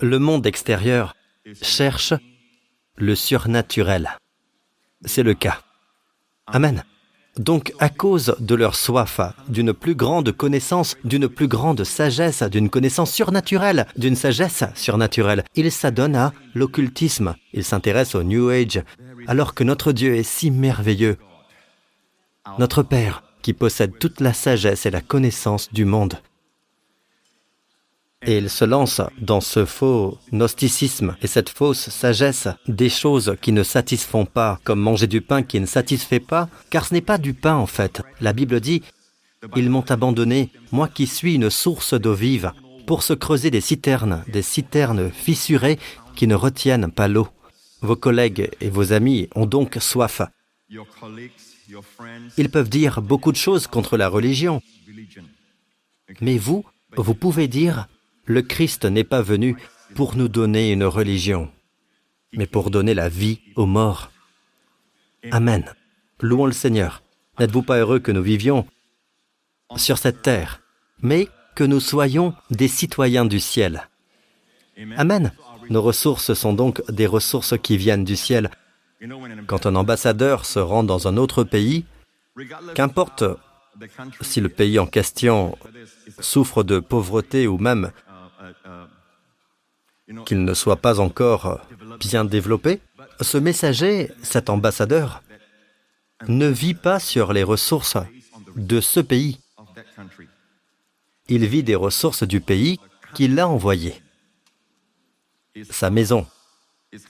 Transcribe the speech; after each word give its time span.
Le 0.00 0.18
monde 0.18 0.46
extérieur 0.46 1.14
cherche 1.60 2.14
le 2.96 3.14
surnaturel. 3.14 4.10
C'est 5.04 5.22
le 5.22 5.34
cas. 5.34 5.60
Amen. 6.46 6.84
Donc, 7.36 7.72
à 7.78 7.88
cause 7.88 8.34
de 8.40 8.54
leur 8.54 8.74
soif 8.74 9.20
d'une 9.48 9.72
plus 9.72 9.94
grande 9.94 10.32
connaissance, 10.32 10.96
d'une 11.04 11.28
plus 11.28 11.48
grande 11.48 11.84
sagesse, 11.84 12.42
d'une 12.42 12.70
connaissance 12.70 13.12
surnaturelle, 13.12 13.86
d'une 13.96 14.16
sagesse 14.16 14.64
surnaturelle, 14.74 15.44
ils 15.54 15.70
s'adonnent 15.70 16.16
à 16.16 16.32
l'occultisme, 16.54 17.34
ils 17.52 17.64
s'intéressent 17.64 18.16
au 18.16 18.24
New 18.24 18.48
Age, 18.48 18.82
alors 19.26 19.54
que 19.54 19.64
notre 19.64 19.92
Dieu 19.92 20.16
est 20.16 20.22
si 20.22 20.50
merveilleux. 20.50 21.18
Notre 22.58 22.82
Père, 22.82 23.22
qui 23.42 23.52
possède 23.52 23.98
toute 23.98 24.20
la 24.20 24.32
sagesse 24.32 24.86
et 24.86 24.90
la 24.90 25.00
connaissance 25.00 25.72
du 25.72 25.84
monde. 25.84 26.18
Et 28.26 28.36
il 28.36 28.50
se 28.50 28.66
lance 28.66 29.00
dans 29.18 29.40
ce 29.40 29.64
faux 29.64 30.18
gnosticisme 30.30 31.16
et 31.22 31.26
cette 31.26 31.48
fausse 31.48 31.88
sagesse 31.88 32.48
des 32.68 32.90
choses 32.90 33.34
qui 33.40 33.50
ne 33.50 33.62
satisfont 33.62 34.26
pas, 34.26 34.60
comme 34.62 34.80
manger 34.80 35.06
du 35.06 35.22
pain 35.22 35.42
qui 35.42 35.58
ne 35.58 35.64
satisfait 35.64 36.20
pas, 36.20 36.50
car 36.68 36.84
ce 36.84 36.92
n'est 36.92 37.00
pas 37.00 37.16
du 37.16 37.32
pain 37.32 37.54
en 37.54 37.66
fait. 37.66 38.02
La 38.20 38.34
Bible 38.34 38.60
dit, 38.60 38.82
Ils 39.56 39.70
m'ont 39.70 39.90
abandonné, 39.90 40.50
moi 40.70 40.86
qui 40.86 41.06
suis 41.06 41.36
une 41.36 41.48
source 41.48 41.94
d'eau 41.94 42.12
vive, 42.12 42.52
pour 42.86 43.02
se 43.02 43.14
creuser 43.14 43.50
des 43.50 43.62
citernes, 43.62 44.22
des 44.28 44.42
citernes 44.42 45.10
fissurées 45.10 45.78
qui 46.14 46.26
ne 46.26 46.34
retiennent 46.34 46.92
pas 46.92 47.08
l'eau. 47.08 47.28
Vos 47.80 47.96
collègues 47.96 48.50
et 48.60 48.68
vos 48.68 48.92
amis 48.92 49.28
ont 49.34 49.46
donc 49.46 49.78
soif. 49.80 50.20
Ils 52.36 52.50
peuvent 52.50 52.68
dire 52.68 53.00
beaucoup 53.00 53.32
de 53.32 53.36
choses 53.38 53.66
contre 53.66 53.96
la 53.96 54.08
religion, 54.08 54.60
mais 56.20 56.36
vous, 56.36 56.66
vous 56.96 57.14
pouvez 57.14 57.48
dire 57.48 57.88
le 58.30 58.42
Christ 58.42 58.84
n'est 58.84 59.04
pas 59.04 59.22
venu 59.22 59.56
pour 59.96 60.14
nous 60.16 60.28
donner 60.28 60.70
une 60.70 60.84
religion, 60.84 61.50
mais 62.32 62.46
pour 62.46 62.70
donner 62.70 62.94
la 62.94 63.08
vie 63.08 63.40
aux 63.56 63.66
morts. 63.66 64.12
Amen. 65.32 65.64
Louons 66.20 66.46
le 66.46 66.52
Seigneur. 66.52 67.02
N'êtes-vous 67.38 67.62
pas 67.62 67.78
heureux 67.78 67.98
que 67.98 68.12
nous 68.12 68.22
vivions 68.22 68.66
sur 69.76 69.98
cette 69.98 70.22
terre, 70.22 70.62
mais 71.02 71.28
que 71.56 71.64
nous 71.64 71.80
soyons 71.80 72.34
des 72.50 72.68
citoyens 72.68 73.24
du 73.24 73.40
ciel? 73.40 73.88
Amen. 74.96 75.32
Nos 75.68 75.82
ressources 75.82 76.32
sont 76.34 76.52
donc 76.52 76.88
des 76.90 77.06
ressources 77.08 77.58
qui 77.58 77.76
viennent 77.76 78.04
du 78.04 78.16
ciel. 78.16 78.50
Quand 79.48 79.66
un 79.66 79.74
ambassadeur 79.74 80.46
se 80.46 80.60
rend 80.60 80.84
dans 80.84 81.08
un 81.08 81.16
autre 81.16 81.42
pays, 81.42 81.84
qu'importe 82.74 83.24
si 84.20 84.40
le 84.40 84.48
pays 84.48 84.78
en 84.78 84.86
question 84.86 85.56
souffre 86.20 86.62
de 86.62 86.78
pauvreté 86.78 87.48
ou 87.48 87.58
même 87.58 87.90
qu'il 90.26 90.44
ne 90.44 90.54
soit 90.54 90.76
pas 90.76 91.00
encore 91.00 91.60
bien 91.98 92.24
développé, 92.24 92.80
ce 93.20 93.38
messager, 93.38 94.10
cet 94.22 94.50
ambassadeur, 94.50 95.22
ne 96.28 96.48
vit 96.48 96.74
pas 96.74 96.98
sur 96.98 97.32
les 97.32 97.42
ressources 97.42 97.96
de 98.56 98.80
ce 98.80 99.00
pays. 99.00 99.38
Il 101.28 101.46
vit 101.46 101.62
des 101.62 101.74
ressources 101.74 102.24
du 102.24 102.40
pays 102.40 102.78
qu'il 103.14 103.38
a 103.38 103.48
envoyé. 103.48 104.02
Sa 105.70 105.90
maison, 105.90 106.26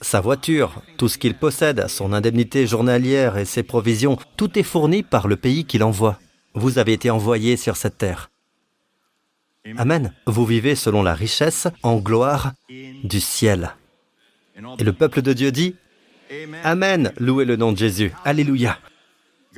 sa 0.01 0.21
voiture, 0.21 0.81
tout 0.97 1.07
ce 1.07 1.17
qu'il 1.17 1.35
possède, 1.35 1.87
son 1.87 2.13
indemnité 2.13 2.67
journalière 2.67 3.37
et 3.37 3.45
ses 3.45 3.63
provisions, 3.63 4.17
tout 4.37 4.57
est 4.57 4.63
fourni 4.63 5.03
par 5.03 5.27
le 5.27 5.35
pays 5.35 5.65
qu'il 5.65 5.83
envoie. 5.83 6.19
Vous 6.53 6.77
avez 6.77 6.93
été 6.93 7.09
envoyé 7.09 7.57
sur 7.57 7.77
cette 7.77 7.97
terre. 7.97 8.30
Amen. 9.77 10.13
Vous 10.25 10.45
vivez 10.45 10.75
selon 10.75 11.03
la 11.03 11.13
richesse 11.13 11.67
en 11.83 11.97
gloire 11.97 12.53
du 13.03 13.19
ciel. 13.19 13.75
Et 14.79 14.83
le 14.83 14.93
peuple 14.93 15.21
de 15.21 15.33
Dieu 15.33 15.51
dit 15.51 15.75
Amen. 16.63 17.11
Louez 17.17 17.45
le 17.45 17.57
nom 17.57 17.71
de 17.71 17.77
Jésus. 17.77 18.11
Alléluia. 18.25 18.79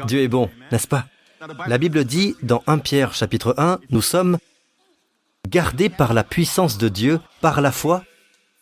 Dieu 0.05 0.21
est 0.21 0.27
bon, 0.27 0.49
n'est-ce 0.71 0.87
pas? 0.87 1.05
La 1.67 1.77
Bible 1.77 2.03
dit 2.03 2.35
dans 2.41 2.63
1 2.67 2.79
Pierre 2.79 3.13
chapitre 3.13 3.53
1, 3.57 3.79
nous 3.89 4.01
sommes 4.01 4.37
gardés 5.47 5.89
par 5.89 6.13
la 6.13 6.23
puissance 6.23 6.77
de 6.77 6.89
Dieu, 6.89 7.19
par 7.41 7.61
la 7.61 7.71
foi, 7.71 8.03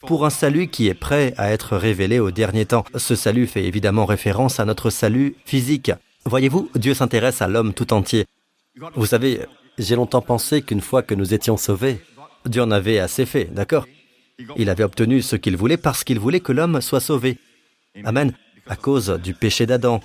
pour 0.02 0.26
un 0.26 0.32
salut 0.32 0.68
qui 0.68 0.88
est 0.88 0.96
prêt 0.96 1.34
à 1.38 1.52
être 1.52 1.78
révélé 1.78 2.20
au 2.20 2.32
dernier 2.32 2.66
temps. 2.66 2.86
Ce 2.96 3.16
salut 3.16 3.48
fait 3.48 3.64
évidemment 3.66 4.06
référence 4.06 4.60
à 4.60 4.66
notre 4.66 4.90
salut 4.90 5.36
physique. 5.46 5.92
Voyez-vous, 6.26 6.70
Dieu 6.76 6.94
s'intéresse 6.94 7.42
à 7.42 7.48
l'homme 7.48 7.74
tout 7.74 7.94
entier. 7.94 8.26
Vous 8.96 9.06
savez, 9.06 9.42
j'ai 9.78 9.96
longtemps 9.96 10.22
pensé 10.22 10.62
qu'une 10.62 10.82
fois 10.82 11.04
que 11.04 11.16
nous 11.16 11.34
étions 11.34 11.58
sauvés, 11.58 12.02
Dieu 12.46 12.62
en 12.62 12.72
avait 12.72 13.00
assez 13.00 13.26
fait, 13.26 13.46
d'accord? 13.46 13.86
Il 14.56 14.70
avait 14.70 14.84
obtenu 14.84 15.22
ce 15.22 15.36
qu'il 15.36 15.58
voulait 15.58 15.78
parce 15.78 16.04
qu'il 16.04 16.20
voulait 16.20 16.40
que 16.40 16.52
l'homme 16.52 16.82
soit 16.82 17.00
sauvé. 17.00 17.38
Amen. 18.04 18.34
À 18.68 18.76
cause 18.76 19.20
du 19.24 19.34
péché 19.34 19.66
d'Adam, 19.66 20.02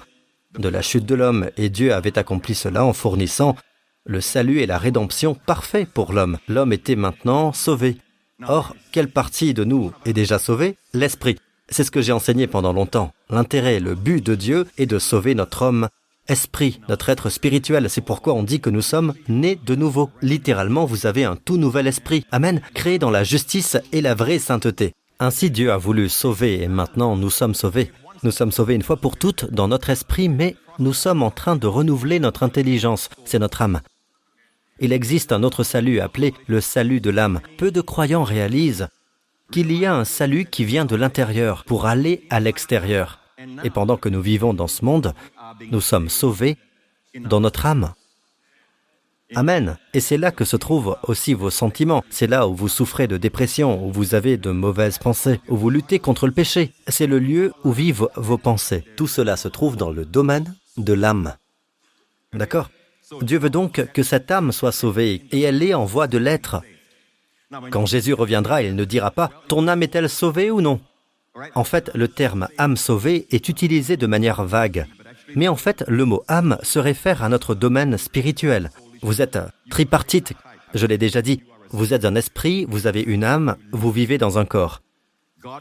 de 0.58 0.68
la 0.68 0.82
chute 0.82 1.06
de 1.06 1.14
l'homme, 1.14 1.50
et 1.56 1.68
Dieu 1.68 1.92
avait 1.94 2.18
accompli 2.18 2.54
cela 2.54 2.84
en 2.84 2.92
fournissant 2.92 3.56
le 4.04 4.20
salut 4.20 4.60
et 4.60 4.66
la 4.66 4.78
rédemption 4.78 5.34
parfait 5.34 5.86
pour 5.86 6.12
l'homme. 6.12 6.38
L'homme 6.48 6.72
était 6.72 6.96
maintenant 6.96 7.52
sauvé. 7.52 7.96
Or, 8.46 8.76
quelle 8.92 9.10
partie 9.10 9.52
de 9.52 9.64
nous 9.64 9.92
est 10.04 10.12
déjà 10.12 10.38
sauvée? 10.38 10.76
L'esprit. 10.92 11.36
C'est 11.68 11.82
ce 11.82 11.90
que 11.90 12.00
j'ai 12.00 12.12
enseigné 12.12 12.46
pendant 12.46 12.72
longtemps. 12.72 13.12
L'intérêt, 13.28 13.80
le 13.80 13.94
but 13.94 14.24
de 14.24 14.36
Dieu 14.36 14.66
est 14.78 14.86
de 14.86 15.00
sauver 15.00 15.34
notre 15.34 15.62
homme 15.62 15.88
esprit, 16.28 16.80
notre 16.88 17.08
être 17.08 17.30
spirituel. 17.30 17.88
C'est 17.90 18.00
pourquoi 18.00 18.34
on 18.34 18.42
dit 18.42 18.60
que 18.60 18.70
nous 18.70 18.82
sommes 18.82 19.14
nés 19.28 19.58
de 19.64 19.74
nouveau. 19.74 20.10
Littéralement, 20.22 20.84
vous 20.84 21.06
avez 21.06 21.24
un 21.24 21.36
tout 21.36 21.56
nouvel 21.56 21.86
esprit. 21.86 22.24
Amen. 22.32 22.60
Créé 22.74 22.98
dans 22.98 23.10
la 23.10 23.24
justice 23.24 23.76
et 23.92 24.00
la 24.00 24.14
vraie 24.14 24.38
sainteté. 24.38 24.92
Ainsi 25.18 25.50
Dieu 25.50 25.72
a 25.72 25.78
voulu 25.78 26.08
sauver 26.08 26.62
et 26.62 26.68
maintenant 26.68 27.16
nous 27.16 27.30
sommes 27.30 27.54
sauvés. 27.54 27.90
Nous 28.22 28.30
sommes 28.30 28.52
sauvés 28.52 28.74
une 28.74 28.82
fois 28.82 28.96
pour 28.96 29.16
toutes 29.16 29.50
dans 29.52 29.68
notre 29.68 29.90
esprit, 29.90 30.28
mais 30.28 30.56
nous 30.78 30.92
sommes 30.92 31.22
en 31.22 31.30
train 31.30 31.56
de 31.56 31.66
renouveler 31.66 32.20
notre 32.20 32.42
intelligence. 32.42 33.08
C'est 33.24 33.38
notre 33.38 33.62
âme. 33.62 33.80
Il 34.78 34.92
existe 34.92 35.32
un 35.32 35.42
autre 35.42 35.64
salut 35.64 36.00
appelé 36.00 36.34
le 36.46 36.60
salut 36.60 37.00
de 37.00 37.10
l'âme. 37.10 37.40
Peu 37.56 37.70
de 37.70 37.80
croyants 37.80 38.24
réalisent 38.24 38.88
qu'il 39.50 39.72
y 39.72 39.86
a 39.86 39.94
un 39.94 40.04
salut 40.04 40.44
qui 40.44 40.64
vient 40.64 40.84
de 40.84 40.96
l'intérieur 40.96 41.64
pour 41.64 41.86
aller 41.86 42.24
à 42.30 42.40
l'extérieur. 42.40 43.20
Et 43.64 43.70
pendant 43.70 43.96
que 43.96 44.08
nous 44.08 44.20
vivons 44.20 44.54
dans 44.54 44.66
ce 44.66 44.84
monde, 44.84 45.14
nous 45.70 45.80
sommes 45.80 46.08
sauvés 46.08 46.56
dans 47.14 47.40
notre 47.40 47.66
âme. 47.66 47.92
Amen. 49.34 49.76
Et 49.92 50.00
c'est 50.00 50.18
là 50.18 50.30
que 50.30 50.44
se 50.44 50.56
trouvent 50.56 50.96
aussi 51.02 51.34
vos 51.34 51.50
sentiments. 51.50 52.04
C'est 52.10 52.28
là 52.28 52.46
où 52.46 52.54
vous 52.54 52.68
souffrez 52.68 53.08
de 53.08 53.16
dépression, 53.16 53.84
où 53.84 53.90
vous 53.90 54.14
avez 54.14 54.36
de 54.36 54.50
mauvaises 54.50 54.98
pensées, 54.98 55.40
où 55.48 55.56
vous 55.56 55.70
luttez 55.70 55.98
contre 55.98 56.26
le 56.26 56.32
péché. 56.32 56.72
C'est 56.86 57.08
le 57.08 57.18
lieu 57.18 57.52
où 57.64 57.72
vivent 57.72 58.08
vos 58.14 58.38
pensées. 58.38 58.84
Tout 58.96 59.08
cela 59.08 59.36
se 59.36 59.48
trouve 59.48 59.76
dans 59.76 59.90
le 59.90 60.04
domaine 60.04 60.54
de 60.76 60.92
l'âme. 60.92 61.34
D'accord? 62.32 62.70
Dieu 63.20 63.38
veut 63.38 63.50
donc 63.50 63.92
que 63.92 64.02
cette 64.02 64.30
âme 64.30 64.52
soit 64.52 64.72
sauvée, 64.72 65.22
et 65.32 65.40
elle 65.40 65.62
est 65.62 65.74
en 65.74 65.84
voie 65.84 66.06
de 66.06 66.18
l'être. 66.18 66.62
Quand 67.70 67.86
Jésus 67.86 68.14
reviendra, 68.14 68.62
il 68.62 68.74
ne 68.74 68.84
dira 68.84 69.10
pas⁇ 69.10 69.26
Ton 69.48 69.68
âme 69.68 69.82
est-elle 69.82 70.08
sauvée 70.08 70.50
ou 70.50 70.60
non?⁇ 70.60 70.80
En 71.54 71.64
fait, 71.64 71.90
le 71.94 72.08
terme 72.08 72.48
âme 72.58 72.76
sauvée 72.76 73.26
est 73.30 73.48
utilisé 73.48 73.96
de 73.96 74.06
manière 74.06 74.44
vague. 74.44 74.86
Mais 75.34 75.48
en 75.48 75.56
fait, 75.56 75.84
le 75.88 76.04
mot 76.04 76.22
âme 76.28 76.58
se 76.62 76.78
réfère 76.78 77.22
à 77.22 77.28
notre 77.28 77.54
domaine 77.54 77.98
spirituel. 77.98 78.70
Vous 79.02 79.20
êtes 79.20 79.38
tripartite, 79.70 80.34
je 80.74 80.86
l'ai 80.86 80.98
déjà 80.98 81.22
dit. 81.22 81.42
Vous 81.70 81.92
êtes 81.92 82.04
un 82.04 82.14
esprit, 82.14 82.64
vous 82.68 82.86
avez 82.86 83.02
une 83.02 83.24
âme, 83.24 83.56
vous 83.72 83.90
vivez 83.90 84.18
dans 84.18 84.38
un 84.38 84.44
corps. 84.44 84.82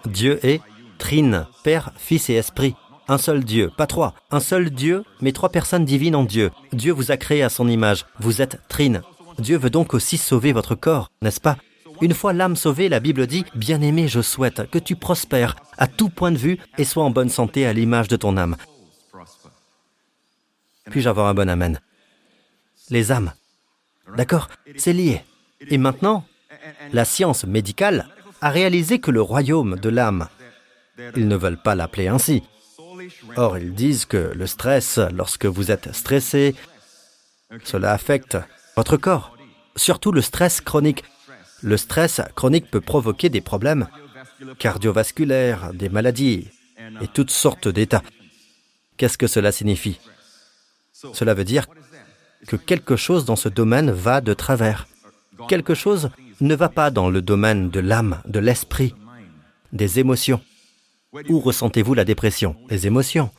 Dieu 0.06 0.40
est 0.46 0.62
trine, 0.98 1.48
Père, 1.64 1.92
Fils 1.98 2.30
et 2.30 2.36
Esprit. 2.36 2.76
Un 3.08 3.18
seul 3.18 3.44
Dieu, 3.44 3.72
pas 3.76 3.88
trois. 3.88 4.16
Un 4.32 4.40
seul 4.40 4.72
Dieu, 4.72 5.04
mais 5.22 5.32
trois 5.32 5.50
personnes 5.50 5.86
divines 5.86 6.16
en 6.16 6.24
Dieu. 6.24 6.52
Dieu 6.74 6.92
vous 6.92 7.12
a 7.12 7.18
créé 7.18 7.44
à 7.44 7.50
son 7.50 7.68
image. 7.68 8.06
Vous 8.20 8.42
êtes 8.42 8.60
trine. 8.68 9.02
Dieu 9.38 9.58
veut 9.58 9.70
donc 9.70 9.94
aussi 9.94 10.18
sauver 10.18 10.54
votre 10.54 10.76
corps, 10.76 11.12
n'est-ce 11.22 11.42
pas? 11.42 11.58
Une 12.02 12.14
fois 12.14 12.34
l'âme 12.34 12.56
sauvée, 12.56 12.90
la 12.90 13.00
Bible 13.00 13.28
dit, 13.28 13.46
Bien-aimé, 13.56 14.08
je 14.08 14.22
souhaite 14.22 14.70
que 14.70 14.80
tu 14.80 14.96
prospères 14.96 15.56
à 15.78 15.88
tout 15.88 16.10
point 16.10 16.32
de 16.32 16.38
vue 16.38 16.58
et 16.78 16.84
sois 16.84 17.04
en 17.04 17.12
bonne 17.12 17.30
santé 17.30 17.66
à 17.66 17.74
l'image 17.74 18.08
de 18.08 18.16
ton 18.16 18.38
âme. 18.38 18.58
Puis-je 20.90 21.10
avoir 21.10 21.28
un 21.28 21.34
bon 21.34 21.50
Amen? 21.50 21.80
Les 22.90 23.12
âmes. 23.12 23.34
D'accord 24.16 24.50
C'est 24.78 24.94
lié. 24.94 25.24
Et 25.68 25.78
maintenant, 25.78 26.26
la 26.94 27.06
science 27.06 27.46
médicale 27.46 28.08
a 28.42 28.50
réalisé 28.50 29.00
que 29.00 29.12
le 29.12 29.22
royaume 29.22 29.78
de 29.80 29.90
l'âme, 29.90 30.28
ils 31.16 31.28
ne 31.28 31.36
veulent 31.36 31.62
pas 31.62 31.76
l'appeler 31.76 32.08
ainsi. 32.08 32.44
Or, 33.36 33.58
ils 33.58 33.74
disent 33.74 34.06
que 34.06 34.32
le 34.36 34.48
stress, 34.48 35.00
lorsque 35.12 35.46
vous 35.46 35.72
êtes 35.72 35.94
stressé, 35.94 36.56
cela 37.64 37.92
affecte 37.92 38.38
votre 38.76 38.98
corps, 38.98 39.36
surtout 39.76 40.12
le 40.12 40.22
stress 40.22 40.62
chronique. 40.62 41.04
Le 41.62 41.78
stress 41.78 42.22
chronique 42.36 42.70
peut 42.70 42.82
provoquer 42.82 43.30
des 43.30 43.42
problèmes 43.42 43.88
cardiovasculaires, 44.60 45.74
des 45.74 45.90
maladies 45.90 46.50
et 47.02 47.08
toutes 47.08 47.32
sortes 47.32 47.68
d'états. 47.68 48.04
Qu'est-ce 48.98 49.18
que 49.18 49.28
cela 49.28 49.52
signifie? 49.52 50.00
Cela 51.14 51.34
veut 51.34 51.44
dire 51.44 51.68
que 52.48 52.56
quelque 52.56 52.96
chose 52.96 53.26
dans 53.26 53.36
ce 53.36 53.50
domaine 53.50 53.92
va 53.92 54.22
de 54.22 54.34
travers. 54.34 54.88
Quelque 55.48 55.74
chose 55.74 56.10
ne 56.42 56.56
va 56.56 56.70
pas 56.70 56.92
dans 56.92 57.10
le 57.10 57.22
domaine 57.22 57.70
de 57.70 57.80
l'âme, 57.80 58.22
de 58.26 58.40
l'esprit, 58.40 58.94
des 59.72 60.00
émotions. 60.00 60.42
Où 61.30 61.40
ressentez-vous 61.40 61.94
la 61.94 62.06
dépression 62.06 62.56
Les 62.70 62.88
émotions? 62.88 63.30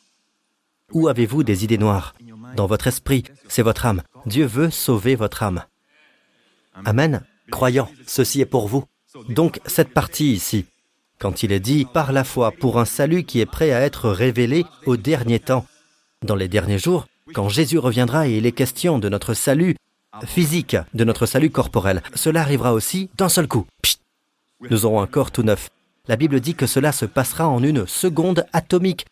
Où 0.92 1.08
avez-vous 1.08 1.42
des 1.42 1.64
idées 1.64 1.78
noires? 1.78 2.14
Dans 2.54 2.66
votre 2.66 2.86
esprit, 2.86 3.24
c'est 3.48 3.62
votre 3.62 3.86
âme. 3.86 4.02
Dieu 4.24 4.46
veut 4.46 4.70
sauver 4.70 5.14
votre 5.14 5.42
âme. 5.42 5.64
Amen. 6.84 7.22
Croyant, 7.50 7.88
ceci 8.06 8.40
est 8.40 8.46
pour 8.46 8.68
vous. 8.68 8.84
Donc 9.28 9.60
cette 9.66 9.92
partie 9.92 10.32
ici, 10.32 10.66
quand 11.18 11.42
il 11.42 11.52
est 11.52 11.60
dit 11.60 11.86
par 11.86 12.12
la 12.12 12.24
foi 12.24 12.52
pour 12.52 12.78
un 12.78 12.84
salut 12.84 13.24
qui 13.24 13.40
est 13.40 13.46
prêt 13.46 13.72
à 13.72 13.80
être 13.80 14.10
révélé 14.10 14.64
au 14.84 14.96
dernier 14.96 15.38
temps, 15.38 15.66
dans 16.22 16.34
les 16.34 16.48
derniers 16.48 16.78
jours, 16.78 17.06
quand 17.34 17.48
Jésus 17.48 17.78
reviendra 17.78 18.28
et 18.28 18.36
il 18.36 18.46
est 18.46 18.52
question 18.52 18.98
de 18.98 19.08
notre 19.08 19.34
salut 19.34 19.76
physique, 20.24 20.76
de 20.94 21.04
notre 21.04 21.26
salut 21.26 21.50
corporel, 21.50 22.02
cela 22.14 22.40
arrivera 22.40 22.72
aussi 22.72 23.10
d'un 23.16 23.28
seul 23.28 23.48
coup. 23.48 23.66
Nous 24.70 24.86
aurons 24.86 25.00
un 25.02 25.06
corps 25.06 25.30
tout 25.30 25.42
neuf. 25.42 25.70
La 26.08 26.16
Bible 26.16 26.40
dit 26.40 26.54
que 26.54 26.66
cela 26.66 26.92
se 26.92 27.04
passera 27.04 27.48
en 27.48 27.62
une 27.62 27.86
seconde 27.86 28.46
atomique. 28.52 29.06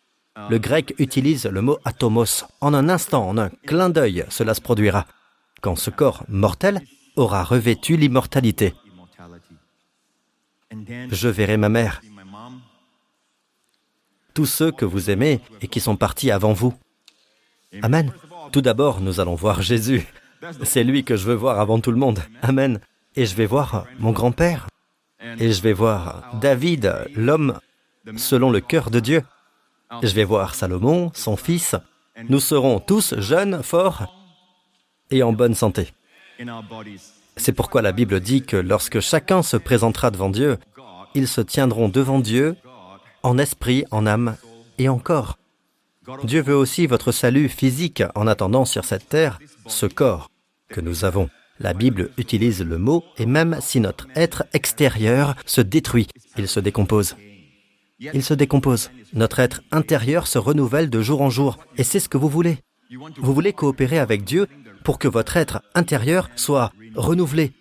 Le 0.49 0.57
grec 0.57 0.95
utilise 0.97 1.45
le 1.45 1.61
mot 1.61 1.77
atomos. 1.85 2.45
En 2.61 2.73
un 2.73 2.89
instant, 2.89 3.27
en 3.27 3.37
un 3.37 3.49
clin 3.67 3.89
d'œil, 3.89 4.25
cela 4.29 4.53
se 4.53 4.61
produira. 4.61 5.05
Quand 5.61 5.75
ce 5.75 5.89
corps 5.89 6.23
mortel 6.27 6.81
aura 7.15 7.43
revêtu 7.43 7.97
l'immortalité. 7.97 8.73
Je 11.09 11.27
verrai 11.27 11.57
ma 11.57 11.69
mère, 11.69 12.01
tous 14.33 14.45
ceux 14.45 14.71
que 14.71 14.83
vous 14.83 15.09
aimez 15.09 15.39
et 15.61 15.67
qui 15.67 15.79
sont 15.79 15.95
partis 15.95 16.31
avant 16.31 16.53
vous. 16.53 16.73
Amen. 17.81 18.11
Tout 18.51 18.61
d'abord, 18.61 19.01
nous 19.01 19.19
allons 19.19 19.35
voir 19.35 19.61
Jésus. 19.61 20.07
C'est 20.63 20.83
lui 20.83 21.03
que 21.03 21.15
je 21.15 21.25
veux 21.25 21.33
voir 21.33 21.59
avant 21.59 21.79
tout 21.79 21.91
le 21.91 21.97
monde. 21.97 22.19
Amen. 22.41 22.79
Et 23.15 23.25
je 23.25 23.35
vais 23.35 23.45
voir 23.45 23.85
mon 23.99 24.11
grand-père. 24.11 24.67
Et 25.39 25.51
je 25.51 25.61
vais 25.61 25.73
voir 25.73 26.29
David, 26.39 26.93
l'homme 27.15 27.59
selon 28.17 28.51
le 28.51 28.61
cœur 28.61 28.91
de 28.91 28.99
Dieu. 28.99 29.23
Je 30.03 30.13
vais 30.13 30.23
voir 30.23 30.55
Salomon, 30.55 31.11
son 31.13 31.35
fils. 31.35 31.75
Nous 32.29 32.39
serons 32.39 32.79
tous 32.79 33.15
jeunes, 33.19 33.63
forts 33.63 34.07
et 35.11 35.23
en 35.23 35.33
bonne 35.33 35.55
santé. 35.55 35.93
C'est 37.37 37.53
pourquoi 37.53 37.81
la 37.81 37.91
Bible 37.91 38.19
dit 38.19 38.43
que 38.43 38.57
lorsque 38.57 38.99
chacun 38.99 39.43
se 39.43 39.57
présentera 39.57 40.11
devant 40.11 40.29
Dieu, 40.29 40.57
ils 41.13 41.27
se 41.27 41.41
tiendront 41.41 41.89
devant 41.89 42.19
Dieu 42.19 42.55
en 43.23 43.37
esprit, 43.37 43.85
en 43.91 44.05
âme 44.05 44.37
et 44.77 44.87
en 44.87 44.99
corps. 44.99 45.37
Dieu 46.23 46.41
veut 46.41 46.55
aussi 46.55 46.87
votre 46.87 47.11
salut 47.11 47.49
physique 47.49 48.03
en 48.15 48.27
attendant 48.27 48.65
sur 48.65 48.85
cette 48.85 49.09
terre 49.09 49.39
ce 49.67 49.85
corps 49.85 50.29
que 50.69 50.81
nous 50.81 51.05
avons. 51.05 51.29
La 51.59 51.73
Bible 51.73 52.11
utilise 52.17 52.61
le 52.61 52.77
mot 52.77 53.03
et 53.17 53.25
même 53.25 53.57
si 53.61 53.79
notre 53.79 54.07
être 54.15 54.45
extérieur 54.53 55.35
se 55.45 55.61
détruit, 55.61 56.07
il 56.37 56.47
se 56.47 56.59
décompose. 56.59 57.15
Il 57.99 58.23
se 58.23 58.33
décompose. 58.33 58.91
Notre 59.13 59.39
être 59.39 59.61
intérieur 59.71 60.27
se 60.27 60.37
renouvelle 60.37 60.89
de 60.89 61.01
jour 61.01 61.21
en 61.21 61.29
jour 61.29 61.57
et 61.77 61.83
c'est 61.83 62.01
ce 62.01 62.09
que 62.09 62.17
vous 62.17 62.29
voulez. 62.29 62.57
Vous 63.17 63.33
voulez 63.33 63.53
coopérer 63.53 63.99
avec 63.99 64.23
Dieu 64.23 64.47
pour 64.83 64.99
que 64.99 65.07
votre 65.07 65.37
être 65.37 65.63
intérieur 65.73 66.29
soit 66.35 66.71
renouvelé, 66.95 67.53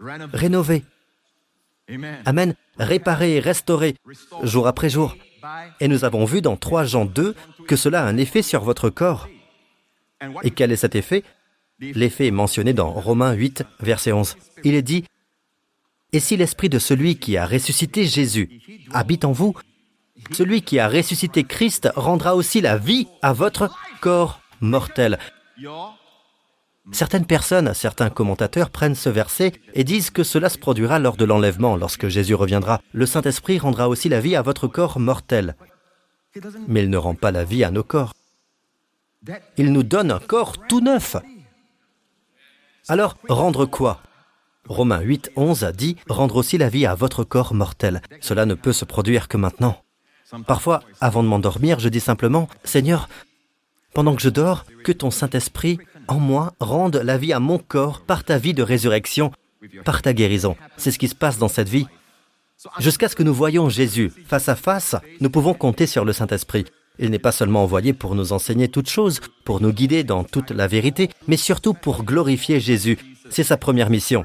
rénové. 0.00 0.84
Amen. 2.24 2.54
Réparé 2.78 3.38
restauré 3.38 3.94
jour 4.42 4.66
après 4.66 4.88
jour. 4.90 5.14
Et 5.80 5.88
nous 5.88 6.04
avons 6.04 6.24
vu 6.24 6.40
dans 6.40 6.56
3 6.56 6.84
Jean 6.84 7.04
2 7.04 7.34
que 7.66 7.76
cela 7.76 8.04
a 8.04 8.06
un 8.06 8.16
effet 8.16 8.42
sur 8.42 8.62
votre 8.62 8.90
corps. 8.90 9.28
Et 10.42 10.50
quel 10.50 10.72
est 10.72 10.76
cet 10.76 10.94
effet? 10.94 11.24
L'effet 11.80 12.28
est 12.28 12.30
mentionné 12.30 12.72
dans 12.72 12.90
Romains 12.90 13.32
8, 13.32 13.64
verset 13.80 14.12
11. 14.12 14.36
Il 14.62 14.74
est 14.74 14.82
dit, 14.82 15.04
Et 16.12 16.20
si 16.20 16.36
l'esprit 16.36 16.68
de 16.68 16.78
celui 16.78 17.16
qui 17.16 17.36
a 17.36 17.46
ressuscité 17.46 18.06
Jésus 18.06 18.60
habite 18.92 19.24
en 19.24 19.32
vous, 19.32 19.54
celui 20.30 20.62
qui 20.62 20.78
a 20.78 20.88
ressuscité 20.88 21.44
Christ 21.44 21.90
rendra 21.96 22.36
aussi 22.36 22.60
la 22.60 22.78
vie 22.78 23.08
à 23.20 23.32
votre 23.32 23.70
corps 24.00 24.40
mortel. 24.60 25.18
Certaines 26.92 27.24
personnes, 27.24 27.72
certains 27.72 28.10
commentateurs 28.10 28.70
prennent 28.70 28.94
ce 28.94 29.08
verset 29.08 29.52
et 29.72 29.84
disent 29.84 30.10
que 30.10 30.22
cela 30.22 30.50
se 30.50 30.58
produira 30.58 30.98
lors 30.98 31.16
de 31.16 31.24
l'enlèvement, 31.24 31.76
lorsque 31.76 32.08
Jésus 32.08 32.34
reviendra. 32.34 32.80
Le 32.92 33.06
Saint-Esprit 33.06 33.58
rendra 33.58 33.88
aussi 33.88 34.08
la 34.08 34.20
vie 34.20 34.36
à 34.36 34.42
votre 34.42 34.68
corps 34.68 35.00
mortel. 35.00 35.56
Mais 36.68 36.82
il 36.82 36.90
ne 36.90 36.98
rend 36.98 37.14
pas 37.14 37.30
la 37.30 37.44
vie 37.44 37.64
à 37.64 37.70
nos 37.70 37.84
corps. 37.84 38.12
Il 39.56 39.72
nous 39.72 39.82
donne 39.82 40.10
un 40.10 40.18
corps 40.18 40.58
tout 40.66 40.80
neuf. 40.80 41.16
Alors, 42.88 43.16
rendre 43.28 43.64
quoi? 43.64 44.02
Romains 44.68 45.00
8, 45.00 45.32
11 45.36 45.64
a 45.64 45.72
dit 45.72 45.96
rendre 46.08 46.36
aussi 46.36 46.58
la 46.58 46.68
vie 46.68 46.84
à 46.84 46.94
votre 46.94 47.24
corps 47.24 47.54
mortel. 47.54 48.02
Cela 48.20 48.44
ne 48.44 48.54
peut 48.54 48.72
se 48.72 48.84
produire 48.84 49.28
que 49.28 49.38
maintenant. 49.38 49.82
Parfois, 50.46 50.82
avant 51.00 51.22
de 51.22 51.28
m'endormir, 51.28 51.78
je 51.80 51.88
dis 51.88 52.00
simplement 52.00 52.48
Seigneur, 52.64 53.08
pendant 53.94 54.14
que 54.14 54.22
je 54.22 54.28
dors, 54.28 54.64
que 54.84 54.92
ton 54.92 55.10
Saint-Esprit 55.10 55.78
en 56.08 56.18
moi 56.18 56.54
rende 56.60 56.96
la 56.96 57.18
vie 57.18 57.32
à 57.32 57.40
mon 57.40 57.58
corps 57.58 58.00
par 58.00 58.24
ta 58.24 58.38
vie 58.38 58.54
de 58.54 58.62
résurrection, 58.62 59.32
par 59.84 60.02
ta 60.02 60.12
guérison. 60.12 60.56
C'est 60.76 60.90
ce 60.90 60.98
qui 60.98 61.08
se 61.08 61.14
passe 61.14 61.38
dans 61.38 61.48
cette 61.48 61.68
vie. 61.68 61.86
Jusqu'à 62.78 63.08
ce 63.08 63.16
que 63.16 63.22
nous 63.22 63.34
voyions 63.34 63.68
Jésus 63.68 64.12
face 64.26 64.48
à 64.48 64.54
face, 64.54 64.96
nous 65.20 65.30
pouvons 65.30 65.54
compter 65.54 65.86
sur 65.86 66.04
le 66.04 66.12
Saint-Esprit. 66.12 66.64
Il 66.98 67.10
n'est 67.10 67.18
pas 67.18 67.32
seulement 67.32 67.64
envoyé 67.64 67.92
pour 67.92 68.14
nous 68.14 68.32
enseigner 68.32 68.68
toutes 68.68 68.88
choses, 68.88 69.20
pour 69.44 69.60
nous 69.60 69.72
guider 69.72 70.04
dans 70.04 70.22
toute 70.22 70.50
la 70.50 70.68
vérité, 70.68 71.10
mais 71.26 71.36
surtout 71.36 71.74
pour 71.74 72.04
glorifier 72.04 72.60
Jésus. 72.60 72.98
C'est 73.30 73.42
sa 73.42 73.56
première 73.56 73.90
mission. 73.90 74.24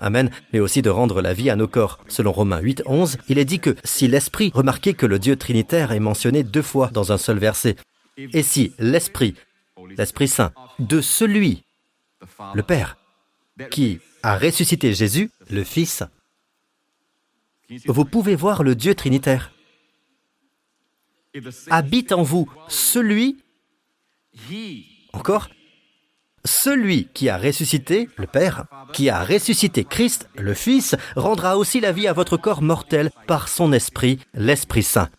Amen, 0.00 0.30
mais 0.52 0.60
aussi 0.60 0.82
de 0.82 0.90
rendre 0.90 1.22
la 1.22 1.32
vie 1.32 1.50
à 1.50 1.56
nos 1.56 1.68
corps. 1.68 1.98
Selon 2.08 2.32
Romains 2.32 2.60
8, 2.60 2.82
11, 2.86 3.18
il 3.28 3.38
est 3.38 3.44
dit 3.44 3.60
que 3.60 3.76
si 3.84 4.08
l'Esprit, 4.08 4.50
remarquez 4.54 4.94
que 4.94 5.06
le 5.06 5.18
Dieu 5.18 5.36
Trinitaire 5.36 5.92
est 5.92 6.00
mentionné 6.00 6.42
deux 6.42 6.62
fois 6.62 6.90
dans 6.92 7.12
un 7.12 7.18
seul 7.18 7.38
verset, 7.38 7.76
et 8.18 8.42
si 8.42 8.72
l'Esprit 8.78 9.34
l'Esprit 9.96 10.28
Saint, 10.28 10.52
de 10.78 11.00
celui, 11.00 11.64
le 12.54 12.62
Père, 12.62 12.96
qui 13.70 14.00
a 14.22 14.38
ressuscité 14.38 14.92
Jésus, 14.92 15.30
le 15.50 15.64
Fils, 15.64 16.02
vous 17.86 18.04
pouvez 18.04 18.34
voir 18.34 18.62
le 18.62 18.74
Dieu 18.74 18.94
Trinitaire. 18.94 19.52
Habite 21.70 22.12
en 22.12 22.22
vous 22.22 22.50
celui, 22.68 23.42
encore, 25.12 25.48
celui 26.44 27.08
qui 27.12 27.28
a 27.28 27.36
ressuscité, 27.36 28.08
le 28.16 28.26
Père, 28.26 28.66
qui 28.92 29.10
a 29.10 29.22
ressuscité 29.24 29.84
Christ, 29.84 30.28
le 30.36 30.54
Fils, 30.54 30.96
rendra 31.16 31.58
aussi 31.58 31.80
la 31.80 31.92
vie 31.92 32.06
à 32.06 32.12
votre 32.12 32.36
corps 32.36 32.62
mortel 32.62 33.10
par 33.26 33.48
son 33.48 33.72
Esprit, 33.72 34.20
l'Esprit 34.32 34.82
Saint. 34.82 35.10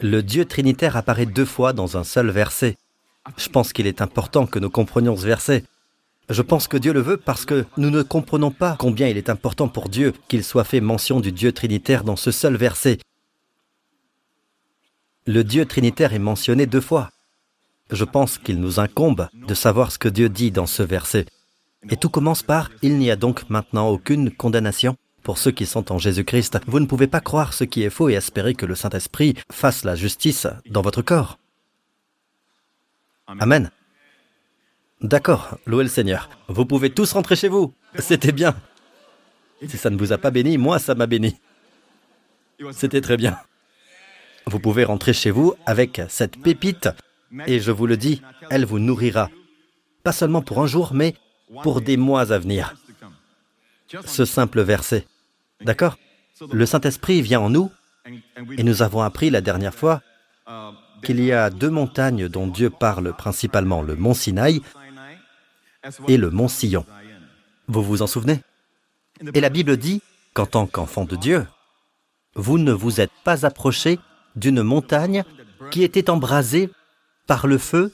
Le 0.00 0.22
Dieu 0.22 0.44
Trinitaire 0.44 0.96
apparaît 0.96 1.26
deux 1.26 1.44
fois 1.44 1.72
dans 1.72 1.96
un 1.96 2.04
seul 2.04 2.30
verset. 2.30 2.76
Je 3.36 3.48
pense 3.48 3.72
qu'il 3.72 3.86
est 3.86 4.02
important 4.02 4.46
que 4.46 4.58
nous 4.58 4.70
comprenions 4.70 5.16
ce 5.16 5.26
verset. 5.26 5.64
Je 6.30 6.42
pense 6.42 6.68
que 6.68 6.76
Dieu 6.76 6.92
le 6.92 7.00
veut 7.00 7.16
parce 7.16 7.44
que 7.44 7.66
nous 7.76 7.90
ne 7.90 8.02
comprenons 8.02 8.50
pas 8.50 8.76
combien 8.78 9.08
il 9.08 9.18
est 9.18 9.28
important 9.28 9.68
pour 9.68 9.88
Dieu 9.88 10.14
qu'il 10.28 10.44
soit 10.44 10.64
fait 10.64 10.80
mention 10.80 11.20
du 11.20 11.32
Dieu 11.32 11.52
Trinitaire 11.52 12.04
dans 12.04 12.16
ce 12.16 12.30
seul 12.30 12.56
verset. 12.56 12.98
Le 15.26 15.44
Dieu 15.44 15.66
Trinitaire 15.66 16.14
est 16.14 16.18
mentionné 16.18 16.66
deux 16.66 16.80
fois. 16.80 17.10
Je 17.90 18.04
pense 18.04 18.38
qu'il 18.38 18.60
nous 18.60 18.80
incombe 18.80 19.28
de 19.34 19.54
savoir 19.54 19.92
ce 19.92 19.98
que 19.98 20.08
Dieu 20.08 20.28
dit 20.28 20.50
dans 20.50 20.66
ce 20.66 20.82
verset. 20.82 21.26
Et 21.90 21.96
tout 21.96 22.08
commence 22.08 22.42
par⁇ 22.42 22.70
Il 22.82 22.96
n'y 22.96 23.10
a 23.10 23.16
donc 23.16 23.48
maintenant 23.50 23.88
aucune 23.88 24.30
condamnation 24.30 24.96
pour 25.22 25.38
ceux 25.38 25.50
qui 25.50 25.66
sont 25.66 25.92
en 25.92 25.98
Jésus-Christ. 25.98 26.60
Vous 26.66 26.80
ne 26.80 26.86
pouvez 26.86 27.06
pas 27.06 27.20
croire 27.20 27.52
ce 27.52 27.64
qui 27.64 27.82
est 27.82 27.90
faux 27.90 28.08
et 28.08 28.14
espérer 28.14 28.54
que 28.54 28.66
le 28.66 28.74
Saint-Esprit 28.74 29.34
fasse 29.50 29.84
la 29.84 29.94
justice 29.94 30.46
dans 30.70 30.82
votre 30.82 31.02
corps. 31.02 31.38
Amen. 33.26 33.70
D'accord, 35.00 35.58
louez 35.66 35.84
le 35.84 35.90
Seigneur. 35.90 36.28
Vous 36.48 36.66
pouvez 36.66 36.90
tous 36.90 37.12
rentrer 37.12 37.36
chez 37.36 37.48
vous. 37.48 37.74
C'était 37.98 38.32
bien. 38.32 38.54
Si 39.66 39.76
ça 39.78 39.90
ne 39.90 39.96
vous 39.96 40.12
a 40.12 40.18
pas 40.18 40.30
béni, 40.30 40.58
moi, 40.58 40.78
ça 40.78 40.94
m'a 40.94 41.06
béni. 41.06 41.36
C'était 42.72 43.00
très 43.00 43.16
bien. 43.16 43.38
Vous 44.46 44.60
pouvez 44.60 44.84
rentrer 44.84 45.12
chez 45.12 45.30
vous 45.30 45.54
avec 45.66 46.02
cette 46.08 46.40
pépite, 46.40 46.88
et 47.46 47.60
je 47.60 47.70
vous 47.70 47.86
le 47.86 47.96
dis, 47.96 48.22
elle 48.50 48.66
vous 48.66 48.78
nourrira. 48.78 49.30
Pas 50.02 50.12
seulement 50.12 50.42
pour 50.42 50.60
un 50.60 50.66
jour, 50.66 50.92
mais 50.92 51.14
pour 51.62 51.80
des 51.80 51.96
mois 51.96 52.32
à 52.32 52.38
venir. 52.38 52.74
Ce 54.04 54.24
simple 54.24 54.60
verset. 54.60 55.06
D'accord? 55.62 55.98
Le 56.52 56.66
Saint-Esprit 56.66 57.22
vient 57.22 57.40
en 57.40 57.50
nous, 57.50 57.70
et 58.56 58.62
nous 58.62 58.82
avons 58.82 59.00
appris 59.00 59.30
la 59.30 59.40
dernière 59.40 59.74
fois 59.74 60.02
qu'il 61.04 61.22
y 61.22 61.30
a 61.32 61.50
deux 61.50 61.70
montagnes 61.70 62.28
dont 62.28 62.48
Dieu 62.48 62.70
parle 62.70 63.14
principalement, 63.14 63.82
le 63.82 63.94
mont 63.94 64.14
Sinaï 64.14 64.60
et 66.08 66.16
le 66.16 66.30
mont 66.30 66.48
Sion. 66.48 66.84
Vous 67.68 67.82
vous 67.82 68.02
en 68.02 68.06
souvenez? 68.06 68.40
Et 69.34 69.40
la 69.40 69.50
Bible 69.50 69.76
dit 69.76 70.02
qu'en 70.32 70.46
tant 70.46 70.66
qu'enfant 70.66 71.04
de 71.04 71.14
Dieu, 71.16 71.46
vous 72.34 72.58
ne 72.58 72.72
vous 72.72 73.00
êtes 73.00 73.12
pas 73.22 73.46
approché 73.46 74.00
d'une 74.34 74.62
montagne 74.62 75.22
qui 75.70 75.84
était 75.84 76.10
embrasée 76.10 76.70
par 77.26 77.46
le 77.46 77.58
feu 77.58 77.92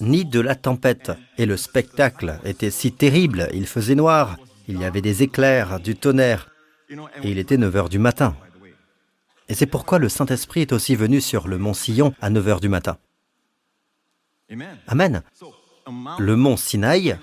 ni 0.00 0.24
de 0.24 0.40
la 0.40 0.54
tempête. 0.54 1.12
Et 1.38 1.46
le 1.46 1.56
spectacle 1.56 2.38
était 2.44 2.70
si 2.70 2.92
terrible, 2.92 3.48
il 3.52 3.66
faisait 3.66 3.94
noir, 3.94 4.36
il 4.68 4.78
y 4.80 4.84
avait 4.84 5.00
des 5.00 5.22
éclairs, 5.22 5.80
du 5.80 5.96
tonnerre, 5.96 6.50
et 7.22 7.30
il 7.30 7.38
était 7.38 7.56
9 7.56 7.76
heures 7.76 7.88
du 7.88 7.98
matin. 7.98 8.36
Et 9.50 9.54
c'est 9.54 9.66
pourquoi 9.66 9.98
le 9.98 10.08
Saint-Esprit 10.08 10.60
est 10.60 10.72
aussi 10.72 10.94
venu 10.94 11.20
sur 11.20 11.48
le 11.48 11.58
mont 11.58 11.74
Sillon 11.74 12.14
à 12.20 12.30
9 12.30 12.48
heures 12.48 12.60
du 12.60 12.68
matin. 12.68 12.98
Amen. 14.86 15.22
Le 16.18 16.36
mont 16.36 16.56
Sinaï, 16.56 17.18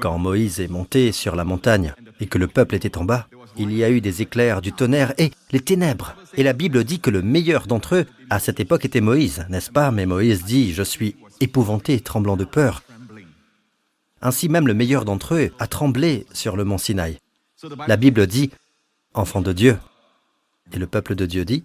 quand 0.00 0.16
Moïse 0.16 0.58
est 0.58 0.68
monté 0.68 1.12
sur 1.12 1.36
la 1.36 1.44
montagne 1.44 1.92
et 2.18 2.26
que 2.26 2.38
le 2.38 2.48
peuple 2.48 2.74
était 2.74 2.96
en 2.96 3.04
bas, 3.04 3.28
il 3.58 3.74
y 3.74 3.84
a 3.84 3.90
eu 3.90 4.00
des 4.00 4.22
éclairs, 4.22 4.62
du 4.62 4.72
tonnerre 4.72 5.12
et 5.18 5.30
les 5.52 5.60
ténèbres. 5.60 6.14
Et 6.34 6.42
la 6.42 6.54
Bible 6.54 6.82
dit 6.82 6.98
que 6.98 7.10
le 7.10 7.20
meilleur 7.20 7.66
d'entre 7.66 7.96
eux, 7.96 8.06
à 8.30 8.38
cette 8.38 8.60
époque, 8.60 8.86
était 8.86 9.02
Moïse, 9.02 9.44
n'est-ce 9.50 9.70
pas? 9.70 9.90
Mais 9.90 10.06
Moïse 10.06 10.44
dit, 10.44 10.72
je 10.72 10.82
suis 10.82 11.14
épouvanté, 11.40 12.00
tremblant 12.00 12.38
de 12.38 12.44
peur. 12.44 12.82
Ainsi 14.22 14.48
même 14.48 14.66
le 14.66 14.74
meilleur 14.74 15.04
d'entre 15.04 15.34
eux 15.34 15.50
a 15.58 15.66
tremblé 15.66 16.26
sur 16.32 16.56
le 16.56 16.64
mont 16.64 16.78
Sinaï. 16.78 17.18
La 17.86 17.98
Bible 17.98 18.26
dit, 18.26 18.50
enfant 19.12 19.42
de 19.42 19.52
Dieu. 19.52 19.76
Et 20.72 20.78
le 20.78 20.86
peuple 20.86 21.14
de 21.14 21.26
Dieu 21.26 21.44
dit, 21.44 21.64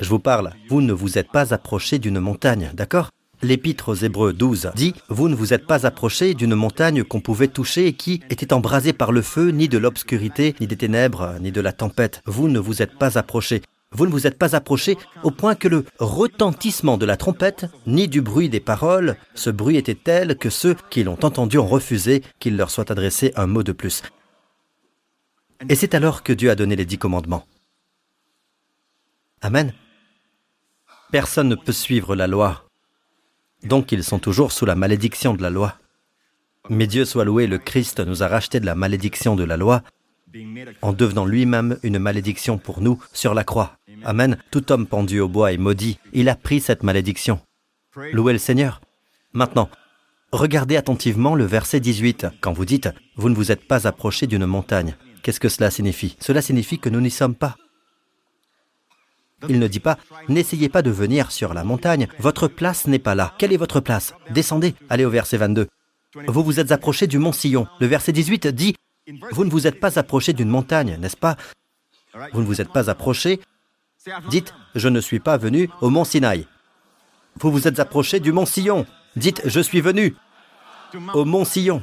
je 0.00 0.08
vous 0.08 0.18
parle, 0.18 0.52
vous 0.68 0.80
ne 0.80 0.92
vous 0.92 1.18
êtes 1.18 1.30
pas 1.30 1.54
approché 1.54 1.98
d'une 1.98 2.18
montagne, 2.18 2.70
d'accord? 2.74 3.10
L'épître 3.42 3.90
aux 3.90 3.94
Hébreux 3.94 4.32
12 4.32 4.70
dit 4.74 4.94
Vous 5.08 5.28
ne 5.28 5.34
vous 5.34 5.52
êtes 5.52 5.66
pas 5.66 5.86
approché 5.86 6.34
d'une 6.34 6.54
montagne 6.54 7.04
qu'on 7.04 7.20
pouvait 7.20 7.48
toucher 7.48 7.86
et 7.86 7.92
qui 7.92 8.22
était 8.30 8.52
embrasée 8.52 8.92
par 8.92 9.12
le 9.12 9.22
feu, 9.22 9.50
ni 9.50 9.68
de 9.68 9.78
l'obscurité, 9.78 10.54
ni 10.60 10.66
des 10.66 10.76
ténèbres, 10.76 11.34
ni 11.40 11.52
de 11.52 11.60
la 11.60 11.72
tempête. 11.72 12.22
Vous 12.26 12.48
ne 12.48 12.58
vous 12.58 12.80
êtes 12.80 12.96
pas 12.98 13.18
approché. 13.18 13.62
Vous 13.92 14.06
ne 14.06 14.10
vous 14.10 14.26
êtes 14.26 14.38
pas 14.38 14.56
approché 14.56 14.96
au 15.22 15.30
point 15.30 15.54
que 15.54 15.68
le 15.68 15.84
retentissement 15.98 16.96
de 16.96 17.06
la 17.06 17.16
trompette, 17.16 17.66
ni 17.86 18.08
du 18.08 18.22
bruit 18.22 18.48
des 18.48 18.60
paroles, 18.60 19.16
ce 19.34 19.50
bruit 19.50 19.76
était 19.76 19.94
tel 19.94 20.36
que 20.36 20.50
ceux 20.50 20.74
qui 20.90 21.04
l'ont 21.04 21.22
entendu 21.22 21.58
ont 21.58 21.66
refusé 21.66 22.22
qu'il 22.40 22.56
leur 22.56 22.70
soit 22.70 22.90
adressé 22.90 23.32
un 23.36 23.46
mot 23.46 23.62
de 23.62 23.72
plus. 23.72 24.02
Et 25.68 25.76
c'est 25.76 25.94
alors 25.94 26.22
que 26.22 26.32
Dieu 26.32 26.50
a 26.50 26.56
donné 26.56 26.74
les 26.76 26.84
dix 26.84 26.98
commandements. 26.98 27.44
Amen. 29.40 29.72
Personne 31.10 31.48
ne 31.48 31.54
peut 31.54 31.72
suivre 31.72 32.16
la 32.16 32.26
loi 32.26 32.64
donc 33.64 33.92
ils 33.92 34.04
sont 34.04 34.18
toujours 34.18 34.52
sous 34.52 34.66
la 34.66 34.74
malédiction 34.74 35.34
de 35.34 35.42
la 35.42 35.50
loi. 35.50 35.74
Mais 36.70 36.86
Dieu 36.86 37.04
soit 37.04 37.24
loué, 37.24 37.46
le 37.46 37.58
Christ 37.58 38.00
nous 38.00 38.22
a 38.22 38.28
racheté 38.28 38.60
de 38.60 38.66
la 38.66 38.74
malédiction 38.74 39.36
de 39.36 39.44
la 39.44 39.56
loi 39.56 39.82
en 40.82 40.92
devenant 40.92 41.26
lui-même 41.26 41.78
une 41.82 41.98
malédiction 41.98 42.58
pour 42.58 42.80
nous 42.80 43.02
sur 43.12 43.34
la 43.34 43.44
croix. 43.44 43.78
Amen. 44.04 44.36
Tout 44.50 44.72
homme 44.72 44.86
pendu 44.86 45.20
au 45.20 45.28
bois 45.28 45.52
est 45.52 45.58
maudit. 45.58 45.98
Il 46.12 46.28
a 46.28 46.34
pris 46.34 46.60
cette 46.60 46.82
malédiction. 46.82 47.40
Louez 48.12 48.32
le 48.32 48.38
Seigneur. 48.38 48.80
Maintenant, 49.32 49.70
regardez 50.32 50.76
attentivement 50.76 51.34
le 51.34 51.44
verset 51.44 51.80
18. 51.80 52.26
Quand 52.40 52.52
vous 52.52 52.64
dites⁇ 52.64 52.86
Vous 53.16 53.28
ne 53.28 53.34
vous 53.34 53.52
êtes 53.52 53.68
pas 53.68 53.86
approché 53.86 54.26
d'une 54.26 54.46
montagne⁇ 54.46 54.96
qu'est-ce 55.22 55.40
que 55.40 55.48
cela 55.48 55.70
signifie? 55.70 56.16
Cela 56.20 56.42
signifie 56.42 56.78
que 56.78 56.88
nous 56.88 57.00
n'y 57.00 57.10
sommes 57.10 57.36
pas. 57.36 57.56
Il 59.48 59.58
ne 59.58 59.68
dit 59.68 59.80
pas 59.80 59.98
N'essayez 60.28 60.68
pas 60.68 60.82
de 60.82 60.90
venir 60.90 61.30
sur 61.30 61.54
la 61.54 61.64
montagne, 61.64 62.08
votre 62.18 62.48
place 62.48 62.86
n'est 62.86 62.98
pas 62.98 63.14
là. 63.14 63.34
Quelle 63.38 63.52
est 63.52 63.58
votre 63.58 63.80
place? 63.80 64.14
Descendez, 64.30 64.74
allez 64.88 65.04
au 65.04 65.10
verset 65.10 65.36
22. 65.36 65.68
Vous 66.28 66.44
vous 66.44 66.60
êtes 66.60 66.72
approché 66.72 67.06
du 67.06 67.18
mont 67.18 67.32
Sillon. 67.32 67.66
Le 67.80 67.86
verset 67.86 68.12
18 68.12 68.46
dit 68.48 68.76
Vous 69.32 69.44
ne 69.44 69.50
vous 69.50 69.66
êtes 69.66 69.80
pas 69.80 69.98
approché 69.98 70.32
d'une 70.32 70.48
montagne, 70.48 70.96
n'est-ce 71.00 71.16
pas? 71.16 71.36
Vous 72.32 72.40
ne 72.40 72.46
vous 72.46 72.60
êtes 72.60 72.72
pas 72.72 72.90
approché. 72.90 73.40
Dites 74.28 74.54
Je 74.74 74.88
ne 74.88 75.00
suis 75.00 75.20
pas 75.20 75.36
venu 75.36 75.68
au 75.80 75.90
mont 75.90 76.04
Sinaï. 76.04 76.46
Vous 77.40 77.50
vous 77.50 77.66
êtes 77.66 77.80
approché 77.80 78.20
du 78.20 78.32
mont 78.32 78.46
Sillon. 78.46 78.86
Dites 79.16 79.42
Je 79.44 79.60
suis 79.60 79.80
venu 79.80 80.14
au 81.14 81.24
mont 81.24 81.44
Sillon. 81.44 81.82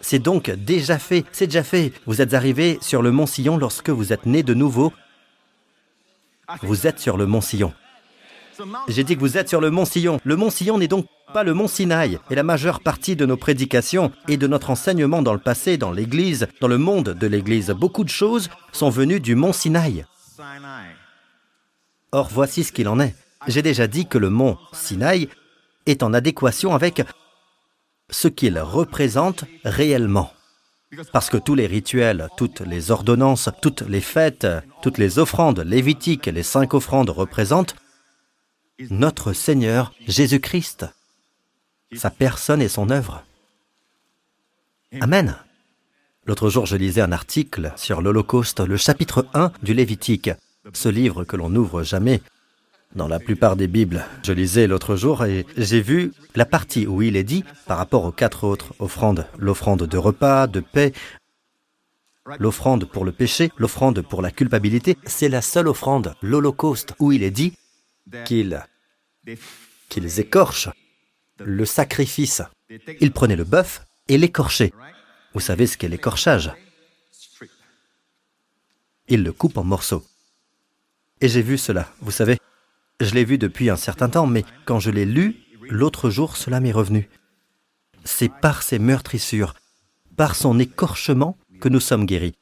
C'est 0.00 0.18
donc 0.18 0.50
déjà 0.50 0.98
fait, 0.98 1.24
c'est 1.32 1.46
déjà 1.46 1.62
fait. 1.62 1.92
Vous 2.06 2.20
êtes 2.20 2.34
arrivé 2.34 2.78
sur 2.80 3.02
le 3.02 3.12
mont 3.12 3.26
Sillon 3.26 3.56
lorsque 3.56 3.90
vous 3.90 4.12
êtes 4.12 4.26
né 4.26 4.42
de 4.42 4.54
nouveau 4.54 4.92
vous 6.62 6.86
êtes 6.86 6.98
sur 6.98 7.16
le 7.16 7.26
mont 7.26 7.40
Sillon. 7.40 7.72
J'ai 8.88 9.04
dit 9.04 9.14
que 9.14 9.20
vous 9.20 9.38
êtes 9.38 9.48
sur 9.48 9.60
le 9.60 9.70
mont 9.70 9.84
Sillon. 9.84 10.20
Le 10.24 10.36
mont 10.36 10.50
Sillon 10.50 10.78
n'est 10.78 10.88
donc 10.88 11.06
pas 11.32 11.42
le 11.42 11.54
mont 11.54 11.68
Sinaï. 11.68 12.18
Et 12.30 12.34
la 12.34 12.42
majeure 12.42 12.80
partie 12.80 13.16
de 13.16 13.26
nos 13.26 13.36
prédications 13.36 14.12
et 14.28 14.36
de 14.36 14.46
notre 14.46 14.70
enseignement 14.70 15.22
dans 15.22 15.32
le 15.32 15.38
passé, 15.38 15.78
dans 15.78 15.90
l'Église, 15.90 16.46
dans 16.60 16.68
le 16.68 16.78
monde 16.78 17.10
de 17.10 17.26
l'Église, 17.26 17.70
beaucoup 17.70 18.04
de 18.04 18.10
choses 18.10 18.50
sont 18.72 18.90
venues 18.90 19.20
du 19.20 19.34
mont 19.34 19.52
Sinaï. 19.52 20.04
Or, 22.12 22.28
voici 22.30 22.64
ce 22.64 22.72
qu'il 22.72 22.88
en 22.88 23.00
est. 23.00 23.14
J'ai 23.48 23.62
déjà 23.62 23.86
dit 23.86 24.06
que 24.06 24.18
le 24.18 24.30
mont 24.30 24.58
Sinaï 24.72 25.28
est 25.86 26.02
en 26.02 26.12
adéquation 26.12 26.74
avec 26.74 27.02
ce 28.10 28.28
qu'il 28.28 28.58
représente 28.58 29.44
réellement. 29.64 30.32
Parce 31.12 31.30
que 31.30 31.38
tous 31.38 31.54
les 31.54 31.66
rituels, 31.66 32.28
toutes 32.36 32.60
les 32.60 32.90
ordonnances, 32.90 33.48
toutes 33.62 33.82
les 33.82 34.00
fêtes, 34.00 34.46
toutes 34.82 34.98
les 34.98 35.18
offrandes 35.18 35.60
lévitiques 35.60 36.26
les 36.26 36.42
cinq 36.42 36.74
offrandes 36.74 37.10
représentent 37.10 37.76
notre 38.90 39.32
Seigneur 39.32 39.92
Jésus-Christ, 40.06 40.86
sa 41.94 42.10
personne 42.10 42.60
et 42.60 42.68
son 42.68 42.90
œuvre. 42.90 43.24
Amen. 45.00 45.36
L'autre 46.26 46.50
jour, 46.50 46.66
je 46.66 46.76
lisais 46.76 47.00
un 47.00 47.12
article 47.12 47.72
sur 47.76 48.02
l'Holocauste, 48.02 48.60
le 48.60 48.76
chapitre 48.76 49.26
1 49.34 49.52
du 49.62 49.74
Lévitique, 49.74 50.30
ce 50.72 50.88
livre 50.88 51.24
que 51.24 51.36
l'on 51.36 51.48
n'ouvre 51.48 51.82
jamais 51.82 52.20
dans 52.94 53.08
la 53.08 53.18
plupart 53.18 53.56
des 53.56 53.68
Bibles. 53.68 54.04
Je 54.22 54.32
lisais 54.32 54.66
l'autre 54.66 54.96
jour 54.96 55.24
et 55.24 55.46
j'ai 55.56 55.80
vu 55.80 56.12
la 56.34 56.44
partie 56.44 56.86
où 56.86 57.02
il 57.02 57.16
est 57.16 57.24
dit, 57.24 57.44
par 57.66 57.78
rapport 57.78 58.04
aux 58.04 58.12
quatre 58.12 58.44
autres 58.44 58.74
offrandes, 58.78 59.26
l'offrande 59.38 59.82
de 59.84 59.96
repas, 59.98 60.46
de 60.46 60.60
paix, 60.60 60.92
l'offrande 62.38 62.84
pour 62.84 63.04
le 63.04 63.12
péché, 63.12 63.50
l'offrande 63.56 64.02
pour 64.02 64.22
la 64.22 64.30
culpabilité, 64.30 64.96
c'est 65.04 65.28
la 65.28 65.42
seule 65.42 65.68
offrande, 65.68 66.14
l'Holocauste, 66.22 66.94
où 66.98 67.12
il 67.12 67.22
est 67.22 67.30
dit 67.30 67.54
qu'ils 68.24 68.60
écorchent 70.18 70.70
le 71.38 71.64
sacrifice. 71.64 72.42
Ils 73.00 73.12
prenaient 73.12 73.36
le 73.36 73.44
bœuf 73.44 73.84
et 74.08 74.18
l'écorchaient. 74.18 74.72
Vous 75.34 75.40
savez 75.40 75.66
ce 75.66 75.76
qu'est 75.76 75.88
l'écorchage? 75.88 76.52
Ils 79.08 79.22
le 79.22 79.32
coupent 79.32 79.58
en 79.58 79.64
morceaux. 79.64 80.04
Et 81.20 81.28
j'ai 81.28 81.42
vu 81.42 81.58
cela, 81.58 81.92
vous 82.00 82.10
savez, 82.10 82.38
je 83.04 83.14
l'ai 83.14 83.24
vu 83.24 83.38
depuis 83.38 83.70
un 83.70 83.76
certain 83.76 84.08
temps, 84.08 84.26
mais 84.26 84.44
quand 84.64 84.78
je 84.78 84.90
l'ai 84.90 85.04
lu, 85.04 85.36
l'autre 85.68 86.10
jour, 86.10 86.36
cela 86.36 86.60
m'est 86.60 86.72
revenu. 86.72 87.08
C'est 88.04 88.32
par 88.40 88.62
ses 88.62 88.78
meurtrissures, 88.78 89.54
par 90.16 90.34
son 90.34 90.58
écorchement, 90.58 91.36
que 91.60 91.68
nous 91.68 91.80
sommes 91.80 92.06
guéris. 92.06 92.34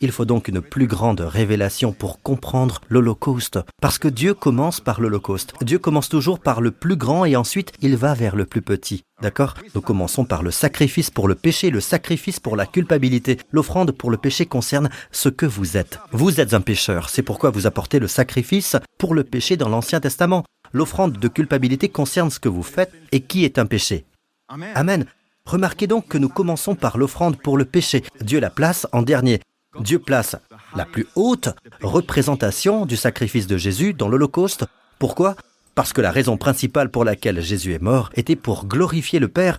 Il 0.00 0.12
faut 0.12 0.24
donc 0.24 0.48
une 0.48 0.60
plus 0.60 0.86
grande 0.86 1.20
révélation 1.20 1.92
pour 1.92 2.20
comprendre 2.20 2.80
l'Holocauste, 2.88 3.58
parce 3.80 3.98
que 3.98 4.08
Dieu 4.08 4.34
commence 4.34 4.80
par 4.80 5.00
l'Holocauste. 5.00 5.54
Dieu 5.62 5.78
commence 5.78 6.08
toujours 6.08 6.40
par 6.40 6.60
le 6.60 6.70
plus 6.72 6.96
grand 6.96 7.24
et 7.24 7.36
ensuite 7.36 7.72
il 7.80 7.96
va 7.96 8.14
vers 8.14 8.36
le 8.36 8.44
plus 8.44 8.62
petit. 8.62 9.02
D'accord? 9.22 9.54
Nous 9.74 9.80
commençons 9.80 10.24
par 10.24 10.42
le 10.42 10.50
sacrifice 10.50 11.10
pour 11.10 11.28
le 11.28 11.34
péché, 11.34 11.70
le 11.70 11.80
sacrifice 11.80 12.40
pour 12.40 12.56
la 12.56 12.66
culpabilité. 12.66 13.38
L'offrande 13.52 13.92
pour 13.92 14.10
le 14.10 14.16
péché 14.16 14.46
concerne 14.46 14.90
ce 15.12 15.28
que 15.28 15.46
vous 15.46 15.76
êtes. 15.76 16.00
Vous 16.12 16.40
êtes 16.40 16.54
un 16.54 16.60
pécheur, 16.60 17.08
c'est 17.08 17.22
pourquoi 17.22 17.50
vous 17.50 17.66
apportez 17.66 17.98
le 17.98 18.08
sacrifice 18.08 18.76
pour 18.98 19.14
le 19.14 19.24
péché 19.24 19.56
dans 19.56 19.68
l'Ancien 19.68 20.00
Testament. 20.00 20.44
L'offrande 20.72 21.12
de 21.12 21.28
culpabilité 21.28 21.88
concerne 21.88 22.30
ce 22.30 22.40
que 22.40 22.48
vous 22.48 22.64
faites 22.64 22.92
et 23.12 23.20
qui 23.20 23.44
est 23.44 23.58
un 23.58 23.66
péché. 23.66 24.04
Amen. 24.48 25.06
Remarquez 25.46 25.86
donc 25.86 26.08
que 26.08 26.18
nous 26.18 26.28
commençons 26.28 26.74
par 26.74 26.98
l'offrande 26.98 27.36
pour 27.36 27.56
le 27.56 27.64
péché. 27.64 28.02
Dieu 28.20 28.40
la 28.40 28.50
place 28.50 28.86
en 28.92 29.02
dernier. 29.02 29.40
Dieu 29.80 29.98
place 29.98 30.36
la 30.74 30.84
plus 30.84 31.06
haute 31.14 31.50
représentation 31.82 32.86
du 32.86 32.96
sacrifice 32.96 33.46
de 33.46 33.56
Jésus 33.56 33.94
dans 33.94 34.08
l'Holocauste. 34.08 34.64
Pourquoi? 34.98 35.36
Parce 35.74 35.92
que 35.92 36.00
la 36.00 36.10
raison 36.10 36.36
principale 36.36 36.90
pour 36.90 37.04
laquelle 37.04 37.40
Jésus 37.40 37.72
est 37.72 37.82
mort 37.82 38.10
était 38.14 38.36
pour 38.36 38.66
glorifier 38.66 39.18
le 39.18 39.28
Père 39.28 39.58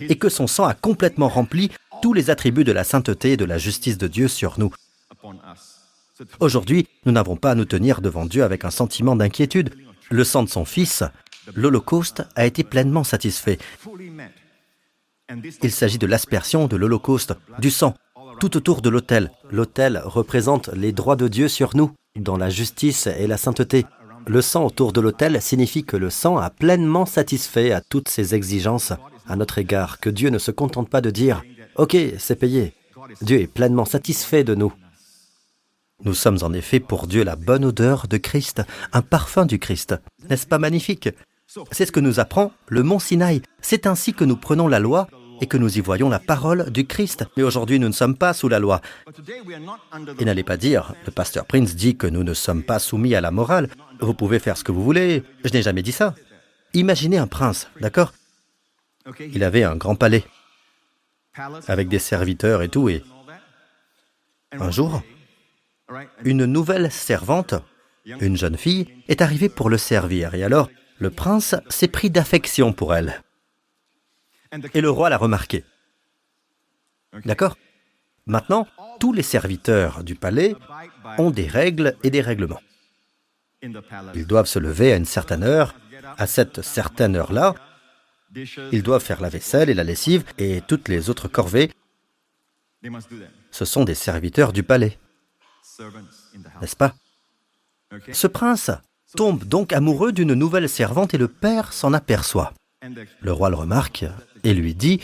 et 0.00 0.18
que 0.18 0.28
son 0.28 0.46
sang 0.46 0.64
a 0.64 0.74
complètement 0.74 1.28
rempli 1.28 1.70
tous 2.02 2.12
les 2.12 2.30
attributs 2.30 2.64
de 2.64 2.72
la 2.72 2.84
sainteté 2.84 3.32
et 3.32 3.36
de 3.36 3.44
la 3.44 3.58
justice 3.58 3.98
de 3.98 4.08
Dieu 4.08 4.28
sur 4.28 4.58
nous. 4.58 4.72
Aujourd'hui, 6.40 6.88
nous 7.04 7.12
n'avons 7.12 7.36
pas 7.36 7.52
à 7.52 7.54
nous 7.54 7.64
tenir 7.64 8.00
devant 8.00 8.26
Dieu 8.26 8.42
avec 8.42 8.64
un 8.64 8.70
sentiment 8.70 9.16
d'inquiétude. 9.16 9.74
Le 10.10 10.24
sang 10.24 10.42
de 10.42 10.48
son 10.48 10.64
Fils, 10.64 11.02
l'Holocauste, 11.54 12.24
a 12.34 12.46
été 12.46 12.64
pleinement 12.64 13.04
satisfait. 13.04 13.58
Il 15.62 15.72
s'agit 15.72 15.98
de 15.98 16.06
l'aspersion 16.06 16.68
de 16.68 16.76
l'Holocauste, 16.76 17.34
du 17.58 17.70
sang, 17.70 17.94
tout 18.40 18.56
autour 18.56 18.82
de 18.82 18.90
l'autel. 18.90 19.30
L'autel 19.50 20.02
représente 20.04 20.68
les 20.68 20.92
droits 20.92 21.16
de 21.16 21.28
Dieu 21.28 21.48
sur 21.48 21.76
nous, 21.76 21.92
dans 22.18 22.36
la 22.36 22.50
justice 22.50 23.06
et 23.06 23.26
la 23.26 23.36
sainteté. 23.36 23.86
Le 24.26 24.42
sang 24.42 24.64
autour 24.64 24.92
de 24.92 25.00
l'autel 25.00 25.40
signifie 25.40 25.84
que 25.84 25.96
le 25.96 26.10
sang 26.10 26.36
a 26.36 26.50
pleinement 26.50 27.06
satisfait 27.06 27.72
à 27.72 27.80
toutes 27.80 28.08
ses 28.08 28.34
exigences 28.34 28.92
à 29.28 29.36
notre 29.36 29.58
égard, 29.58 30.00
que 30.00 30.10
Dieu 30.10 30.30
ne 30.30 30.38
se 30.38 30.50
contente 30.50 30.88
pas 30.88 31.00
de 31.00 31.10
dire⁇ 31.10 31.42
Ok, 31.76 31.96
c'est 32.18 32.36
payé⁇ 32.36 32.74
Dieu 33.22 33.40
est 33.40 33.46
pleinement 33.46 33.84
satisfait 33.84 34.44
de 34.44 34.54
nous. 34.54 34.72
Nous 36.04 36.14
sommes 36.14 36.38
en 36.42 36.52
effet 36.52 36.80
pour 36.80 37.06
Dieu 37.06 37.24
la 37.24 37.36
bonne 37.36 37.64
odeur 37.64 38.06
de 38.08 38.16
Christ, 38.16 38.62
un 38.92 39.02
parfum 39.02 39.46
du 39.46 39.58
Christ. 39.58 39.94
N'est-ce 40.28 40.46
pas 40.46 40.58
magnifique? 40.58 41.08
C'est 41.70 41.86
ce 41.86 41.92
que 41.92 42.00
nous 42.00 42.20
apprend 42.20 42.52
le 42.68 42.82
mont 42.82 42.98
Sinaï. 42.98 43.40
C'est 43.60 43.86
ainsi 43.86 44.12
que 44.12 44.24
nous 44.24 44.36
prenons 44.36 44.68
la 44.68 44.80
loi 44.80 45.06
et 45.40 45.46
que 45.46 45.56
nous 45.56 45.78
y 45.78 45.80
voyons 45.80 46.08
la 46.08 46.18
parole 46.18 46.70
du 46.70 46.86
Christ. 46.86 47.24
Mais 47.36 47.42
aujourd'hui, 47.42 47.78
nous 47.78 47.88
ne 47.88 47.92
sommes 47.92 48.16
pas 48.16 48.32
sous 48.32 48.48
la 48.48 48.58
loi. 48.58 48.80
Et 50.18 50.24
n'allez 50.24 50.44
pas 50.44 50.56
dire, 50.56 50.94
le 51.04 51.12
pasteur 51.12 51.44
Prince 51.46 51.74
dit 51.74 51.96
que 51.96 52.06
nous 52.06 52.24
ne 52.24 52.34
sommes 52.34 52.62
pas 52.62 52.78
soumis 52.78 53.14
à 53.14 53.20
la 53.20 53.30
morale. 53.30 53.68
Vous 54.00 54.14
pouvez 54.14 54.38
faire 54.38 54.56
ce 54.56 54.64
que 54.64 54.72
vous 54.72 54.84
voulez. 54.84 55.22
Je 55.44 55.52
n'ai 55.52 55.62
jamais 55.62 55.82
dit 55.82 55.92
ça. 55.92 56.14
Imaginez 56.74 57.18
un 57.18 57.26
prince, 57.26 57.68
d'accord? 57.80 58.12
Il 59.32 59.44
avait 59.44 59.62
un 59.62 59.76
grand 59.76 59.94
palais, 59.94 60.24
avec 61.68 61.88
des 61.88 62.00
serviteurs 62.00 62.62
et 62.62 62.68
tout, 62.68 62.88
et 62.88 63.04
un 64.52 64.70
jour, 64.70 65.02
une 66.24 66.44
nouvelle 66.44 66.90
servante, 66.90 67.54
une 68.20 68.36
jeune 68.36 68.56
fille, 68.56 68.88
est 69.08 69.22
arrivée 69.22 69.48
pour 69.48 69.70
le 69.70 69.78
servir, 69.78 70.34
et 70.34 70.42
alors 70.42 70.68
le 70.98 71.10
prince 71.10 71.54
s'est 71.68 71.88
pris 71.88 72.10
d'affection 72.10 72.72
pour 72.72 72.94
elle. 72.94 73.22
Et 74.74 74.80
le 74.80 74.90
roi 74.90 75.10
l'a 75.10 75.18
remarqué. 75.18 75.64
D'accord? 77.24 77.56
Maintenant, 78.26 78.66
tous 79.00 79.12
les 79.12 79.22
serviteurs 79.22 80.02
du 80.02 80.14
palais 80.14 80.54
ont 81.18 81.30
des 81.30 81.46
règles 81.46 81.96
et 82.02 82.10
des 82.10 82.20
règlements. 82.20 82.60
Ils 83.62 84.26
doivent 84.26 84.46
se 84.46 84.58
lever 84.58 84.92
à 84.92 84.96
une 84.96 85.04
certaine 85.04 85.42
heure. 85.42 85.74
À 86.18 86.26
cette 86.26 86.62
certaine 86.62 87.16
heure-là, 87.16 87.54
ils 88.72 88.82
doivent 88.82 89.02
faire 89.02 89.20
la 89.20 89.28
vaisselle 89.28 89.70
et 89.70 89.74
la 89.74 89.84
lessive 89.84 90.24
et 90.38 90.60
toutes 90.66 90.88
les 90.88 91.10
autres 91.10 91.28
corvées. 91.28 91.70
Ce 93.50 93.64
sont 93.64 93.84
des 93.84 93.94
serviteurs 93.94 94.52
du 94.52 94.62
palais. 94.62 94.98
N'est-ce 96.60 96.76
pas? 96.76 96.94
Ce 98.12 98.26
prince 98.26 98.70
tombe 99.16 99.44
donc 99.44 99.72
amoureux 99.72 100.12
d'une 100.12 100.34
nouvelle 100.34 100.68
servante 100.68 101.14
et 101.14 101.18
le 101.18 101.28
père 101.28 101.72
s'en 101.72 101.92
aperçoit. 101.92 102.52
Le 103.20 103.32
roi 103.32 103.50
le 103.50 103.56
remarque 103.56 104.04
et 104.44 104.54
lui 104.54 104.74
dit, 104.74 105.00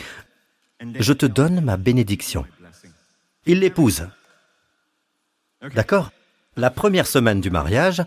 Je 0.81 1.13
te 1.13 1.25
donne 1.25 1.61
ma 1.61 1.77
bénédiction. 1.77 2.45
Il 3.45 3.59
l'épouse. 3.59 4.07
D'accord 5.73 6.11
La 6.55 6.69
première 6.69 7.07
semaine 7.07 7.41
du 7.41 7.49
mariage, 7.49 8.03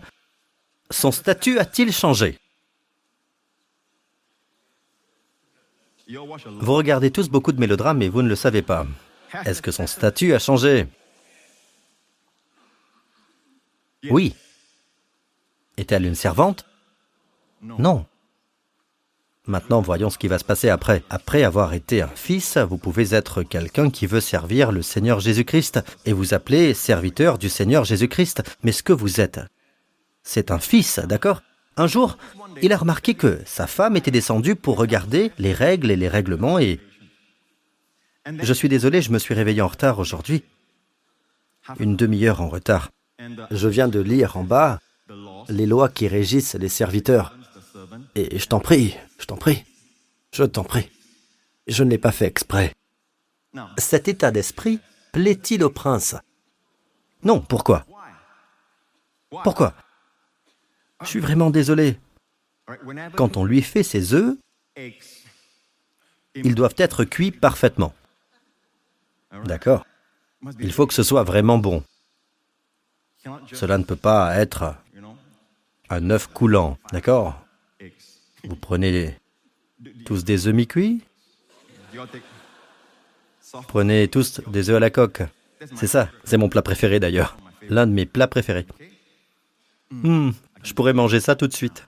son 0.89 1.11
statut 1.11 1.59
a-t-il 1.59 1.91
changé? 1.91 2.39
Vous 6.09 6.73
regardez 6.73 7.11
tous 7.11 7.29
beaucoup 7.29 7.51
de 7.51 7.59
mélodrames 7.59 8.01
et 8.01 8.09
vous 8.09 8.21
ne 8.21 8.29
le 8.29 8.35
savez 8.35 8.61
pas. 8.61 8.87
Est-ce 9.45 9.61
que 9.61 9.71
son 9.71 9.87
statut 9.87 10.33
a 10.33 10.39
changé? 10.39 10.87
Oui. 14.09 14.33
Est-elle 15.75 16.05
une 16.05 16.15
servante? 16.15 16.65
Non. 17.61 18.05
Maintenant, 19.47 19.79
voyons 19.79 20.09
ce 20.09 20.17
qui 20.17 20.27
va 20.27 20.39
se 20.39 20.43
passer 20.43 20.67
après. 20.67 21.03
Après 21.09 21.43
avoir 21.43 21.73
été 21.73 22.01
un 22.01 22.09
fils, 22.09 22.57
vous 22.57 22.77
pouvez 22.77 23.15
être 23.15 23.43
quelqu'un 23.43 23.89
qui 23.89 24.05
veut 24.05 24.19
servir 24.19 24.73
le 24.73 24.81
Seigneur 24.81 25.21
Jésus-Christ 25.21 25.79
et 26.05 26.11
vous 26.11 26.33
appeler 26.33 26.73
serviteur 26.73 27.37
du 27.37 27.47
Seigneur 27.47 27.85
Jésus-Christ. 27.85 28.43
Mais 28.63 28.73
ce 28.73 28.83
que 28.83 28.91
vous 28.91 29.21
êtes, 29.21 29.39
c'est 30.21 30.51
un 30.51 30.59
fils, 30.59 30.99
d'accord? 30.99 31.43
Un 31.77 31.87
jour, 31.87 32.17
il 32.61 32.73
a 32.73 32.77
remarqué 32.77 33.13
que 33.13 33.39
sa 33.45 33.67
femme 33.67 33.95
était 33.95 34.11
descendue 34.11 34.55
pour 34.55 34.77
regarder 34.77 35.31
les 35.37 35.53
règles 35.53 35.91
et 35.91 35.95
les 35.95 36.09
règlements 36.09 36.59
et... 36.59 36.81
Je 38.41 38.51
suis 38.51 38.67
désolé, 38.67 39.01
je 39.01 39.11
me 39.13 39.19
suis 39.19 39.33
réveillé 39.33 39.61
en 39.61 39.67
retard 39.67 39.99
aujourd'hui. 39.99 40.43
Une 41.79 41.95
demi-heure 41.95 42.41
en 42.41 42.49
retard. 42.49 42.89
Je 43.51 43.69
viens 43.69 43.87
de 43.87 44.01
lire 44.01 44.35
en 44.35 44.43
bas 44.43 44.79
les 45.47 45.65
lois 45.65 45.87
qui 45.87 46.09
régissent 46.09 46.55
les 46.55 46.67
serviteurs. 46.67 47.36
Et 48.15 48.39
je 48.39 48.47
t'en 48.47 48.59
prie, 48.59 48.95
je 49.19 49.25
t'en 49.25 49.37
prie, 49.37 49.65
je 50.31 50.43
t'en 50.43 50.63
prie. 50.63 50.89
Je 51.67 51.83
ne 51.83 51.89
l'ai 51.89 51.97
pas 51.97 52.11
fait 52.11 52.25
exprès. 52.25 52.73
Cet 53.77 54.07
état 54.07 54.31
d'esprit 54.31 54.79
plaît-il 55.11 55.63
au 55.63 55.69
prince? 55.69 56.15
Non, 57.23 57.41
pourquoi? 57.41 57.85
Pourquoi? 59.43 59.73
Je 61.01 61.07
suis 61.07 61.19
vraiment 61.19 61.49
désolé. 61.49 61.99
Quand 63.15 63.37
on 63.37 63.43
lui 63.43 63.61
fait 63.61 63.83
ses 63.83 64.13
œufs, 64.13 64.37
ils 66.35 66.55
doivent 66.55 66.75
être 66.77 67.03
cuits 67.03 67.31
parfaitement. 67.31 67.93
D'accord 69.45 69.85
Il 70.59 70.71
faut 70.71 70.87
que 70.87 70.93
ce 70.93 71.03
soit 71.03 71.23
vraiment 71.23 71.57
bon. 71.57 71.83
Cela 73.51 73.77
ne 73.77 73.83
peut 73.83 73.95
pas 73.95 74.35
être 74.35 74.75
un 75.89 76.09
œuf 76.09 76.27
coulant, 76.27 76.77
d'accord? 76.91 77.46
Vous 78.43 78.55
prenez 78.55 79.15
tous 80.05 80.23
des 80.23 80.47
œufs 80.47 80.53
mi-cuits 80.53 81.01
Prenez 83.67 84.07
tous 84.07 84.41
des 84.47 84.69
œufs 84.69 84.77
à 84.77 84.79
la 84.79 84.89
coque. 84.89 85.23
C'est 85.75 85.87
ça, 85.87 86.09
c'est 86.23 86.37
mon 86.37 86.49
plat 86.49 86.61
préféré 86.61 86.99
d'ailleurs. 86.99 87.37
L'un 87.69 87.87
de 87.87 87.91
mes 87.91 88.05
plats 88.05 88.27
préférés. 88.27 88.65
Hmm, 89.89 90.31
je 90.63 90.73
pourrais 90.73 90.93
manger 90.93 91.19
ça 91.19 91.35
tout 91.35 91.47
de 91.47 91.53
suite. 91.53 91.87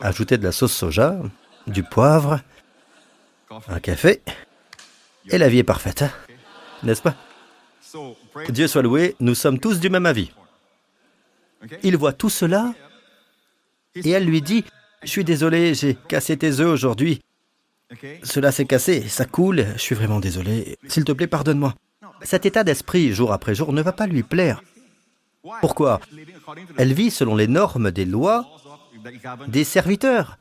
Ajoutez 0.00 0.38
de 0.38 0.44
la 0.44 0.52
sauce 0.52 0.72
soja, 0.72 1.20
du 1.66 1.82
poivre, 1.82 2.40
un 3.68 3.80
café, 3.80 4.22
et 5.28 5.38
la 5.38 5.48
vie 5.48 5.58
est 5.58 5.64
parfaite, 5.64 6.02
hein 6.02 6.10
n'est-ce 6.82 7.02
pas? 7.02 7.14
Dieu 8.48 8.66
soit 8.66 8.82
loué, 8.82 9.14
nous 9.20 9.34
sommes 9.34 9.58
tous 9.58 9.78
du 9.80 9.88
même 9.88 10.06
avis. 10.06 10.32
Il 11.82 11.96
voit 11.96 12.12
tout 12.12 12.30
cela 12.30 12.74
et 13.94 14.10
elle 14.10 14.24
lui 14.24 14.42
dit, 14.42 14.64
je 15.02 15.08
suis 15.08 15.24
désolé, 15.24 15.74
j'ai 15.74 15.96
cassé 16.08 16.36
tes 16.36 16.60
œufs 16.60 16.72
aujourd'hui. 16.72 17.20
Cela 18.22 18.50
s'est 18.52 18.64
cassé, 18.64 19.08
ça 19.08 19.24
coule, 19.24 19.66
je 19.74 19.80
suis 19.80 19.94
vraiment 19.94 20.20
désolé. 20.20 20.78
S'il 20.88 21.04
te 21.04 21.12
plaît, 21.12 21.26
pardonne-moi. 21.26 21.74
Cet 22.22 22.46
état 22.46 22.64
d'esprit, 22.64 23.12
jour 23.12 23.32
après 23.32 23.54
jour, 23.54 23.72
ne 23.72 23.82
va 23.82 23.92
pas 23.92 24.06
lui 24.06 24.22
plaire. 24.22 24.62
Pourquoi? 25.60 26.00
Elle 26.76 26.94
vit 26.94 27.10
selon 27.10 27.36
les 27.36 27.48
normes 27.48 27.90
des 27.90 28.04
lois 28.04 28.46
des 29.48 29.64
serviteurs. 29.64 30.38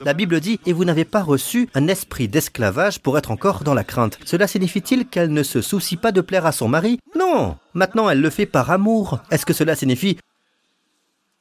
La 0.00 0.12
Bible 0.12 0.40
dit, 0.40 0.60
et 0.66 0.72
vous 0.72 0.84
n'avez 0.84 1.04
pas 1.04 1.22
reçu 1.22 1.68
un 1.74 1.88
esprit 1.88 2.28
d'esclavage 2.28 3.00
pour 3.00 3.16
être 3.16 3.30
encore 3.30 3.64
dans 3.64 3.74
la 3.74 3.84
crainte. 3.84 4.18
Cela 4.24 4.46
signifie-t-il 4.46 5.06
qu'elle 5.06 5.32
ne 5.32 5.42
se 5.42 5.60
soucie 5.60 5.96
pas 5.96 6.12
de 6.12 6.20
plaire 6.20 6.46
à 6.46 6.52
son 6.52 6.68
mari? 6.68 6.98
Non, 7.16 7.56
maintenant 7.74 8.10
elle 8.10 8.20
le 8.20 8.30
fait 8.30 8.46
par 8.46 8.70
amour. 8.70 9.20
Est-ce 9.30 9.46
que 9.46 9.52
cela 9.52 9.76
signifie, 9.76 10.18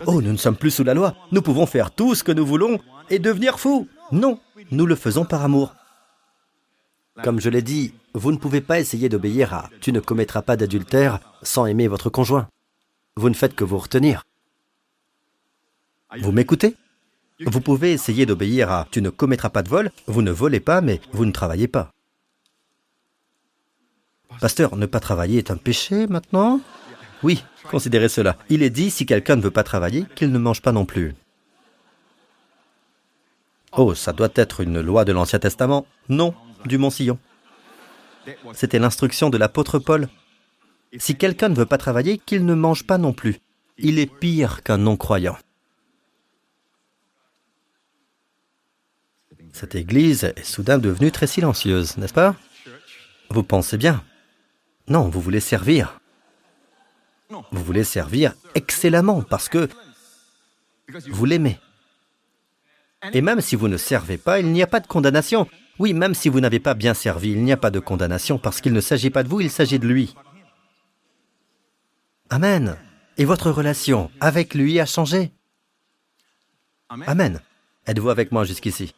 oh, 0.05 0.21
nous 0.21 0.31
ne 0.31 0.37
sommes 0.37 0.57
plus 0.57 0.71
sous 0.71 0.83
la 0.83 0.93
loi, 0.93 1.15
nous 1.31 1.41
pouvons 1.41 1.65
faire 1.65 1.91
tout 1.91 2.15
ce 2.15 2.23
que 2.23 2.31
nous 2.31 2.45
voulons 2.45 2.79
et 3.09 3.19
devenir 3.19 3.59
fous 3.59 3.87
Non, 4.11 4.39
nous 4.71 4.85
le 4.85 4.95
faisons 4.95 5.25
par 5.25 5.43
amour. 5.43 5.73
Comme 7.23 7.39
je 7.39 7.49
l'ai 7.49 7.61
dit, 7.61 7.93
vous 8.13 8.31
ne 8.31 8.37
pouvez 8.37 8.61
pas 8.61 8.79
essayer 8.79 9.07
d'obéir 9.07 9.53
à⁇ 9.53 9.69
tu 9.81 9.91
ne 9.91 9.99
commettras 9.99 10.41
pas 10.41 10.57
d'adultère 10.57 11.19
sans 11.43 11.67
aimer 11.67 11.87
votre 11.87 12.09
conjoint. 12.09 12.47
Vous 13.15 13.29
ne 13.29 13.35
faites 13.35 13.55
que 13.55 13.63
vous 13.63 13.77
retenir. 13.77 14.23
Vous 16.19 16.31
m'écoutez? 16.31 16.75
Vous 17.45 17.61
pouvez 17.61 17.91
essayer 17.91 18.25
d'obéir 18.25 18.71
à⁇ 18.71 18.83
tu 18.89 19.01
ne 19.01 19.09
commettras 19.09 19.49
pas 19.49 19.63
de 19.63 19.69
vol, 19.69 19.91
vous 20.07 20.21
ne 20.21 20.31
volez 20.31 20.59
pas, 20.59 20.81
mais 20.81 21.01
vous 21.11 21.25
ne 21.25 21.31
travaillez 21.31 21.67
pas. 21.67 21.91
Pasteur, 24.41 24.75
ne 24.75 24.87
pas 24.87 24.99
travailler 24.99 25.37
est 25.37 25.51
un 25.51 25.57
péché 25.57 26.07
maintenant? 26.07 26.59
Oui, 27.23 27.43
considérez 27.69 28.09
cela. 28.09 28.37
Il 28.49 28.63
est 28.63 28.69
dit, 28.69 28.91
si 28.91 29.05
quelqu'un 29.05 29.35
ne 29.35 29.41
veut 29.41 29.51
pas 29.51 29.63
travailler, 29.63 30.05
qu'il 30.15 30.31
ne 30.31 30.37
mange 30.37 30.61
pas 30.61 30.71
non 30.71 30.85
plus. 30.85 31.15
Oh, 33.75 33.95
ça 33.95 34.13
doit 34.13 34.29
être 34.35 34.61
une 34.61 34.81
loi 34.81 35.05
de 35.05 35.13
l'Ancien 35.13 35.39
Testament 35.39 35.87
Non, 36.09 36.35
du 36.65 36.77
Mont-Sillon. 36.77 37.17
C'était 38.53 38.79
l'instruction 38.79 39.29
de 39.29 39.37
l'apôtre 39.37 39.79
Paul. 39.79 40.09
Si 40.97 41.15
quelqu'un 41.15 41.49
ne 41.49 41.55
veut 41.55 41.65
pas 41.65 41.77
travailler, 41.77 42.19
qu'il 42.19 42.45
ne 42.45 42.53
mange 42.53 42.85
pas 42.85 42.97
non 42.97 43.13
plus. 43.13 43.39
Il 43.77 43.97
est 43.97 44.05
pire 44.05 44.61
qu'un 44.61 44.77
non-croyant. 44.77 45.37
Cette 49.51 49.75
église 49.75 50.23
est 50.35 50.45
soudain 50.45 50.77
devenue 50.77 51.11
très 51.11 51.27
silencieuse, 51.27 51.97
n'est-ce 51.97 52.13
pas? 52.13 52.35
Vous 53.29 53.43
pensez 53.43 53.77
bien? 53.77 54.03
Non, 54.87 55.09
vous 55.09 55.21
voulez 55.21 55.39
servir. 55.39 55.99
Vous 57.29 57.63
voulez 57.63 57.83
servir 57.83 58.33
excellemment 58.55 59.21
parce 59.21 59.49
que 59.49 59.69
vous 61.09 61.25
l'aimez. 61.25 61.59
Et 63.11 63.21
même 63.21 63.41
si 63.41 63.55
vous 63.55 63.67
ne 63.67 63.77
servez 63.77 64.17
pas, 64.17 64.39
il 64.39 64.51
n'y 64.51 64.63
a 64.63 64.67
pas 64.67 64.79
de 64.79 64.87
condamnation. 64.87 65.47
Oui, 65.79 65.93
même 65.93 66.13
si 66.13 66.29
vous 66.29 66.39
n'avez 66.39 66.59
pas 66.59 66.73
bien 66.73 66.93
servi, 66.93 67.31
il 67.31 67.43
n'y 67.43 67.51
a 67.51 67.57
pas 67.57 67.71
de 67.71 67.79
condamnation 67.79 68.37
parce 68.37 68.61
qu'il 68.61 68.73
ne 68.73 68.81
s'agit 68.81 69.09
pas 69.09 69.23
de 69.23 69.29
vous, 69.29 69.41
il 69.41 69.49
s'agit 69.49 69.79
de 69.79 69.87
lui. 69.87 70.15
Amen. 72.29 72.77
Et 73.17 73.25
votre 73.25 73.51
relation 73.51 74.09
avec 74.19 74.53
lui 74.53 74.79
a 74.79 74.85
changé. 74.85 75.31
Amen. 76.89 77.41
Êtes-vous 77.87 78.09
avec 78.09 78.31
moi 78.31 78.43
jusqu'ici? 78.43 78.93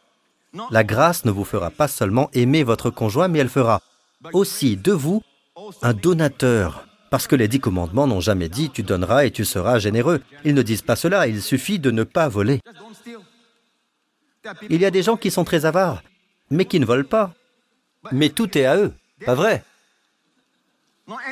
La 0.70 0.84
grâce 0.84 1.26
ne 1.26 1.32
vous 1.32 1.44
fera 1.44 1.70
pas 1.70 1.88
seulement 1.88 2.30
aimer 2.34 2.64
votre 2.64 2.90
conjoint, 2.90 3.28
mais 3.28 3.40
elle 3.40 3.50
fera 3.50 3.82
aussi 4.34 4.78
de 4.78 4.92
vous 4.92 5.22
un 5.82 5.94
donateur. 5.94 6.88
Parce 7.10 7.28
que 7.28 7.36
les 7.36 7.48
dix 7.48 7.60
commandements 7.60 8.08
n'ont 8.08 8.20
jamais 8.20 8.50
dit 8.50 8.70
tu 8.70 8.84
donneras 8.84 9.26
et 9.26 9.32
tu 9.32 9.46
seras 9.46 9.80
généreux. 9.80 10.22
Ils 10.44 10.56
ne 10.56 10.62
disent 10.62 10.82
pas 10.82 10.96
cela, 10.96 11.28
il 11.28 11.42
suffit 11.42 11.80
de 11.80 11.92
ne 11.92 12.04
pas 12.04 12.28
voler. 12.28 12.60
Il 14.70 14.82
y 14.82 14.86
a 14.86 14.92
des 14.92 15.04
gens 15.04 15.18
qui 15.18 15.32
sont 15.32 15.44
très 15.44 15.66
avares, 15.66 16.04
mais 16.50 16.66
qui 16.66 16.80
ne 16.80 16.86
volent 16.86 17.08
pas. 17.08 17.34
Mais 18.12 18.30
tout 18.30 18.58
est 18.58 18.66
à 18.66 18.78
eux, 18.78 18.94
pas 19.26 19.36
vrai? 19.36 19.64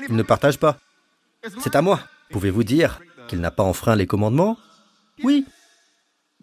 Ils 0.09 0.15
ne 0.15 0.23
partagent 0.23 0.59
pas. 0.59 0.79
C'est 1.59 1.75
à 1.75 1.81
moi. 1.81 1.99
Pouvez-vous 2.31 2.63
dire 2.63 2.99
qu'il 3.27 3.41
n'a 3.41 3.51
pas 3.51 3.63
enfreint 3.63 3.95
les 3.95 4.07
commandements? 4.07 4.57
Oui. 5.23 5.45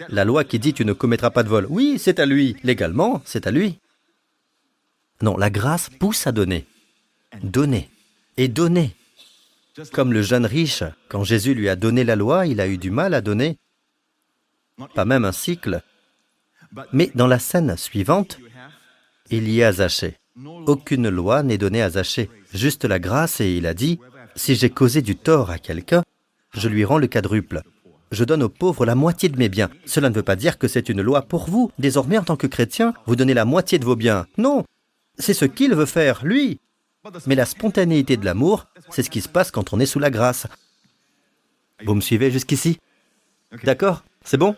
La 0.09 0.25
loi 0.25 0.45
qui 0.45 0.59
dit 0.59 0.73
tu 0.73 0.85
ne 0.85 0.93
commettras 0.93 1.31
pas 1.31 1.43
de 1.43 1.49
vol, 1.49 1.67
oui, 1.69 1.99
c'est 1.99 2.21
à 2.21 2.27
lui. 2.27 2.57
Légalement, 2.63 3.23
c'est 3.25 3.47
à 3.47 3.51
lui. 3.51 3.79
Non, 5.23 5.37
la 5.37 5.51
grâce 5.51 5.91
pousse 5.91 6.27
à 6.27 6.33
donner. 6.33 6.67
Donner. 7.43 7.91
Et 8.37 8.49
donner. 8.49 8.95
Comme 9.93 10.13
le 10.13 10.23
jeune 10.23 10.47
riche, 10.47 10.83
quand 11.09 11.25
Jésus 11.25 11.55
lui 11.55 11.69
a 11.69 11.77
donné 11.77 12.05
la 12.05 12.17
loi, 12.17 12.47
il 12.47 12.61
a 12.61 12.69
eu 12.69 12.79
du 12.79 12.91
mal 12.91 13.15
à 13.15 13.21
donner. 13.21 13.59
Pas 14.95 15.05
même 15.05 15.25
un 15.25 15.33
cycle. 15.33 15.83
Mais 16.93 17.11
dans 17.15 17.27
la 17.27 17.39
scène 17.39 17.77
suivante, 17.77 18.39
il 19.31 19.51
y 19.51 19.63
a 19.63 19.73
Zachée. 19.73 20.17
Aucune 20.67 21.09
loi 21.09 21.43
n'est 21.43 21.59
donnée 21.59 21.83
à 21.83 21.91
Zachée, 21.91 22.31
juste 22.53 22.85
la 22.85 22.99
grâce, 22.99 23.41
et 23.41 23.57
il 23.57 23.67
a 23.67 23.75
dit, 23.75 24.01
si 24.37 24.55
j'ai 24.55 24.71
causé 24.71 25.03
du 25.03 25.17
tort 25.17 25.51
à 25.51 25.59
quelqu'un, 25.59 26.03
je 26.53 26.69
lui 26.69 26.85
rends 26.85 26.99
le 26.99 27.07
quadruple. 27.07 27.63
Je 28.11 28.25
donne 28.25 28.43
aux 28.43 28.49
pauvres 28.49 28.87
la 28.87 28.97
moitié 28.97 29.29
de 29.29 29.39
mes 29.39 29.49
biens. 29.49 29.71
Cela 29.87 30.09
ne 30.11 30.15
veut 30.15 30.25
pas 30.25 30.35
dire 30.35 30.59
que 30.59 30.67
c'est 30.67 30.89
une 30.89 31.03
loi 31.03 31.23
pour 31.23 31.49
vous. 31.49 31.71
Désormais, 31.79 32.19
en 32.19 32.25
tant 32.25 32.37
que 32.37 32.49
chrétien, 32.49 32.93
vous 33.07 33.15
donnez 33.15 33.35
la 33.35 33.45
moitié 33.45 33.79
de 33.79 33.85
vos 33.85 33.95
biens. 33.95 34.27
Non, 34.37 34.65
c'est 35.19 35.35
ce 35.35 35.45
qu'il 35.45 35.75
veut 35.75 35.87
faire, 35.87 36.25
lui. 36.25 36.59
Mais 37.27 37.35
la 37.35 37.47
spontanéité 37.47 38.17
de 38.17 38.25
l'amour, 38.25 38.67
c'est 38.91 39.03
ce 39.03 39.11
qui 39.11 39.21
se 39.21 39.29
passe 39.29 39.51
quand 39.51 39.73
on 39.73 39.81
est 39.81 39.87
sous 39.87 39.99
la 39.99 40.11
grâce. 40.11 40.47
Vous 41.85 41.95
me 41.95 42.01
suivez 42.01 42.31
jusqu'ici? 42.31 42.79
D'accord? 43.65 44.05
C'est 44.25 44.37
bon? 44.37 44.55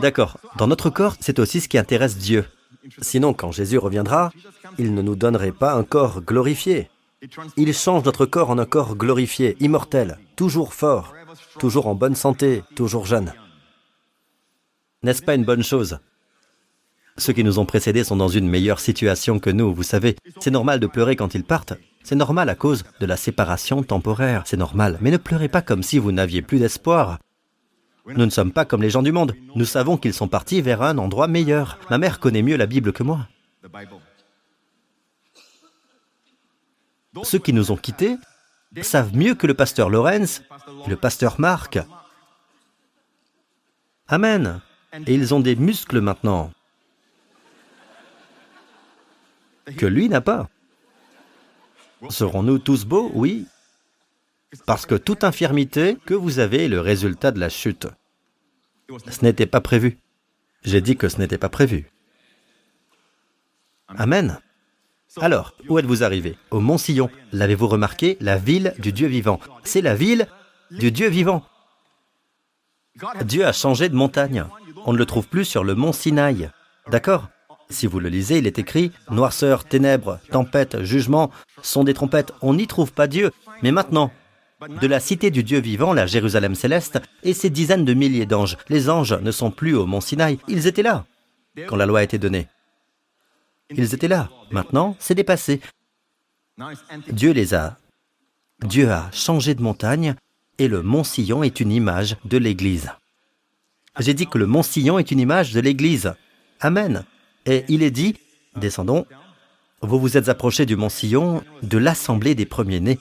D'accord. 0.00 0.38
Dans 0.56 0.66
notre 0.66 0.90
corps, 0.90 1.16
c'est 1.20 1.38
aussi 1.38 1.60
ce 1.60 1.68
qui 1.68 1.78
intéresse 1.78 2.16
Dieu. 2.16 2.46
Sinon, 3.00 3.34
quand 3.34 3.52
Jésus 3.52 3.78
reviendra, 3.78 4.32
il 4.78 4.94
ne 4.94 5.02
nous 5.02 5.16
donnerait 5.16 5.52
pas 5.52 5.74
un 5.74 5.84
corps 5.84 6.22
glorifié. 6.22 6.90
Il 7.56 7.72
change 7.74 8.04
notre 8.04 8.26
corps 8.26 8.50
en 8.50 8.58
un 8.58 8.64
corps 8.64 8.96
glorifié, 8.96 9.56
immortel, 9.60 10.18
toujours 10.36 10.72
fort, 10.72 11.14
toujours 11.58 11.86
en 11.86 11.94
bonne 11.94 12.14
santé, 12.14 12.62
toujours 12.76 13.06
jeune. 13.06 13.32
N'est-ce 15.02 15.22
pas 15.22 15.34
une 15.34 15.44
bonne 15.44 15.62
chose? 15.62 15.98
Ceux 17.18 17.32
qui 17.32 17.42
nous 17.42 17.58
ont 17.58 17.66
précédés 17.66 18.04
sont 18.04 18.16
dans 18.16 18.28
une 18.28 18.48
meilleure 18.48 18.78
situation 18.78 19.40
que 19.40 19.50
nous, 19.50 19.74
vous 19.74 19.82
savez. 19.82 20.16
C'est 20.38 20.52
normal 20.52 20.78
de 20.78 20.86
pleurer 20.86 21.16
quand 21.16 21.34
ils 21.34 21.44
partent. 21.44 21.74
C'est 22.04 22.14
normal 22.14 22.48
à 22.48 22.54
cause 22.54 22.84
de 23.00 23.06
la 23.06 23.16
séparation 23.16 23.82
temporaire, 23.82 24.44
c'est 24.46 24.56
normal. 24.56 24.98
Mais 25.00 25.10
ne 25.10 25.16
pleurez 25.16 25.48
pas 25.48 25.60
comme 25.60 25.82
si 25.82 25.98
vous 25.98 26.12
n'aviez 26.12 26.42
plus 26.42 26.60
d'espoir. 26.60 27.18
Nous 28.06 28.24
ne 28.24 28.30
sommes 28.30 28.52
pas 28.52 28.64
comme 28.64 28.82
les 28.82 28.88
gens 28.88 29.02
du 29.02 29.12
monde. 29.12 29.34
Nous 29.56 29.64
savons 29.64 29.96
qu'ils 29.96 30.14
sont 30.14 30.28
partis 30.28 30.62
vers 30.62 30.80
un 30.80 30.96
endroit 30.96 31.26
meilleur. 31.26 31.78
Ma 31.90 31.98
mère 31.98 32.20
connaît 32.20 32.40
mieux 32.40 32.56
la 32.56 32.66
Bible 32.66 32.92
que 32.92 33.02
moi. 33.02 33.28
Ceux 37.24 37.38
qui 37.38 37.52
nous 37.52 37.72
ont 37.72 37.76
quittés 37.76 38.16
savent 38.80 39.14
mieux 39.14 39.34
que 39.34 39.46
le 39.46 39.54
pasteur 39.54 39.90
Lorenz 39.90 40.42
et 40.86 40.90
le 40.90 40.96
pasteur 40.96 41.40
Marc. 41.40 41.80
Amen. 44.06 44.60
Et 45.06 45.14
ils 45.14 45.34
ont 45.34 45.40
des 45.40 45.56
muscles 45.56 46.00
maintenant 46.00 46.52
que 49.76 49.86
lui 49.86 50.08
n'a 50.08 50.20
pas. 50.20 50.48
Serons-nous 52.10 52.58
tous 52.58 52.84
beaux? 52.84 53.10
Oui. 53.14 53.46
Parce 54.66 54.86
que 54.86 54.94
toute 54.94 55.24
infirmité 55.24 55.96
que 56.06 56.14
vous 56.14 56.38
avez 56.38 56.64
est 56.64 56.68
le 56.68 56.80
résultat 56.80 57.32
de 57.32 57.40
la 57.40 57.48
chute. 57.48 57.86
Ce 58.88 59.22
n'était 59.22 59.46
pas 59.46 59.60
prévu. 59.60 59.98
J'ai 60.62 60.80
dit 60.80 60.96
que 60.96 61.08
ce 61.08 61.18
n'était 61.18 61.38
pas 61.38 61.48
prévu. 61.48 61.90
Amen. 63.88 64.38
Alors, 65.20 65.54
où 65.68 65.78
êtes-vous 65.78 66.02
arrivé 66.02 66.38
Au 66.50 66.60
Mont 66.60 66.78
Sillon. 66.78 67.10
L'avez-vous 67.32 67.68
remarqué? 67.68 68.16
La 68.20 68.36
ville 68.36 68.74
du 68.78 68.92
Dieu 68.92 69.08
vivant. 69.08 69.40
C'est 69.64 69.80
la 69.80 69.94
ville 69.94 70.28
du 70.70 70.92
Dieu 70.92 71.08
vivant. 71.08 71.44
Dieu 73.24 73.46
a 73.46 73.52
changé 73.52 73.88
de 73.88 73.94
montagne. 73.94 74.44
On 74.84 74.92
ne 74.92 74.98
le 74.98 75.06
trouve 75.06 75.28
plus 75.28 75.44
sur 75.44 75.64
le 75.64 75.74
mont 75.74 75.92
Sinaï. 75.92 76.50
D'accord? 76.88 77.28
Si 77.70 77.86
vous 77.86 78.00
le 78.00 78.08
lisez, 78.08 78.38
il 78.38 78.46
est 78.46 78.58
écrit 78.58 78.92
Noirceur, 79.10 79.64
ténèbres, 79.64 80.18
tempête, 80.30 80.82
jugement 80.82 81.30
sont 81.62 81.84
des 81.84 81.94
trompettes. 81.94 82.32
On 82.40 82.54
n'y 82.54 82.66
trouve 82.66 82.92
pas 82.92 83.06
Dieu. 83.06 83.30
Mais 83.62 83.72
maintenant, 83.72 84.10
de 84.80 84.86
la 84.86 85.00
cité 85.00 85.30
du 85.30 85.44
Dieu 85.44 85.60
vivant, 85.60 85.92
la 85.92 86.06
Jérusalem 86.06 86.54
céleste, 86.54 87.00
et 87.22 87.34
ses 87.34 87.50
dizaines 87.50 87.84
de 87.84 87.94
milliers 87.94 88.26
d'anges. 88.26 88.56
Les 88.68 88.88
anges 88.88 89.12
ne 89.12 89.30
sont 89.30 89.50
plus 89.50 89.74
au 89.76 89.86
mont 89.86 90.00
Sinaï, 90.00 90.38
ils 90.48 90.66
étaient 90.66 90.82
là 90.82 91.04
quand 91.66 91.76
la 91.76 91.86
loi 91.86 92.00
a 92.00 92.02
été 92.02 92.18
donnée. 92.18 92.46
Ils 93.70 93.94
étaient 93.94 94.08
là. 94.08 94.30
Maintenant, 94.50 94.96
c'est 94.98 95.14
dépassé. 95.14 95.60
Dieu 97.08 97.32
les 97.32 97.54
a. 97.54 97.76
Dieu 98.64 98.90
a 98.90 99.10
changé 99.12 99.54
de 99.54 99.62
montagne 99.62 100.14
et 100.58 100.68
le 100.68 100.82
mont 100.82 101.04
Sillon 101.04 101.42
est 101.42 101.60
une 101.60 101.70
image 101.70 102.16
de 102.24 102.38
l'Église. 102.38 102.90
J'ai 103.98 104.14
dit 104.14 104.26
que 104.26 104.38
le 104.38 104.46
mont 104.46 104.62
Sillon 104.62 104.98
est 104.98 105.10
une 105.10 105.20
image 105.20 105.52
de 105.52 105.60
l'Église. 105.60 106.14
Amen. 106.60 107.04
Et 107.48 107.64
il 107.68 107.82
est 107.82 107.90
dit, 107.90 108.14
descendons, 108.56 109.06
vous 109.80 109.98
vous 109.98 110.18
êtes 110.18 110.28
approchés 110.28 110.66
du 110.66 110.76
mont 110.76 110.90
Sillon, 110.90 111.42
de 111.62 111.78
l'assemblée 111.78 112.34
des 112.34 112.44
premiers-nés, 112.44 112.98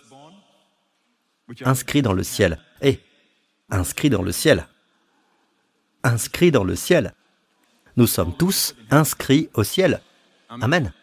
inscrit 1.65 2.01
dans 2.01 2.13
le 2.13 2.23
ciel. 2.23 2.57
Et 2.81 3.01
inscrit 3.69 4.10
dans 4.10 4.21
le 4.21 4.31
ciel. 4.31 4.67
Inscrit 6.03 6.51
dans 6.51 6.63
le 6.63 6.77
ciel. 6.77 7.13
Nous 7.97 8.07
sommes 8.07 8.36
tous 8.38 8.73
inscrits 8.89 9.49
au 9.53 9.65
ciel. 9.65 9.99
Amen. 10.49 10.93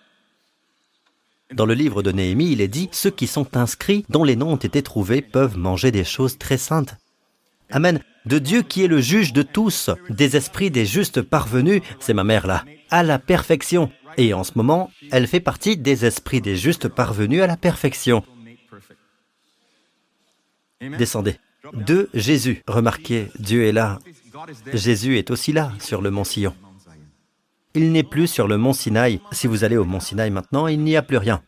Dans 1.53 1.67
le 1.67 1.75
livre 1.75 2.03
de 2.03 2.13
Néhémie, 2.13 2.53
il 2.53 2.63
est 2.63 2.69
dit, 2.69 2.89
ceux 2.93 3.11
qui 3.11 3.27
sont 3.27 3.59
inscrits, 3.59 4.07
dont 4.09 4.25
les 4.25 4.37
noms 4.37 4.53
ont 4.53 4.57
été 4.57 4.83
trouvés, 4.83 5.21
peuvent 5.21 5.59
manger 5.59 5.91
des 5.91 6.05
choses 6.05 6.39
très 6.39 6.57
saintes. 6.57 6.97
Amen. 7.69 8.03
De 8.27 8.39
Dieu 8.39 8.63
qui 8.63 8.83
est 8.83 8.89
le 8.89 9.01
juge 9.01 9.33
de 9.33 9.43
tous, 9.43 9.91
des 10.09 10.37
esprits 10.37 10.71
des 10.71 10.87
justes 10.87 11.21
parvenus, 11.21 11.83
c'est 12.01 12.15
ma 12.15 12.25
mère 12.25 12.47
là, 12.47 12.65
à 12.91 13.03
la 13.03 13.19
perfection. 13.19 13.91
Et 14.17 14.33
en 14.33 14.45
ce 14.45 14.53
moment, 14.55 14.91
elle 15.11 15.27
fait 15.27 15.41
partie 15.41 15.77
des 15.77 16.07
esprits 16.07 16.41
des 16.41 16.57
justes 16.57 16.89
parvenus 16.89 17.43
à 17.43 17.47
la 17.47 17.57
perfection. 17.57 18.25
Descendez. 20.81 21.37
De 21.73 22.09
Jésus. 22.15 22.63
Remarquez, 22.67 23.29
Dieu 23.39 23.65
est 23.65 23.73
là. 23.73 23.99
Jésus 24.73 25.19
est 25.19 25.31
aussi 25.31 25.53
là, 25.53 25.73
sur 25.79 26.03
le 26.03 26.11
mont 26.11 26.25
Sion. 26.25 26.55
Il 27.75 27.93
n'est 27.93 28.03
plus 28.05 28.29
sur 28.29 28.47
le 28.47 28.57
mont 28.57 28.73
Sinaï. 28.73 29.21
Si 29.33 29.47
vous 29.47 29.65
allez 29.65 29.77
au 29.77 29.85
mont 29.85 30.01
Sinaï 30.01 30.31
maintenant, 30.31 30.67
il 30.67 30.81
n'y 30.81 30.97
a 30.97 31.03
plus 31.03 31.17
rien. 31.17 31.43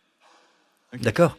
D'accord? 1.01 1.39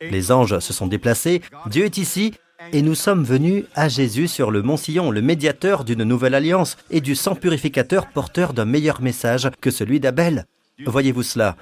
Les 0.00 0.30
anges 0.32 0.58
se 0.58 0.72
sont 0.72 0.86
déplacés, 0.86 1.42
Dieu 1.66 1.84
est 1.84 1.96
ici, 1.96 2.34
et 2.72 2.82
nous 2.82 2.94
sommes 2.94 3.24
venus 3.24 3.64
à 3.74 3.88
Jésus 3.88 4.28
sur 4.28 4.50
le 4.50 4.62
mont 4.62 4.76
Sillon, 4.76 5.10
le 5.10 5.22
médiateur 5.22 5.84
d'une 5.84 6.04
nouvelle 6.04 6.34
alliance 6.34 6.76
et 6.90 7.00
du 7.00 7.14
sang 7.14 7.34
purificateur 7.34 8.08
porteur 8.08 8.52
d'un 8.52 8.64
meilleur 8.64 9.00
message 9.00 9.48
que 9.60 9.70
celui 9.70 10.00
d'Abel. 10.00 10.46
Voyez-vous 10.84 11.22
cela? 11.22 11.56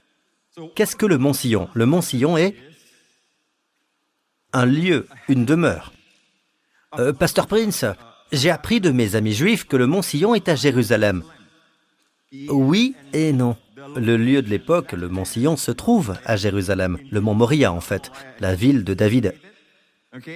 Qu'est-ce 0.74 0.96
que 0.96 1.06
le 1.06 1.18
mont 1.18 1.32
Sillon 1.32 1.68
Le 1.74 1.86
mont 1.86 2.00
Sillon 2.00 2.36
est 2.36 2.54
un 4.52 4.66
lieu, 4.66 5.06
une 5.28 5.44
demeure. 5.44 5.92
Euh, 6.98 7.12
Pasteur 7.12 7.46
Prince, 7.46 7.84
j'ai 8.32 8.50
appris 8.50 8.80
de 8.80 8.90
mes 8.90 9.16
amis 9.16 9.32
juifs 9.32 9.64
que 9.64 9.76
le 9.76 9.86
mont 9.86 10.02
Sillon 10.02 10.34
est 10.34 10.48
à 10.48 10.54
Jérusalem. 10.54 11.22
Oui 12.48 12.94
et 13.12 13.32
non. 13.32 13.56
Le 13.96 14.16
lieu 14.16 14.42
de 14.42 14.48
l'époque, 14.48 14.92
le 14.92 15.08
mont 15.08 15.24
Sillon, 15.24 15.56
se 15.56 15.70
trouve 15.70 16.16
à 16.24 16.36
Jérusalem, 16.36 16.98
le 17.10 17.20
mont 17.20 17.34
Moria 17.34 17.72
en 17.72 17.80
fait, 17.80 18.10
la 18.40 18.54
ville 18.54 18.84
de 18.84 18.94
David. 18.94 19.34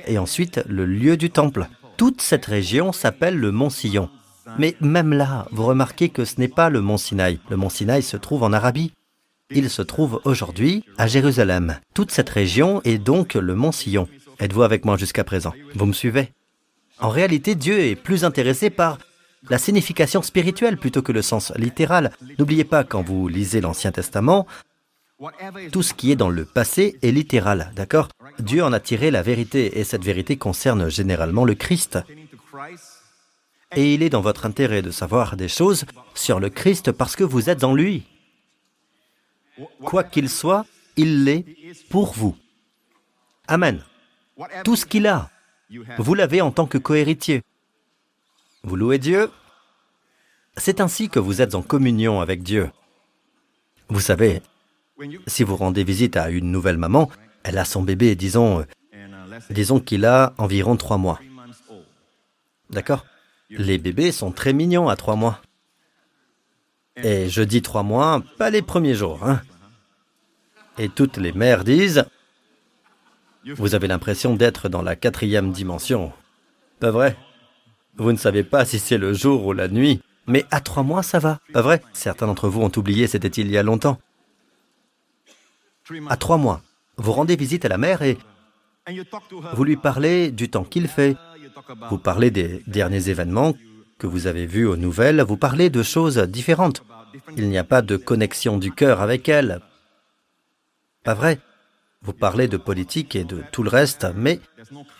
Et 0.06 0.18
ensuite, 0.18 0.60
le 0.68 0.86
lieu 0.86 1.16
du 1.16 1.30
temple. 1.30 1.68
Toute 1.96 2.20
cette 2.20 2.46
région 2.46 2.92
s'appelle 2.92 3.36
le 3.36 3.52
mont 3.52 3.70
Sillon. 3.70 4.08
Mais 4.58 4.76
même 4.80 5.12
là, 5.12 5.46
vous 5.52 5.66
remarquez 5.66 6.08
que 6.08 6.24
ce 6.24 6.38
n'est 6.38 6.48
pas 6.48 6.70
le 6.70 6.80
mont 6.80 6.96
Sinaï. 6.96 7.38
Le 7.50 7.56
mont 7.56 7.68
Sinaï 7.68 8.02
se 8.02 8.16
trouve 8.16 8.42
en 8.42 8.52
Arabie. 8.52 8.92
Il 9.50 9.70
se 9.70 9.82
trouve 9.82 10.20
aujourd'hui 10.24 10.84
à 10.96 11.06
Jérusalem. 11.06 11.78
Toute 11.94 12.10
cette 12.10 12.28
région 12.28 12.80
est 12.84 12.98
donc 12.98 13.34
le 13.34 13.54
mont 13.54 13.72
Sillon. 13.72 14.08
Êtes-vous 14.40 14.62
avec 14.62 14.84
moi 14.84 14.96
jusqu'à 14.96 15.24
présent? 15.24 15.52
Vous 15.74 15.86
me 15.86 15.92
suivez? 15.92 16.32
En 17.00 17.08
réalité, 17.08 17.54
Dieu 17.54 17.78
est 17.78 17.96
plus 17.96 18.24
intéressé 18.24 18.70
par 18.70 18.98
la 19.48 19.58
signification 19.58 20.22
spirituelle 20.22 20.76
plutôt 20.76 21.02
que 21.02 21.12
le 21.12 21.22
sens 21.22 21.52
littéral. 21.56 22.12
N'oubliez 22.38 22.64
pas, 22.64 22.84
quand 22.84 23.02
vous 23.02 23.28
lisez 23.28 23.60
l'Ancien 23.60 23.92
Testament, 23.92 24.46
tout 25.72 25.82
ce 25.82 25.94
qui 25.94 26.12
est 26.12 26.16
dans 26.16 26.30
le 26.30 26.44
passé 26.44 26.98
est 27.02 27.10
littéral, 27.10 27.72
d'accord? 27.74 28.08
Dieu 28.38 28.62
en 28.62 28.72
a 28.72 28.80
tiré 28.80 29.10
la 29.10 29.22
vérité, 29.22 29.78
et 29.78 29.84
cette 29.84 30.04
vérité 30.04 30.36
concerne 30.36 30.88
généralement 30.88 31.44
le 31.44 31.54
Christ. 31.54 31.98
Et 33.74 33.94
il 33.94 34.02
est 34.02 34.10
dans 34.10 34.20
votre 34.20 34.46
intérêt 34.46 34.80
de 34.80 34.90
savoir 34.90 35.36
des 35.36 35.48
choses 35.48 35.84
sur 36.14 36.40
le 36.40 36.50
Christ 36.50 36.92
parce 36.92 37.16
que 37.16 37.24
vous 37.24 37.50
êtes 37.50 37.64
en 37.64 37.74
lui. 37.74 38.04
Quoi 39.80 40.04
qu'il 40.04 40.30
soit, 40.30 40.64
il 40.96 41.24
l'est 41.24 41.44
pour 41.90 42.14
vous. 42.14 42.36
Amen. 43.46 43.84
Tout 44.64 44.76
ce 44.76 44.86
qu'il 44.86 45.06
a, 45.06 45.30
vous 45.98 46.14
l'avez 46.14 46.40
en 46.40 46.52
tant 46.52 46.66
que 46.66 46.78
cohéritier. 46.78 47.42
Vous 48.62 48.76
louez 48.76 48.98
Dieu? 48.98 49.30
C'est 50.56 50.80
ainsi 50.80 51.08
que 51.08 51.18
vous 51.18 51.42
êtes 51.42 51.54
en 51.54 51.62
communion 51.62 52.20
avec 52.20 52.42
Dieu. 52.42 52.70
Vous 53.88 54.00
savez, 54.00 54.42
si 55.26 55.44
vous 55.44 55.56
rendez 55.56 55.84
visite 55.84 56.16
à 56.16 56.30
une 56.30 56.50
nouvelle 56.50 56.78
maman, 56.78 57.10
elle 57.42 57.58
a 57.58 57.64
son 57.64 57.82
bébé, 57.82 58.14
disons, 58.14 58.60
euh, 58.60 59.38
disons 59.50 59.80
qu'il 59.80 60.04
a 60.04 60.34
environ 60.38 60.76
trois 60.76 60.98
mois. 60.98 61.20
D'accord? 62.70 63.06
Les 63.50 63.78
bébés 63.78 64.12
sont 64.12 64.30
très 64.32 64.52
mignons 64.52 64.88
à 64.88 64.96
trois 64.96 65.16
mois. 65.16 65.40
Et 66.96 67.28
je 67.28 67.42
dis 67.42 67.62
trois 67.62 67.82
mois, 67.82 68.22
pas 68.38 68.50
les 68.50 68.62
premiers 68.62 68.94
jours. 68.94 69.24
Hein. 69.24 69.40
Et 70.78 70.88
toutes 70.88 71.16
les 71.16 71.32
mères 71.32 71.64
disent, 71.64 72.04
vous 73.56 73.74
avez 73.74 73.86
l'impression 73.86 74.34
d'être 74.34 74.68
dans 74.68 74.82
la 74.82 74.96
quatrième 74.96 75.52
dimension. 75.52 76.12
Pas 76.80 76.90
vrai? 76.90 77.16
Vous 77.96 78.12
ne 78.12 78.18
savez 78.18 78.44
pas 78.44 78.64
si 78.64 78.78
c'est 78.78 78.98
le 78.98 79.12
jour 79.14 79.46
ou 79.46 79.52
la 79.52 79.68
nuit. 79.68 80.00
Mais 80.26 80.44
à 80.50 80.60
trois 80.60 80.82
mois, 80.82 81.02
ça 81.02 81.18
va. 81.18 81.40
Pas 81.52 81.62
vrai? 81.62 81.82
Certains 81.94 82.26
d'entre 82.26 82.48
vous 82.48 82.60
ont 82.60 82.72
oublié, 82.76 83.06
c'était 83.06 83.28
il 83.28 83.50
y 83.50 83.56
a 83.56 83.62
longtemps. 83.62 83.98
À 86.08 86.16
trois 86.16 86.36
mois, 86.36 86.62
vous 86.96 87.12
rendez 87.12 87.36
visite 87.36 87.64
à 87.64 87.68
la 87.68 87.78
mère 87.78 88.02
et 88.02 88.18
vous 89.54 89.64
lui 89.64 89.76
parlez 89.76 90.30
du 90.30 90.48
temps 90.50 90.64
qu'il 90.64 90.88
fait. 90.88 91.16
Vous 91.90 91.98
parlez 91.98 92.30
des 92.30 92.62
derniers 92.66 93.08
événements 93.08 93.54
que 93.98 94.06
vous 94.06 94.26
avez 94.26 94.46
vus 94.46 94.66
aux 94.66 94.76
nouvelles. 94.76 95.20
Vous 95.22 95.36
parlez 95.36 95.70
de 95.70 95.82
choses 95.82 96.18
différentes. 96.18 96.82
Il 97.36 97.48
n'y 97.48 97.58
a 97.58 97.64
pas 97.64 97.82
de 97.82 97.96
connexion 97.96 98.58
du 98.58 98.72
cœur 98.72 99.00
avec 99.00 99.28
elle. 99.28 99.60
Pas 101.04 101.14
vrai 101.14 101.40
Vous 102.02 102.12
parlez 102.12 102.48
de 102.48 102.56
politique 102.56 103.16
et 103.16 103.24
de 103.24 103.42
tout 103.52 103.62
le 103.62 103.70
reste, 103.70 104.06
mais 104.14 104.40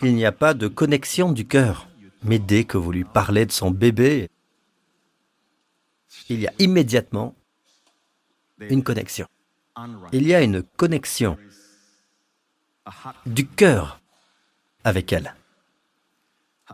il 0.02 0.14
n'y 0.14 0.26
a 0.26 0.32
pas 0.32 0.54
de 0.54 0.68
connexion 0.68 1.32
du 1.32 1.46
cœur. 1.46 1.88
Mais 2.22 2.38
dès 2.38 2.64
que 2.64 2.76
vous 2.78 2.92
lui 2.92 3.04
parlez 3.04 3.46
de 3.46 3.52
son 3.52 3.70
bébé, 3.70 4.28
il 6.28 6.40
y 6.40 6.46
a 6.46 6.52
immédiatement 6.58 7.34
une 8.58 8.82
connexion. 8.82 9.26
Il 10.12 10.26
y 10.26 10.34
a 10.34 10.42
une 10.42 10.62
connexion 10.62 11.36
du 13.26 13.46
cœur 13.46 14.00
avec 14.84 15.12
elle. 15.12 15.34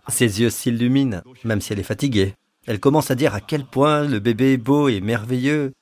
Ses 0.09 0.41
yeux 0.41 0.51
s'illuminent, 0.51 1.23
même 1.45 1.61
si 1.61 1.73
elle 1.73 1.81
est 1.81 1.85
fatiguée. 1.85 2.35
Elle 2.67 2.81
commence 2.81 3.11
à 3.11 3.15
dire 3.15 3.35
à 3.35 3.41
quel 3.41 3.65
point 3.65 4.05
le 4.05 4.21
bébé 4.21 4.55
est 4.55 4.59
beau 4.59 4.89
et 4.89 5.01
merveilleux, 5.01 5.73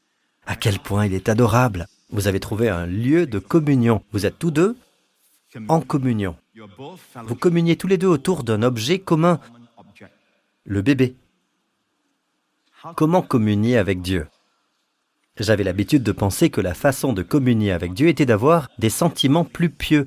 à 0.46 0.56
quel 0.56 0.78
point 0.78 1.06
il 1.06 1.14
est 1.14 1.28
adorable. 1.28 1.86
Vous 2.10 2.26
avez 2.26 2.40
trouvé 2.40 2.68
un 2.68 2.86
lieu 2.86 3.26
de 3.26 3.38
communion. 3.38 4.02
Vous 4.12 4.26
êtes 4.26 4.38
tous 4.38 4.50
deux 4.50 4.76
en 5.68 5.80
communion. 5.80 6.36
Vous 7.24 7.34
communiez 7.34 7.76
tous 7.76 7.86
les 7.86 7.98
deux 7.98 8.08
autour 8.08 8.44
d'un 8.44 8.62
objet 8.62 8.98
commun, 8.98 9.40
le 10.64 10.82
bébé. 10.82 11.14
Comment 12.96 13.22
communier 13.22 13.76
avec 13.76 14.02
Dieu? 14.02 14.26
J'avais 15.40 15.64
l'habitude 15.64 16.02
de 16.02 16.12
penser 16.12 16.50
que 16.50 16.60
la 16.60 16.74
façon 16.74 17.14
de 17.14 17.22
communier 17.22 17.72
avec 17.72 17.94
Dieu 17.94 18.08
était 18.08 18.26
d'avoir 18.26 18.68
des 18.78 18.90
sentiments 18.90 19.44
plus 19.44 19.70
pieux, 19.70 20.06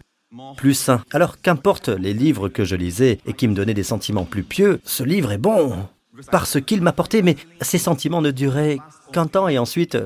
plus 0.55 0.75
sains. 0.75 1.03
Alors 1.11 1.41
qu'importe 1.41 1.89
les 1.89 2.13
livres 2.13 2.47
que 2.47 2.63
je 2.63 2.75
lisais 2.75 3.19
et 3.25 3.33
qui 3.33 3.47
me 3.47 3.55
donnaient 3.55 3.73
des 3.73 3.83
sentiments 3.83 4.25
plus 4.25 4.43
pieux, 4.43 4.79
ce 4.83 5.03
livre 5.03 5.31
est 5.31 5.39
bon 5.39 5.88
parce 6.31 6.61
qu'il 6.61 6.81
m'apportait, 6.81 7.23
mais 7.23 7.35
ces 7.59 7.77
sentiments 7.77 8.21
ne 8.21 8.31
duraient 8.31 8.77
qu'un 9.11 9.25
temps 9.25 9.47
et 9.49 9.57
ensuite 9.57 9.97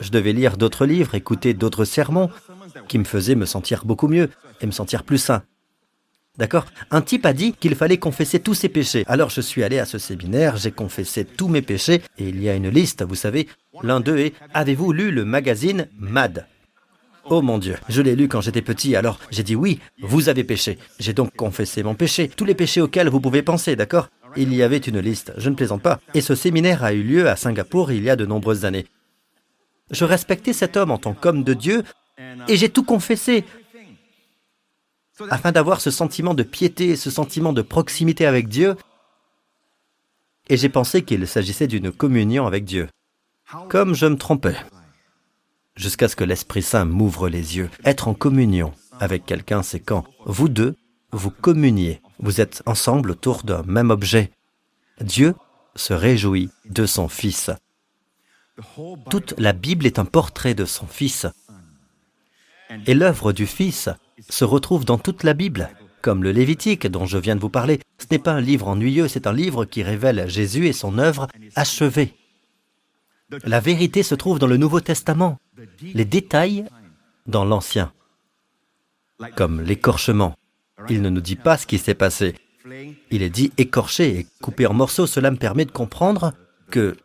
je 0.00 0.10
devais 0.10 0.32
lire 0.32 0.58
d'autres 0.58 0.86
livres, 0.86 1.14
écouter 1.14 1.54
d'autres 1.54 1.84
sermons 1.84 2.30
qui 2.86 2.98
me 2.98 3.04
faisaient 3.04 3.34
me 3.34 3.46
sentir 3.46 3.84
beaucoup 3.86 4.08
mieux 4.08 4.28
et 4.60 4.66
me 4.66 4.72
sentir 4.72 5.04
plus 5.04 5.18
sain. 5.18 5.42
D'accord? 6.36 6.66
Un 6.90 7.00
type 7.00 7.26
a 7.26 7.32
dit 7.32 7.52
qu'il 7.52 7.76
fallait 7.76 7.98
confesser 7.98 8.40
tous 8.40 8.54
ses 8.54 8.68
péchés. 8.68 9.04
Alors 9.06 9.30
je 9.30 9.40
suis 9.40 9.62
allé 9.62 9.78
à 9.78 9.84
ce 9.84 9.98
séminaire, 9.98 10.56
j'ai 10.56 10.72
confessé 10.72 11.24
tous 11.24 11.46
mes 11.46 11.62
péchés, 11.62 12.02
et 12.18 12.28
il 12.28 12.42
y 12.42 12.48
a 12.48 12.56
une 12.56 12.68
liste, 12.68 13.04
vous 13.04 13.14
savez. 13.14 13.48
L'un 13.82 14.00
d'eux 14.00 14.18
est 14.18 14.34
Avez-vous 14.52 14.92
lu 14.92 15.10
le 15.10 15.24
magazine 15.24 15.88
Mad? 15.98 16.46
Oh 17.30 17.40
mon 17.40 17.58
Dieu, 17.58 17.76
je 17.88 18.02
l'ai 18.02 18.16
lu 18.16 18.28
quand 18.28 18.42
j'étais 18.42 18.60
petit, 18.60 18.96
alors 18.96 19.18
j'ai 19.30 19.42
dit 19.42 19.56
oui, 19.56 19.80
vous 20.02 20.28
avez 20.28 20.44
péché. 20.44 20.78
J'ai 20.98 21.14
donc 21.14 21.34
confessé 21.34 21.82
mon 21.82 21.94
péché, 21.94 22.28
tous 22.28 22.44
les 22.44 22.54
péchés 22.54 22.82
auxquels 22.82 23.08
vous 23.08 23.20
pouvez 23.20 23.42
penser, 23.42 23.76
d'accord? 23.76 24.08
Il 24.36 24.52
y 24.54 24.62
avait 24.62 24.78
une 24.78 24.98
liste, 24.98 25.32
je 25.38 25.48
ne 25.48 25.54
plaisante 25.54 25.82
pas. 25.82 26.00
Et 26.12 26.20
ce 26.20 26.34
séminaire 26.34 26.84
a 26.84 26.92
eu 26.92 27.02
lieu 27.02 27.28
à 27.28 27.36
Singapour 27.36 27.92
il 27.92 28.02
y 28.04 28.10
a 28.10 28.16
de 28.16 28.26
nombreuses 28.26 28.64
années. 28.64 28.86
Je 29.90 30.04
respectais 30.04 30.52
cet 30.52 30.76
homme 30.76 30.90
en 30.90 30.98
tant 30.98 31.14
qu'homme 31.14 31.44
de 31.44 31.54
Dieu, 31.54 31.84
et 32.48 32.56
j'ai 32.56 32.68
tout 32.68 32.84
confessé 32.84 33.44
afin 35.30 35.52
d'avoir 35.52 35.80
ce 35.80 35.90
sentiment 35.90 36.34
de 36.34 36.42
piété, 36.42 36.96
ce 36.96 37.10
sentiment 37.10 37.52
de 37.52 37.62
proximité 37.62 38.26
avec 38.26 38.48
Dieu, 38.48 38.76
et 40.48 40.56
j'ai 40.56 40.68
pensé 40.68 41.02
qu'il 41.02 41.26
s'agissait 41.26 41.68
d'une 41.68 41.90
communion 41.90 42.46
avec 42.46 42.64
Dieu. 42.64 42.88
Comme 43.68 43.94
je 43.94 44.06
me 44.06 44.16
trompais. 44.16 44.56
Jusqu'à 45.76 46.08
ce 46.08 46.16
que 46.16 46.24
l'Esprit 46.24 46.62
Saint 46.62 46.84
m'ouvre 46.84 47.28
les 47.28 47.56
yeux. 47.56 47.70
Être 47.84 48.08
en 48.08 48.14
communion 48.14 48.72
avec 49.00 49.26
quelqu'un, 49.26 49.62
c'est 49.62 49.80
quand 49.80 50.04
vous 50.24 50.48
deux, 50.48 50.76
vous 51.12 51.30
communiez, 51.30 52.00
vous 52.18 52.40
êtes 52.40 52.62
ensemble 52.66 53.10
autour 53.10 53.42
d'un 53.42 53.62
même 53.64 53.90
objet. 53.90 54.30
Dieu 55.00 55.34
se 55.76 55.92
réjouit 55.92 56.50
de 56.64 56.86
son 56.86 57.08
Fils. 57.08 57.50
Toute 59.10 59.34
la 59.38 59.52
Bible 59.52 59.86
est 59.86 59.98
un 59.98 60.04
portrait 60.04 60.54
de 60.54 60.64
son 60.64 60.86
Fils. 60.86 61.26
Et 62.86 62.94
l'œuvre 62.94 63.32
du 63.32 63.46
Fils 63.46 63.88
se 64.28 64.44
retrouve 64.44 64.84
dans 64.84 64.98
toute 64.98 65.24
la 65.24 65.34
Bible, 65.34 65.70
comme 66.02 66.22
le 66.22 66.32
Lévitique 66.32 66.86
dont 66.86 67.06
je 67.06 67.18
viens 67.18 67.34
de 67.36 67.40
vous 67.40 67.50
parler. 67.50 67.80
Ce 67.98 68.06
n'est 68.10 68.18
pas 68.18 68.32
un 68.32 68.40
livre 68.40 68.68
ennuyeux, 68.68 69.08
c'est 69.08 69.26
un 69.26 69.32
livre 69.32 69.64
qui 69.64 69.82
révèle 69.82 70.28
Jésus 70.28 70.66
et 70.66 70.72
son 70.72 70.98
œuvre 70.98 71.26
achevée. 71.56 72.14
La 73.44 73.60
vérité 73.60 74.02
se 74.02 74.14
trouve 74.14 74.38
dans 74.38 74.46
le 74.46 74.56
Nouveau 74.56 74.80
Testament, 74.80 75.38
les 75.82 76.04
détails 76.04 76.64
dans 77.26 77.44
l'Ancien, 77.44 77.92
comme 79.36 79.60
l'écorchement. 79.60 80.34
Il 80.88 81.02
ne 81.02 81.10
nous 81.10 81.20
dit 81.20 81.36
pas 81.36 81.56
ce 81.56 81.66
qui 81.66 81.78
s'est 81.78 81.94
passé. 81.94 82.34
Il 83.10 83.22
est 83.22 83.30
dit 83.30 83.52
écorché 83.58 84.18
et 84.18 84.26
coupé 84.42 84.66
en 84.66 84.74
morceaux. 84.74 85.06
Cela 85.06 85.30
me 85.30 85.36
permet 85.36 85.64
de 85.64 85.70
comprendre 85.70 86.32
que 86.70 86.96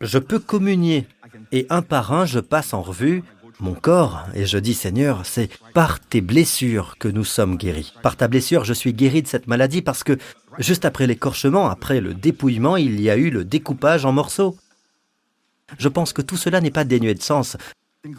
je 0.00 0.18
peux 0.18 0.38
communier 0.38 1.06
et 1.52 1.66
un 1.70 1.82
par 1.82 2.12
un 2.12 2.26
je 2.26 2.40
passe 2.40 2.74
en 2.74 2.82
revue 2.82 3.22
mon 3.60 3.74
corps, 3.74 4.26
et 4.34 4.44
je 4.44 4.58
dis 4.58 4.74
Seigneur, 4.74 5.24
c'est 5.24 5.48
par 5.72 6.00
tes 6.00 6.20
blessures 6.20 6.96
que 6.98 7.08
nous 7.08 7.24
sommes 7.24 7.56
guéris. 7.56 7.94
Par 8.02 8.16
ta 8.16 8.28
blessure, 8.28 8.64
je 8.64 8.74
suis 8.74 8.92
guéri 8.92 9.22
de 9.22 9.28
cette 9.28 9.46
maladie 9.46 9.82
parce 9.82 10.04
que 10.04 10.18
juste 10.58 10.84
après 10.84 11.06
l'écorchement, 11.06 11.70
après 11.70 12.00
le 12.00 12.12
dépouillement, 12.12 12.76
il 12.76 13.00
y 13.00 13.08
a 13.08 13.16
eu 13.16 13.30
le 13.30 13.44
découpage 13.44 14.04
en 14.04 14.12
morceaux. 14.12 14.56
Je 15.78 15.88
pense 15.88 16.12
que 16.12 16.22
tout 16.22 16.36
cela 16.36 16.60
n'est 16.60 16.70
pas 16.70 16.84
dénué 16.84 17.14
de 17.14 17.22
sens. 17.22 17.56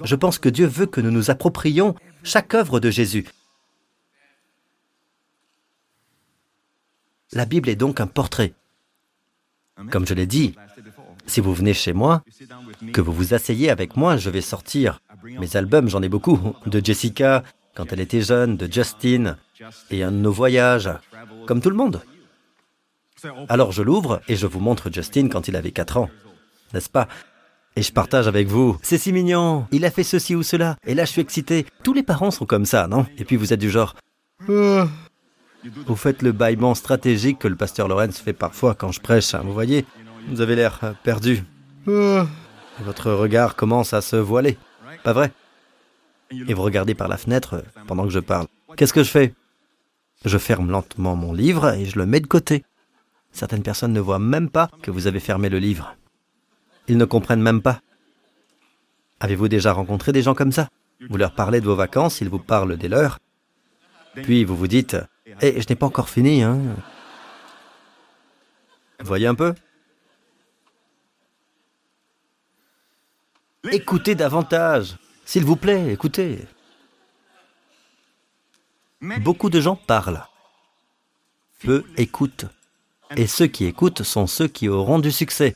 Je 0.04 0.16
pense 0.16 0.38
que 0.38 0.50
Dieu 0.50 0.66
veut 0.66 0.86
que 0.86 1.02
nous 1.02 1.12
nous 1.12 1.32
approprions 1.32 1.96
chaque 2.24 2.54
œuvre 2.54 2.80
de 2.80 2.90
Jésus. 2.90 3.28
La 7.32 7.46
Bible 7.46 7.70
est 7.70 7.76
donc 7.76 8.00
un 8.00 8.08
portrait. 8.08 8.54
Comme 9.92 10.08
je 10.08 10.14
l'ai 10.14 10.26
dit, 10.26 10.56
si 11.26 11.40
vous 11.40 11.54
venez 11.54 11.74
chez 11.74 11.94
moi, 11.94 12.24
que 12.94 13.02
vous 13.02 13.14
vous 13.14 13.34
asseyez 13.34 13.70
avec 13.70 13.96
moi, 13.96 14.18
je 14.18 14.30
vais 14.30 14.42
sortir 14.42 15.02
mes 15.24 15.56
albums, 15.56 15.90
j'en 15.90 16.02
ai 16.02 16.10
beaucoup, 16.10 16.56
de 16.66 16.84
Jessica 16.84 17.44
quand 17.76 17.94
elle 17.94 18.00
était 18.00 18.22
jeune, 18.22 18.58
de 18.58 18.72
Justin, 18.72 19.38
et 19.92 20.04
un 20.04 20.12
de 20.12 20.18
nos 20.18 20.32
voyages, 20.32 20.90
comme 21.46 21.62
tout 21.62 21.70
le 21.70 21.76
monde. 21.76 22.02
Alors 23.50 23.72
je 23.72 23.84
l'ouvre 23.84 24.22
et 24.28 24.36
je 24.36 24.48
vous 24.48 24.60
montre 24.60 24.92
Justin 24.92 25.28
quand 25.28 25.48
il 25.48 25.56
avait 25.56 25.72
4 25.72 25.98
ans, 25.98 26.10
n'est-ce 26.74 26.90
pas? 26.90 27.08
Et 27.78 27.84
je 27.84 27.94
partage 27.94 28.28
avec 28.28 28.48
vous. 28.48 28.76
C'est 28.82 28.98
si 28.98 29.14
mignon, 29.14 29.68
il 29.72 29.86
a 29.86 29.92
fait 29.92 30.04
ceci 30.04 30.34
ou 30.34 30.42
cela, 30.42 30.78
et 30.88 30.96
là 30.96 31.06
je 31.06 31.12
suis 31.12 31.22
excité. 31.22 31.68
Tous 31.84 31.94
les 31.94 32.02
parents 32.02 32.32
sont 32.32 32.48
comme 32.48 32.66
ça, 32.66 32.88
non? 32.88 33.06
Et 33.20 33.24
puis 33.24 33.36
vous 33.36 33.54
êtes 33.54 33.60
du 33.60 33.70
genre... 33.70 33.96
Vous 34.48 35.96
faites 35.96 36.24
le 36.24 36.32
bâillement 36.32 36.74
stratégique 36.74 37.38
que 37.38 37.48
le 37.48 37.56
pasteur 37.56 37.88
Lorenz 37.88 38.20
fait 38.20 38.34
parfois 38.34 38.74
quand 38.74 38.92
je 38.92 39.00
prêche, 39.00 39.36
hein, 39.36 39.42
vous 39.44 39.54
voyez 39.54 39.86
Vous 40.28 40.42
avez 40.42 40.56
l'air 40.56 40.96
perdu. 41.04 41.44
Votre 41.86 43.12
regard 43.12 43.56
commence 43.56 43.94
à 43.94 44.02
se 44.02 44.16
voiler. 44.16 44.58
Pas 45.04 45.14
vrai? 45.14 45.32
Et 46.32 46.56
vous 46.56 46.64
regardez 46.64 46.96
par 46.96 47.08
la 47.08 47.18
fenêtre 47.18 47.64
pendant 47.86 48.06
que 48.06 48.10
je 48.12 48.20
parle. 48.20 48.48
Qu'est-ce 48.76 48.94
que 48.94 49.04
je 49.04 49.12
fais? 49.12 49.36
Je 50.26 50.40
ferme 50.40 50.72
lentement 50.72 51.16
mon 51.16 51.32
livre 51.32 51.74
et 51.74 51.86
je 51.86 52.00
le 52.00 52.08
mets 52.08 52.22
de 52.22 52.28
côté. 52.28 52.64
Certaines 53.32 53.62
personnes 53.62 53.94
ne 53.94 54.00
voient 54.00 54.18
même 54.18 54.50
pas 54.50 54.72
que 54.82 54.90
vous 54.90 55.06
avez 55.06 55.20
fermé 55.20 55.48
le 55.50 55.60
livre. 55.60 55.96
Ils 56.88 56.98
ne 56.98 57.06
comprennent 57.06 57.42
même 57.42 57.62
pas. 57.62 57.82
Avez-vous 59.20 59.48
déjà 59.48 59.74
rencontré 59.74 60.12
des 60.12 60.22
gens 60.22 60.36
comme 60.36 60.52
ça? 60.52 60.70
Vous 61.10 61.18
leur 61.18 61.34
parlez 61.34 61.62
de 61.62 61.66
vos 61.66 61.76
vacances, 61.76 62.22
ils 62.22 62.30
vous 62.30 62.40
parlent 62.40 62.78
des 62.78 62.88
leurs. 62.88 63.20
Puis 64.16 64.44
vous 64.44 64.56
vous 64.56 64.68
dites 64.68 64.98
Eh, 65.42 65.62
je 65.62 65.66
n'ai 65.70 65.76
pas 65.76 65.86
encore 65.86 66.10
fini, 66.10 66.42
hein 66.44 66.60
Voyez 69.00 69.28
un 69.28 69.36
peu? 69.36 69.54
Écoutez 73.72 74.16
davantage. 74.16 74.98
S'il 75.26 75.44
vous 75.44 75.56
plaît, 75.56 75.92
écoutez. 75.92 76.48
Beaucoup 79.02 79.50
de 79.50 79.60
gens 79.62 79.76
parlent. 79.76 80.24
Peu 81.60 81.84
écoutent. 81.98 82.46
Et 83.16 83.28
ceux 83.28 83.48
qui 83.48 83.66
écoutent 83.66 84.04
sont 84.04 84.28
ceux 84.28 84.48
qui 84.48 84.70
auront 84.70 85.00
du 85.00 85.12
succès. 85.12 85.56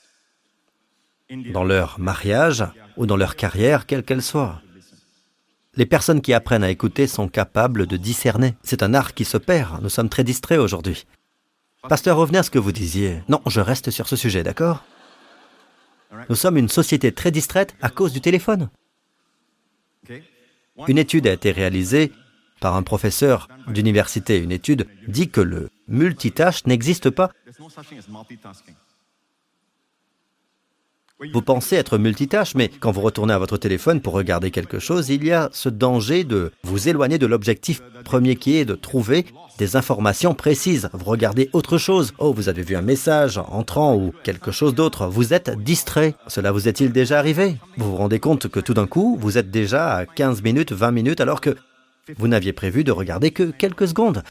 Dans 1.54 1.64
leur 1.64 2.00
mariage 2.00 2.66
ou 2.98 3.06
dans 3.06 3.18
leur 3.18 3.36
carrière, 3.36 3.86
quelle 3.86 4.04
qu'elle 4.04 4.22
soit. 4.22 4.62
Les 5.76 5.86
personnes 5.86 6.22
qui 6.22 6.34
apprennent 6.34 6.64
à 6.64 6.70
écouter 6.70 7.08
sont 7.08 7.30
capables 7.30 7.88
de 7.88 7.96
discerner. 7.96 8.56
C'est 8.62 8.84
un 8.84 8.94
art 8.94 9.14
qui 9.14 9.24
se 9.24 9.38
perd. 9.38 9.82
Nous 9.82 9.90
sommes 9.90 10.10
très 10.10 10.26
distraits 10.26 10.60
aujourd'hui. 10.60 11.06
Pasteur, 11.88 12.18
revenez 12.18 12.40
à 12.40 12.44
ce 12.44 12.52
que 12.52 12.60
vous 12.60 12.74
disiez. 12.74 13.24
Non, 13.30 13.42
je 13.48 13.62
reste 13.62 13.90
sur 13.90 14.08
ce 14.08 14.16
sujet, 14.16 14.44
d'accord? 14.44 14.84
Nous 16.30 16.36
sommes 16.36 16.58
une 16.58 16.70
société 16.70 17.14
très 17.14 17.32
distraite 17.32 17.76
à 17.82 17.90
cause 17.90 18.12
du 18.12 18.20
téléphone. 18.20 18.70
Une 20.88 20.98
étude 20.98 21.28
a 21.28 21.34
été 21.34 21.52
réalisée 21.52 22.12
par 22.60 22.76
un 22.76 22.84
professeur 22.84 23.48
d'université. 23.68 24.38
Une 24.38 24.52
étude 24.52 24.88
dit 25.08 25.30
que 25.30 25.42
le 25.42 25.70
multitâche 25.88 26.66
n'existe 26.66 27.10
pas. 27.10 27.32
Vous 31.34 31.42
pensez 31.42 31.76
être 31.76 31.98
multitâche, 31.98 32.56
mais 32.56 32.70
quand 32.80 32.92
vous 32.92 33.02
retournez 33.02 33.34
à 33.34 33.38
votre 33.38 33.58
téléphone 33.58 34.02
pour 34.02 34.14
regarder 34.14 34.52
quelque 34.52 34.80
chose, 34.80 35.10
il 35.10 35.24
y 35.24 35.32
a 35.32 35.50
ce 35.54 35.70
danger 35.70 36.24
de 36.24 36.52
vous 36.64 36.90
éloigner 36.90 37.18
de 37.18 37.28
l'objectif 37.28 37.82
premier 38.04 38.36
qui 38.36 38.58
est 38.58 38.66
de 38.66 38.74
trouver 38.76 39.26
des 39.58 39.76
informations 39.76 40.34
précises. 40.34 40.90
Vous 40.94 41.06
regardez 41.06 41.50
autre 41.54 41.78
chose. 41.78 42.14
Oh, 42.18 42.34
vous 42.34 42.50
avez 42.50 42.64
vu 42.64 42.76
un 42.76 42.82
message 42.82 43.38
entrant 43.38 43.96
ou 43.96 44.14
quelque 44.24 44.52
chose 44.52 44.74
d'autre. 44.74 45.08
Vous 45.08 45.34
êtes 45.34 45.52
distrait. 45.62 46.16
Cela 46.28 46.52
vous 46.52 46.68
est-il 46.68 46.92
déjà 46.92 47.20
arrivé? 47.20 47.58
Vous 47.78 47.92
vous 47.92 47.98
rendez 47.98 48.20
compte 48.20 48.48
que 48.48 48.60
tout 48.60 48.74
d'un 48.74 48.88
coup, 48.88 49.18
vous 49.20 49.38
êtes 49.38 49.52
déjà 49.52 49.94
à 49.94 50.06
15 50.06 50.42
minutes, 50.42 50.72
20 50.72 50.92
minutes, 50.92 51.22
alors 51.22 51.42
que 51.42 51.56
vous 52.18 52.28
n'aviez 52.28 52.54
prévu 52.54 52.84
de 52.84 52.92
regarder 52.92 53.32
que 53.32 53.52
quelques 53.52 53.88
secondes. 53.88 54.24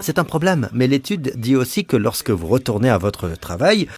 C'est 0.00 0.18
un 0.18 0.24
problème, 0.24 0.68
mais 0.72 0.86
l'étude 0.86 1.32
dit 1.36 1.56
aussi 1.56 1.84
que 1.84 1.96
lorsque 1.96 2.30
vous 2.30 2.46
retournez 2.46 2.90
à 2.90 2.98
votre 2.98 3.30
travail, 3.34 3.88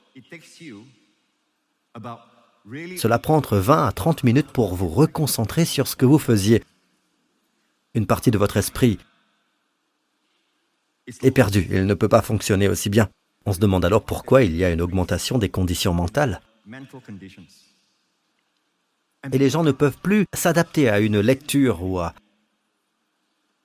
cela 2.96 3.18
prend 3.18 3.36
entre 3.36 3.58
20 3.58 3.86
à 3.86 3.92
30 3.92 4.24
minutes 4.24 4.50
pour 4.50 4.74
vous 4.74 4.88
reconcentrer 4.88 5.64
sur 5.64 5.86
ce 5.86 5.96
que 5.96 6.06
vous 6.06 6.18
faisiez. 6.18 6.62
Une 7.94 8.06
partie 8.06 8.30
de 8.30 8.38
votre 8.38 8.56
esprit 8.56 8.98
est 11.22 11.30
perdue, 11.30 11.66
il 11.70 11.86
ne 11.86 11.94
peut 11.94 12.08
pas 12.08 12.22
fonctionner 12.22 12.68
aussi 12.68 12.88
bien. 12.88 13.08
On 13.44 13.52
se 13.52 13.60
demande 13.60 13.84
alors 13.84 14.02
pourquoi 14.02 14.42
il 14.42 14.56
y 14.56 14.64
a 14.64 14.70
une 14.70 14.80
augmentation 14.80 15.38
des 15.38 15.48
conditions 15.48 15.94
mentales. 15.94 16.40
Et 19.32 19.38
les 19.38 19.50
gens 19.50 19.62
ne 19.62 19.72
peuvent 19.72 19.98
plus 19.98 20.26
s'adapter 20.34 20.88
à 20.88 21.00
une 21.00 21.20
lecture 21.20 21.82
ou 21.82 22.00
à 22.00 22.14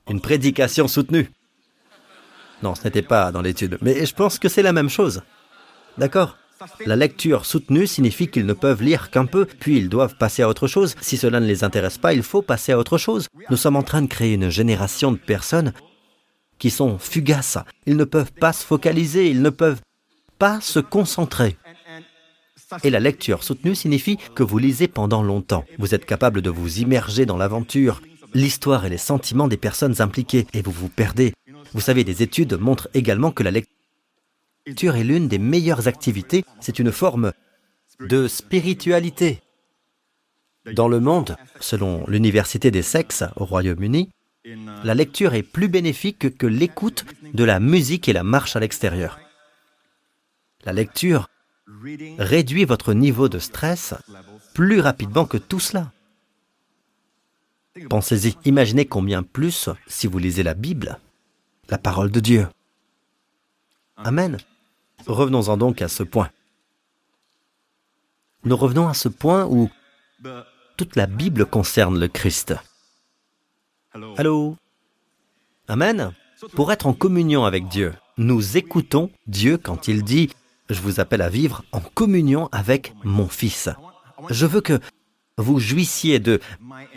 une 0.09 0.21
prédication 0.21 0.87
soutenue. 0.87 1.29
Non, 2.63 2.75
ce 2.75 2.83
n'était 2.83 3.01
pas 3.01 3.31
dans 3.31 3.41
l'étude, 3.41 3.77
mais 3.81 4.05
je 4.05 4.13
pense 4.13 4.39
que 4.39 4.49
c'est 4.49 4.61
la 4.61 4.73
même 4.73 4.89
chose. 4.89 5.21
D'accord? 5.97 6.37
La 6.85 6.95
lecture 6.95 7.45
soutenue 7.45 7.87
signifie 7.87 8.27
qu'ils 8.27 8.45
ne 8.45 8.53
peuvent 8.53 8.83
lire 8.83 9.09
qu'un 9.09 9.25
peu, 9.25 9.45
puis 9.45 9.77
ils 9.77 9.89
doivent 9.89 10.15
passer 10.15 10.43
à 10.43 10.49
autre 10.49 10.67
chose. 10.67 10.95
Si 11.01 11.17
cela 11.17 11.39
ne 11.39 11.47
les 11.47 11.63
intéresse 11.63 11.97
pas, 11.97 12.13
il 12.13 12.21
faut 12.21 12.43
passer 12.43 12.71
à 12.71 12.77
autre 12.77 12.97
chose. 12.97 13.27
Nous 13.49 13.57
sommes 13.57 13.75
en 13.75 13.83
train 13.83 14.03
de 14.03 14.07
créer 14.07 14.33
une 14.33 14.49
génération 14.49 15.11
de 15.11 15.17
personnes 15.17 15.73
qui 16.59 16.69
sont 16.69 16.99
fugaces. 16.99 17.57
Ils 17.87 17.97
ne 17.97 18.03
peuvent 18.03 18.31
pas 18.31 18.53
se 18.53 18.63
focaliser, 18.63 19.29
ils 19.29 19.41
ne 19.41 19.49
peuvent 19.49 19.81
pas 20.37 20.61
se 20.61 20.79
concentrer. 20.79 21.57
Et 22.83 22.89
la 22.89 22.99
lecture 22.99 23.43
soutenue 23.43 23.75
signifie 23.75 24.17
que 24.35 24.43
vous 24.43 24.59
lisez 24.59 24.87
pendant 24.87 25.23
longtemps. 25.23 25.65
Vous 25.79 25.95
êtes 25.95 26.05
capable 26.05 26.41
de 26.41 26.49
vous 26.49 26.79
immerger 26.79 27.25
dans 27.25 27.37
l'aventure, 27.37 28.01
l'histoire 28.33 28.85
et 28.85 28.89
les 28.89 28.97
sentiments 28.97 29.47
des 29.47 29.57
personnes 29.57 30.01
impliquées, 30.01 30.45
et 30.53 30.61
vous 30.61 30.71
vous 30.71 30.87
perdez. 30.87 31.33
Vous 31.73 31.81
savez, 31.81 32.03
des 32.03 32.21
études 32.21 32.53
montrent 32.53 32.89
également 32.93 33.31
que 33.31 33.43
la 33.43 33.51
lecture 33.51 34.95
est 34.95 35.03
l'une 35.03 35.27
des 35.27 35.39
meilleures 35.39 35.87
activités. 35.87 36.43
C'est 36.59 36.79
une 36.79 36.91
forme 36.91 37.31
de 37.99 38.27
spiritualité. 38.27 39.41
Dans 40.73 40.87
le 40.87 40.99
monde, 40.99 41.37
selon 41.59 42.05
l'Université 42.07 42.71
des 42.71 42.81
sexes 42.81 43.23
au 43.35 43.45
Royaume-Uni, 43.45 44.09
la 44.83 44.95
lecture 44.95 45.33
est 45.33 45.43
plus 45.43 45.67
bénéfique 45.67 46.37
que 46.37 46.47
l'écoute 46.47 47.05
de 47.33 47.43
la 47.43 47.59
musique 47.59 48.09
et 48.09 48.13
la 48.13 48.23
marche 48.23 48.55
à 48.55 48.59
l'extérieur. 48.59 49.19
La 50.65 50.73
lecture 50.73 51.29
réduit 52.17 52.65
votre 52.65 52.93
niveau 52.93 53.29
de 53.29 53.39
stress 53.39 53.93
plus 54.53 54.79
rapidement 54.79 55.25
que 55.25 55.37
tout 55.37 55.59
cela. 55.59 55.91
Pensez-y, 57.89 58.35
imaginez 58.45 58.85
combien 58.85 59.23
plus 59.23 59.69
si 59.87 60.07
vous 60.07 60.19
lisez 60.19 60.43
la 60.43 60.53
Bible 60.53 60.99
la 61.69 61.77
parole 61.77 62.11
de 62.11 62.19
Dieu. 62.19 62.47
Amen. 63.97 64.37
Revenons-en 65.07 65.57
donc 65.57 65.81
à 65.81 65.87
ce 65.87 66.03
point. 66.03 66.29
Nous 68.43 68.57
revenons 68.57 68.87
à 68.87 68.93
ce 68.93 69.07
point 69.07 69.45
où 69.45 69.69
toute 70.77 70.95
la 70.95 71.05
Bible 71.05 71.45
concerne 71.45 71.99
le 71.99 72.07
Christ. 72.07 72.55
Allô? 74.17 74.55
Amen. 75.67 76.13
Pour 76.55 76.71
être 76.71 76.87
en 76.87 76.93
communion 76.93 77.45
avec 77.45 77.67
Dieu, 77.67 77.93
nous 78.17 78.57
écoutons 78.57 79.11
Dieu 79.27 79.57
quand 79.57 79.87
il 79.87 80.03
dit⁇ 80.03 80.27
Je 80.69 80.81
vous 80.81 80.99
appelle 80.99 81.21
à 81.21 81.29
vivre 81.29 81.63
en 81.71 81.81
communion 81.81 82.49
avec 82.51 82.95
mon 83.03 83.27
Fils⁇ 83.27 83.67
Je 84.29 84.45
veux 84.45 84.61
que 84.61 84.79
vous 85.37 85.59
jouissiez 85.59 86.19
de 86.19 86.39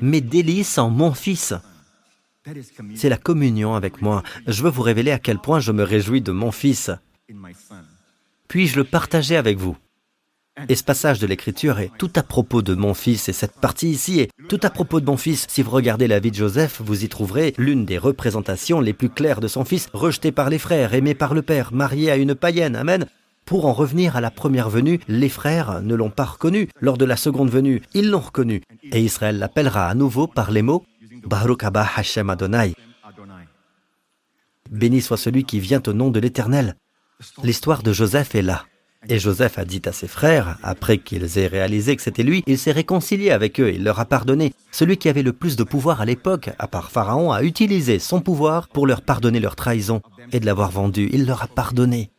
mes 0.00 0.20
délices 0.20 0.78
en 0.78 0.88
mon 0.88 1.12
Fils. 1.12 1.54
C'est 2.94 3.08
la 3.08 3.16
communion 3.16 3.74
avec 3.74 4.02
moi. 4.02 4.22
Je 4.46 4.62
veux 4.62 4.70
vous 4.70 4.82
révéler 4.82 5.10
à 5.10 5.18
quel 5.18 5.38
point 5.38 5.60
je 5.60 5.72
me 5.72 5.82
réjouis 5.82 6.20
de 6.20 6.32
mon 6.32 6.52
Fils. 6.52 6.90
Puis-je 8.48 8.76
le 8.76 8.84
partager 8.84 9.36
avec 9.36 9.58
vous? 9.58 9.76
Et 10.68 10.76
ce 10.76 10.84
passage 10.84 11.18
de 11.18 11.26
l'Écriture 11.26 11.80
est 11.80 11.90
tout 11.98 12.12
à 12.14 12.22
propos 12.22 12.62
de 12.62 12.74
mon 12.74 12.94
fils, 12.94 13.28
et 13.28 13.32
cette 13.32 13.60
partie 13.60 13.90
ici 13.90 14.20
est 14.20 14.30
tout 14.48 14.60
à 14.62 14.70
propos 14.70 15.00
de 15.00 15.06
mon 15.06 15.16
fils. 15.16 15.46
Si 15.48 15.62
vous 15.62 15.72
regardez 15.72 16.06
la 16.06 16.20
vie 16.20 16.30
de 16.30 16.36
Joseph, 16.36 16.80
vous 16.80 17.04
y 17.04 17.08
trouverez 17.08 17.54
l'une 17.58 17.84
des 17.84 17.98
représentations 17.98 18.80
les 18.80 18.92
plus 18.92 19.08
claires 19.08 19.40
de 19.40 19.48
son 19.48 19.64
fils, 19.64 19.88
rejeté 19.92 20.30
par 20.30 20.50
les 20.50 20.60
frères, 20.60 20.94
aimé 20.94 21.14
par 21.14 21.34
le 21.34 21.42
père, 21.42 21.72
marié 21.72 22.08
à 22.12 22.16
une 22.16 22.36
païenne. 22.36 22.76
Amen. 22.76 23.06
Pour 23.46 23.66
en 23.66 23.72
revenir 23.72 24.16
à 24.16 24.20
la 24.20 24.30
première 24.30 24.70
venue, 24.70 25.00
les 25.06 25.28
frères 25.28 25.82
ne 25.82 25.94
l'ont 25.94 26.10
pas 26.10 26.24
reconnu. 26.24 26.68
Lors 26.80 26.96
de 26.96 27.04
la 27.04 27.16
seconde 27.16 27.50
venue, 27.50 27.82
ils 27.92 28.08
l'ont 28.08 28.20
reconnu. 28.20 28.62
Et 28.92 29.02
Israël 29.02 29.38
l'appellera 29.38 29.88
à 29.88 29.94
nouveau 29.94 30.26
par 30.26 30.50
les 30.50 30.62
mots 30.62 30.84
Baruch 31.26 31.64
Abba 31.64 31.86
Hashem 31.96 32.30
Adonai. 32.30 32.74
Béni 34.70 35.00
soit 35.00 35.16
celui 35.16 35.44
qui 35.44 35.60
vient 35.60 35.82
au 35.86 35.92
nom 35.92 36.10
de 36.10 36.20
l'Éternel. 36.20 36.76
L'histoire 37.42 37.82
de 37.82 37.92
Joseph 37.92 38.34
est 38.34 38.42
là. 38.42 38.64
Et 39.08 39.18
Joseph 39.18 39.58
a 39.58 39.66
dit 39.66 39.82
à 39.84 39.92
ses 39.92 40.08
frères, 40.08 40.56
après 40.62 40.96
qu'ils 40.96 41.38
aient 41.38 41.46
réalisé 41.46 41.94
que 41.94 42.02
c'était 42.02 42.22
lui, 42.22 42.42
il 42.46 42.58
s'est 42.58 42.72
réconcilié 42.72 43.30
avec 43.30 43.60
eux, 43.60 43.70
il 43.74 43.84
leur 43.84 44.00
a 44.00 44.06
pardonné. 44.06 44.54
Celui 44.72 44.96
qui 44.96 45.10
avait 45.10 45.22
le 45.22 45.34
plus 45.34 45.56
de 45.56 45.64
pouvoir 45.64 46.00
à 46.00 46.06
l'époque, 46.06 46.50
à 46.58 46.68
part 46.68 46.90
Pharaon, 46.90 47.30
a 47.30 47.42
utilisé 47.42 47.98
son 47.98 48.20
pouvoir 48.22 48.68
pour 48.68 48.86
leur 48.86 49.02
pardonner 49.02 49.40
leur 49.40 49.56
trahison 49.56 50.00
et 50.32 50.40
de 50.40 50.46
l'avoir 50.46 50.70
vendu. 50.70 51.10
Il 51.12 51.26
leur 51.26 51.42
a 51.42 51.48
pardonné. 51.48 52.10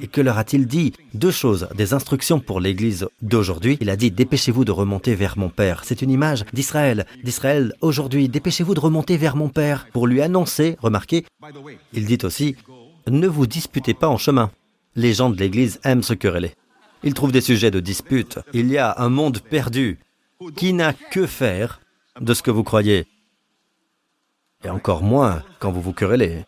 Et 0.00 0.08
que 0.08 0.20
leur 0.20 0.38
a-t-il 0.38 0.66
dit 0.66 0.92
Deux 1.14 1.30
choses, 1.30 1.68
des 1.76 1.94
instructions 1.94 2.40
pour 2.40 2.60
l'Église 2.60 3.08
d'aujourd'hui. 3.22 3.78
Il 3.80 3.90
a 3.90 3.96
dit, 3.96 4.10
dépêchez-vous 4.10 4.64
de 4.64 4.72
remonter 4.72 5.14
vers 5.14 5.38
mon 5.38 5.50
Père. 5.50 5.82
C'est 5.84 6.02
une 6.02 6.10
image 6.10 6.44
d'Israël. 6.52 7.06
D'Israël 7.22 7.74
aujourd'hui, 7.80 8.28
dépêchez-vous 8.28 8.74
de 8.74 8.80
remonter 8.80 9.16
vers 9.16 9.36
mon 9.36 9.48
Père 9.48 9.86
pour 9.92 10.08
lui 10.08 10.20
annoncer, 10.20 10.76
remarquez, 10.80 11.24
il 11.92 12.06
dit 12.06 12.18
aussi, 12.24 12.56
ne 13.06 13.28
vous 13.28 13.46
disputez 13.46 13.94
pas 13.94 14.08
en 14.08 14.16
chemin. 14.16 14.50
Les 14.96 15.14
gens 15.14 15.30
de 15.30 15.36
l'Église 15.36 15.78
aiment 15.84 16.02
se 16.02 16.14
quereller. 16.14 16.54
Ils 17.04 17.14
trouvent 17.14 17.32
des 17.32 17.40
sujets 17.40 17.70
de 17.70 17.80
dispute. 17.80 18.40
Il 18.52 18.70
y 18.70 18.78
a 18.78 18.96
un 18.98 19.08
monde 19.08 19.38
perdu 19.38 19.98
qui 20.56 20.72
n'a 20.72 20.92
que 20.92 21.26
faire 21.26 21.80
de 22.20 22.34
ce 22.34 22.42
que 22.42 22.50
vous 22.50 22.64
croyez. 22.64 23.06
Et 24.64 24.70
encore 24.70 25.04
moins 25.04 25.44
quand 25.60 25.70
vous 25.70 25.80
vous 25.80 25.92
querellez. 25.92 26.44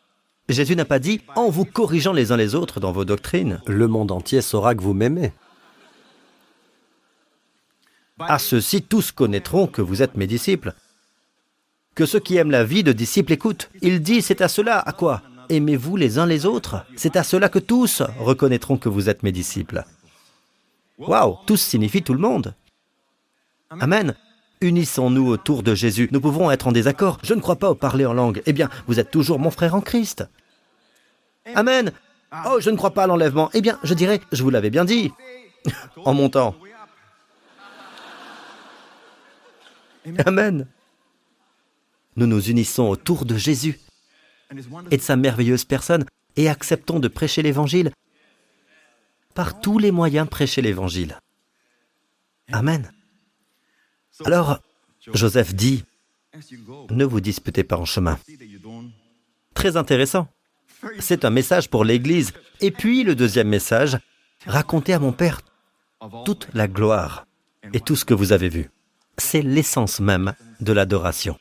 Jésus 0.53 0.77
n'a 0.77 0.85
pas 0.85 0.99
dit 0.99 1.21
en 1.37 1.51
vous 1.51 1.65
corrigeant 1.65 2.13
les 2.13 2.33
uns 2.33 2.37
les 2.37 2.55
autres 2.55 2.81
dans 2.81 2.93
vos 2.93 3.05
doctrines, 3.05 3.61
le 3.67 3.89
monde 3.89 4.11
entier 4.11 4.41
saura 4.41 4.75
que 4.75 4.83
vous 4.83 4.95
m'aimez. 4.95 5.33
À 8.19 8.39
ceux-ci, 8.39 8.83
tous 8.83 9.13
connaîtront 9.13 9.67
que 9.67 9.83
vous 9.83 10.03
êtes 10.03 10.17
mes 10.17 10.27
disciples. 10.27 10.75
Que 11.95 12.07
ceux 12.07 12.21
qui 12.21 12.37
aiment 12.37 12.51
la 12.51 12.65
vie 12.65 12.85
de 12.85 12.93
disciples 12.93 13.33
écoutent. 13.33 13.71
Il 13.83 14.03
dit 14.03 14.23
c'est 14.23 14.41
à 14.41 14.49
cela, 14.49 14.79
à 14.79 14.93
quoi 14.93 15.23
Aimez-vous 15.49 15.97
les 15.97 16.19
uns 16.19 16.27
les 16.27 16.47
autres? 16.47 16.85
C'est 16.97 17.17
à 17.17 17.25
cela 17.25 17.49
que 17.49 17.59
tous 17.59 18.03
reconnaîtront 18.19 18.77
que 18.77 18.89
vous 18.89 19.09
êtes 19.09 19.23
mes 19.23 19.33
disciples. 19.33 19.85
Waouh, 20.99 21.39
tous 21.47 21.61
signifie 21.61 22.03
tout 22.03 22.15
le 22.15 22.21
monde. 22.21 22.55
Amen. 23.71 24.15
Unissons-nous 24.61 25.27
autour 25.29 25.63
de 25.63 25.75
Jésus. 25.75 26.09
Nous 26.13 26.21
pouvons 26.21 26.51
être 26.51 26.67
en 26.67 26.73
désaccord. 26.73 27.19
Je 27.23 27.35
ne 27.35 27.41
crois 27.41 27.57
pas 27.57 27.71
au 27.71 27.75
parler 27.75 28.05
en 28.05 28.13
langue. 28.13 28.43
Eh 28.45 28.53
bien, 28.53 28.69
vous 28.87 29.01
êtes 29.01 29.11
toujours 29.11 29.39
mon 29.39 29.51
frère 29.51 29.75
en 29.75 29.81
Christ. 29.81 30.25
Amen. 31.55 31.93
Oh, 32.47 32.59
je 32.61 32.71
ne 32.71 32.77
crois 32.77 32.93
pas 32.93 33.05
à 33.05 33.07
l'enlèvement. 33.07 33.51
Eh 33.55 33.61
bien, 33.61 33.79
je 33.83 33.95
dirais, 33.95 34.21
je 34.33 34.43
vous 34.43 34.51
l'avais 34.51 34.71
bien 34.71 34.85
dit. 34.85 35.13
en 36.05 36.15
montant. 36.15 36.55
Amen. 40.25 40.67
Nous 42.17 42.27
nous 42.27 42.51
unissons 42.51 42.85
autour 42.85 43.25
de 43.25 43.37
Jésus 43.37 43.79
et 44.91 44.97
de 44.97 45.03
sa 45.03 45.17
merveilleuse 45.17 45.65
personne 45.65 46.05
et 46.37 46.49
acceptons 46.49 47.01
de 47.01 47.09
prêcher 47.09 47.43
l'Évangile. 47.43 47.93
par 49.35 49.61
tous 49.61 49.79
les 49.79 49.93
moyens 49.93 50.29
prêcher 50.29 50.61
l'Évangile. 50.61 51.19
Amen. 52.53 52.91
Alors, 54.25 54.59
Joseph 55.15 55.55
dit, 55.55 55.85
ne 56.91 57.05
vous 57.05 57.21
disputez 57.21 57.65
pas 57.65 57.77
en 57.77 57.85
chemin. 57.85 58.19
Très 59.55 59.77
intéressant. 59.77 60.29
C'est 60.99 61.25
un 61.25 61.31
message 61.31 61.69
pour 61.69 61.85
l'Église. 61.85 62.33
Et 62.61 62.71
puis 62.71 63.05
le 63.05 63.15
deuxième 63.15 63.49
message, 63.49 63.99
racontez 64.47 64.93
à 64.93 64.99
mon 64.99 65.13
Père 65.13 65.41
toute 66.25 66.49
la 66.55 66.69
gloire 66.69 67.27
et 67.73 67.81
tout 67.81 67.97
ce 67.97 68.05
que 68.05 68.15
vous 68.15 68.33
avez 68.33 68.49
vu. 68.49 68.71
C'est 69.19 69.43
l'essence 69.43 70.01
même 70.01 70.35
de 70.61 70.73
l'adoration. 70.73 71.39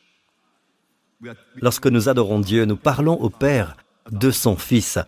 Lorsque 1.55 1.87
nous 1.87 2.09
adorons 2.09 2.39
Dieu, 2.39 2.65
nous 2.65 2.77
parlons 2.77 3.15
au 3.15 3.29
Père 3.29 3.75
de 4.11 4.31
son 4.31 4.55
Fils, 4.55 4.99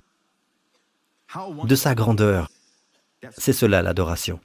de 1.63 1.75
sa 1.75 1.95
grandeur. 1.95 2.49
C'est 3.37 3.53
cela 3.53 3.81
l'adoration. 3.81 4.39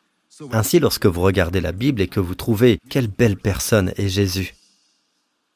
Ainsi, 0.53 0.81
lorsque 0.81 1.07
vous 1.07 1.23
regardez 1.23 1.61
la 1.61 1.73
Bible 1.73 2.01
et 2.03 2.09
que 2.09 2.21
vous 2.21 2.35
trouvez 2.35 2.79
quelle 2.91 3.09
belle 3.09 3.37
personne 3.37 3.93
est 3.97 4.09
Jésus, 4.09 4.55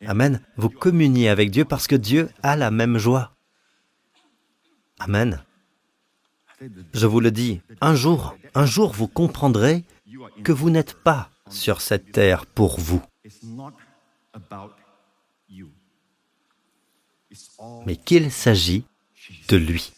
Amen, 0.07 0.41
vous 0.57 0.71
communiez 0.71 1.29
avec 1.29 1.51
Dieu 1.51 1.67
parce 1.67 1.87
que 1.87 1.97
Dieu 1.97 2.31
a 2.43 2.57
la 2.57 2.71
même 2.71 2.97
joie. 2.97 3.33
Amen. 5.01 5.43
Je 6.93 7.07
vous 7.07 7.21
le 7.21 7.31
dis, 7.31 7.63
un 7.81 7.95
jour, 7.95 8.37
un 8.55 8.67
jour 8.67 8.93
vous 8.93 9.09
comprendrez 9.09 9.85
que 10.45 10.53
vous 10.53 10.69
n'êtes 10.69 10.95
pas 10.95 11.31
sur 11.49 11.81
cette 11.81 12.13
terre 12.13 12.45
pour 12.45 12.79
vous, 12.79 13.03
mais 17.87 17.97
qu'il 17.97 18.31
s'agit 18.31 18.85
de 19.49 19.57
lui. 19.57 19.93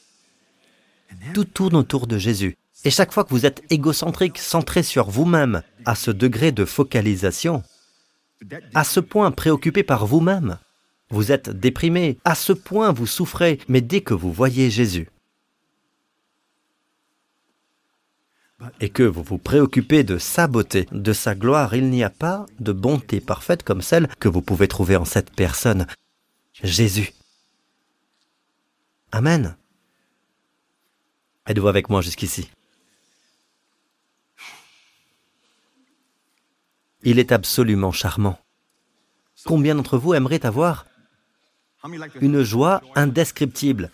Tout 1.35 1.45
tourne 1.45 1.77
autour 1.77 2.07
de 2.07 2.17
Jésus. 2.17 2.57
Et 2.85 2.91
chaque 2.91 3.13
fois 3.13 3.25
que 3.25 3.31
vous 3.31 3.47
êtes 3.47 3.63
égocentrique, 3.71 4.39
centré 4.39 4.83
sur 4.83 5.11
vous-même, 5.11 5.63
à 5.85 5.97
ce 5.97 6.11
degré 6.13 6.53
de 6.53 6.65
focalisation, 6.65 7.65
à 8.75 8.85
ce 8.85 9.01
point 9.01 9.31
préoccupé 9.33 9.83
par 9.83 10.07
vous-même, 10.07 10.59
vous 11.13 11.31
êtes 11.31 11.51
déprimé, 11.51 12.19
à 12.25 12.35
ce 12.35 12.53
point 12.53 12.91
vous 12.93 13.07
souffrez, 13.07 13.61
mais 13.69 13.83
dès 13.83 14.01
que 14.01 14.15
vous 14.15 14.33
voyez 14.33 14.71
Jésus, 14.71 15.09
et 18.81 18.89
que 18.89 19.03
vous 19.03 19.23
vous 19.23 19.39
préoccupez 19.39 20.05
de 20.05 20.19
sa 20.19 20.47
beauté, 20.47 20.89
de 20.91 21.13
sa 21.13 21.35
gloire, 21.35 21.75
il 21.75 21.91
n'y 21.91 22.03
a 22.03 22.11
pas 22.11 22.47
de 22.61 22.73
bonté 22.73 23.21
parfaite 23.21 23.63
comme 23.63 23.83
celle 23.83 24.09
que 24.21 24.29
vous 24.29 24.41
pouvez 24.41 24.69
trouver 24.69 24.97
en 24.97 25.05
cette 25.05 25.31
personne, 25.35 25.87
Jésus. 26.63 27.13
Amen. 29.11 29.57
Êtes-vous 31.47 31.69
avec 31.69 31.91
moi 31.91 32.01
jusqu'ici? 32.01 32.51
Il 37.03 37.19
est 37.19 37.33
absolument 37.33 37.93
charmant. 37.93 38.39
Combien 39.45 39.75
d'entre 39.75 39.99
vous 39.99 40.15
aimeraient 40.15 40.47
avoir 40.47 40.87
une 42.21 42.43
joie 42.43 42.83
indescriptible 42.95 43.91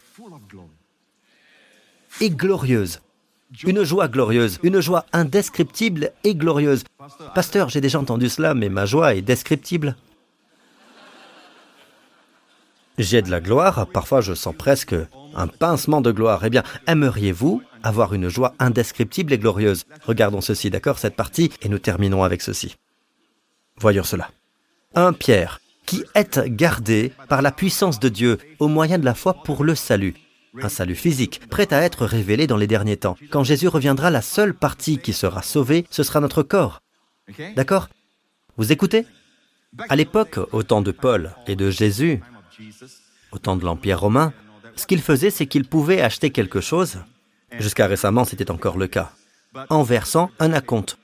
et 2.21 2.31
glorieuse 2.31 3.01
une 3.65 3.83
joie 3.83 4.09
glorieuse, 4.09 4.59
une 4.63 4.81
joie 4.81 5.07
indescriptible 5.13 6.13
et 6.25 6.35
glorieuse. 6.35 6.85
Pasteur, 7.35 7.69
j'ai 7.69 7.81
déjà 7.81 7.99
entendu 7.99 8.29
cela, 8.29 8.55
mais 8.55 8.69
ma 8.69 8.87
joie 8.87 9.15
est 9.15 9.23
descriptible. 9.23 9.97
J'ai 12.99 13.23
de 13.23 13.31
la 13.31 13.41
gloire, 13.41 13.87
parfois 13.87 14.21
je 14.21 14.35
sens 14.35 14.55
presque 14.57 14.95
un 15.35 15.47
pincement 15.47 16.01
de 16.01 16.11
gloire. 16.11 16.45
Eh 16.45 16.51
bien, 16.51 16.65
aimeriez-vous 16.87 17.63
avoir 17.83 18.13
une 18.13 18.29
joie 18.29 18.55
indescriptible 18.59 19.33
et 19.33 19.39
glorieuse? 19.39 19.87
Regardons 20.05 20.41
ceci, 20.41 20.69
d'accord, 20.69 20.99
cette 20.99 21.15
partie, 21.15 21.53
et 21.63 21.69
nous 21.69 21.79
terminons 21.79 22.25
avec 22.25 22.43
ceci. 22.43 22.77
Voyons 23.77 24.03
cela. 24.03 24.31
Un 24.97 25.13
Pierre, 25.13 25.61
qui 25.89 26.05
est 26.15 26.39
gardé 26.49 27.13
par 27.29 27.43
la 27.43 27.51
puissance 27.51 27.99
de 27.99 28.09
Dieu 28.09 28.39
au 28.61 28.69
moyen 28.69 28.99
de 28.99 29.05
la 29.05 29.15
foi 29.15 29.35
pour 29.43 29.65
le 29.65 29.75
salut 29.75 30.15
un 30.63 30.69
salut 30.69 30.95
physique, 30.95 31.41
prêt 31.51 31.73
à 31.73 31.83
être 31.83 32.05
révélé 32.05 32.47
dans 32.47 32.57
les 32.57 32.67
derniers 32.67 32.97
temps. 32.97 33.17
Quand 33.31 33.45
Jésus 33.45 33.69
reviendra, 33.69 34.11
la 34.11 34.23
seule 34.23 34.55
partie 34.55 34.99
qui 34.99 35.13
sera 35.13 35.43
sauvée, 35.43 35.87
ce 35.91 36.03
sera 36.03 36.21
notre 36.21 36.43
corps. 36.43 36.81
D'accord? 37.57 37.89
Vous 38.57 38.73
écoutez? 38.73 39.07
À 39.89 39.97
l'époque, 39.97 40.39
au 40.53 40.63
temps 40.63 40.81
de 40.81 40.91
Paul 40.91 41.35
et 41.47 41.55
de 41.55 41.71
Jésus, 41.71 42.21
au 43.31 43.39
temps 43.39 43.57
de 43.57 43.65
l'Empire 43.65 44.01
romain, 44.01 44.33
ce 44.77 44.87
qu'il 44.87 45.03
faisait, 45.03 45.31
c'est 45.31 45.47
qu'il 45.47 45.65
pouvait 45.65 46.01
acheter 46.01 46.31
quelque 46.31 46.61
chose, 46.61 46.99
jusqu'à 47.59 47.87
récemment 47.87 48.25
c'était 48.25 48.51
encore 48.51 48.79
le 48.79 48.87
cas, 48.87 49.13
en 49.69 49.83
versant 49.83 50.31
un 50.39 50.53
acompte. 50.53 50.99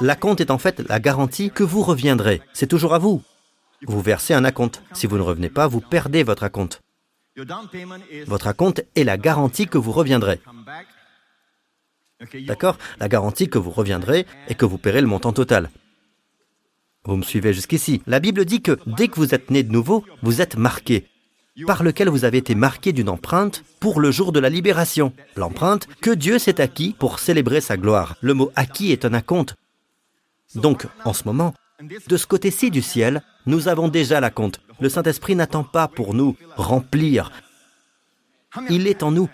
L'acompte 0.00 0.40
est 0.40 0.50
en 0.50 0.58
fait 0.58 0.80
la 0.80 0.98
garantie 0.98 1.50
que 1.50 1.62
vous 1.62 1.82
reviendrez. 1.82 2.42
C'est 2.52 2.66
toujours 2.66 2.94
à 2.94 2.98
vous. 2.98 3.22
Vous 3.86 4.00
versez 4.00 4.34
un 4.34 4.44
acompte. 4.44 4.82
Si 4.92 5.06
vous 5.06 5.16
ne 5.16 5.22
revenez 5.22 5.48
pas, 5.48 5.66
vous 5.66 5.80
perdez 5.80 6.22
votre 6.22 6.44
acompte. 6.44 6.82
Votre 8.26 8.46
acompte 8.48 8.84
est 8.94 9.04
la 9.04 9.16
garantie 9.16 9.66
que 9.66 9.78
vous 9.78 9.92
reviendrez. 9.92 10.40
D'accord? 12.46 12.76
La 12.98 13.08
garantie 13.08 13.48
que 13.48 13.58
vous 13.58 13.70
reviendrez 13.70 14.26
et 14.48 14.54
que 14.54 14.66
vous 14.66 14.78
paierez 14.78 15.00
le 15.00 15.06
montant 15.06 15.32
total. 15.32 15.70
Vous 17.04 17.16
me 17.16 17.22
suivez 17.22 17.54
jusqu'ici. 17.54 18.02
La 18.06 18.20
Bible 18.20 18.44
dit 18.44 18.60
que 18.60 18.78
dès 18.86 19.08
que 19.08 19.16
vous 19.16 19.34
êtes 19.34 19.50
né 19.50 19.62
de 19.62 19.72
nouveau, 19.72 20.04
vous 20.22 20.42
êtes 20.42 20.56
marqué, 20.56 21.06
par 21.66 21.82
lequel 21.82 22.10
vous 22.10 22.24
avez 22.26 22.38
été 22.38 22.54
marqué 22.54 22.92
d'une 22.92 23.08
empreinte 23.08 23.64
pour 23.80 24.00
le 24.00 24.10
jour 24.10 24.32
de 24.32 24.40
la 24.40 24.50
libération. 24.50 25.14
L'empreinte 25.36 25.88
que 26.02 26.10
Dieu 26.10 26.38
s'est 26.38 26.60
acquis 26.60 26.94
pour 26.98 27.18
célébrer 27.18 27.62
sa 27.62 27.78
gloire. 27.78 28.16
Le 28.20 28.34
mot 28.34 28.52
acquis 28.54 28.92
est 28.92 29.06
un 29.06 29.14
acompte. 29.14 29.54
Donc, 30.54 30.86
en 31.04 31.14
ce 31.14 31.24
moment, 31.24 31.54
de 31.80 32.16
ce 32.16 32.26
côté-ci 32.26 32.70
du 32.70 32.82
ciel, 32.82 33.22
nous 33.46 33.68
avons 33.68 33.88
déjà 33.88 34.20
la 34.20 34.30
compte. 34.30 34.60
Le 34.80 34.88
Saint-Esprit 34.88 35.34
n'attend 35.34 35.64
pas 35.64 35.88
pour 35.88 36.14
nous 36.14 36.36
remplir. 36.56 37.32
Il 38.68 38.86
est 38.86 39.02
en 39.02 39.10
nous. 39.10 39.28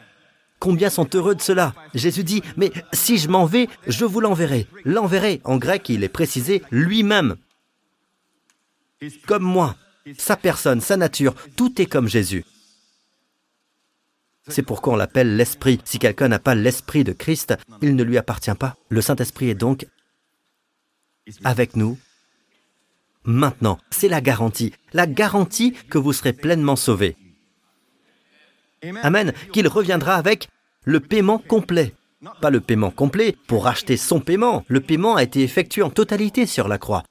Combien 0.59 0.91
sont 0.91 1.09
heureux 1.15 1.35
de 1.35 1.43
cela? 1.43 1.75
Jésus 1.95 2.25
dit, 2.25 2.43
mais 2.57 2.73
si 2.93 3.19
je 3.19 3.29
m'en 3.29 3.45
vais, 3.45 3.69
je 3.87 4.05
vous 4.05 4.21
l'enverrai. 4.21 4.67
L'enverrai, 4.85 5.41
en 5.45 5.57
grec, 5.57 5.89
il 5.89 6.03
est 6.05 6.09
précisé 6.09 6.63
lui-même. 6.71 7.37
Comme 9.27 9.43
moi, 9.43 9.77
sa 10.17 10.37
personne, 10.37 10.81
sa 10.81 10.97
nature, 10.97 11.35
tout 11.57 11.81
est 11.81 11.87
comme 11.87 12.09
Jésus. 12.09 12.45
C'est 14.49 14.63
pourquoi 14.63 14.95
on 14.95 14.97
l'appelle 14.97 15.37
l'Esprit. 15.37 15.81
Si 15.85 15.99
quelqu'un 15.99 16.29
n'a 16.29 16.39
pas 16.39 16.55
l'Esprit 16.55 17.05
de 17.05 17.13
Christ, 17.13 17.55
il 17.83 17.97
ne 17.97 18.05
lui 18.05 18.17
appartient 18.17 18.55
pas. 18.55 18.77
Le 18.89 19.01
Saint-Esprit 19.03 19.51
est 19.51 19.55
donc 19.55 19.87
avec 21.45 21.75
nous 21.75 21.99
maintenant. 23.27 23.79
C'est 23.91 24.09
la 24.09 24.21
garantie. 24.21 24.73
La 24.93 25.07
garantie 25.07 25.73
que 25.91 25.99
vous 25.99 26.13
serez 26.13 26.33
pleinement 26.33 26.77
sauvés. 26.77 27.17
Amen. 29.03 29.33
Qu'il 29.53 29.69
reviendra 29.69 30.15
avec 30.15 30.49
le 30.85 31.01
paiement 31.01 31.39
complet. 31.39 31.95
Pas 32.41 32.51
le 32.51 32.61
paiement 32.61 32.91
complet 32.91 33.37
pour 33.47 33.67
acheter 33.67 33.97
son 33.97 34.21
paiement. 34.21 34.65
Le 34.69 34.81
paiement 34.81 35.17
a 35.17 35.23
été 35.23 35.43
effectué 35.43 35.83
en 35.83 35.91
totalité 35.91 36.47
sur 36.47 36.69
la 36.69 36.79
croix. 36.79 37.05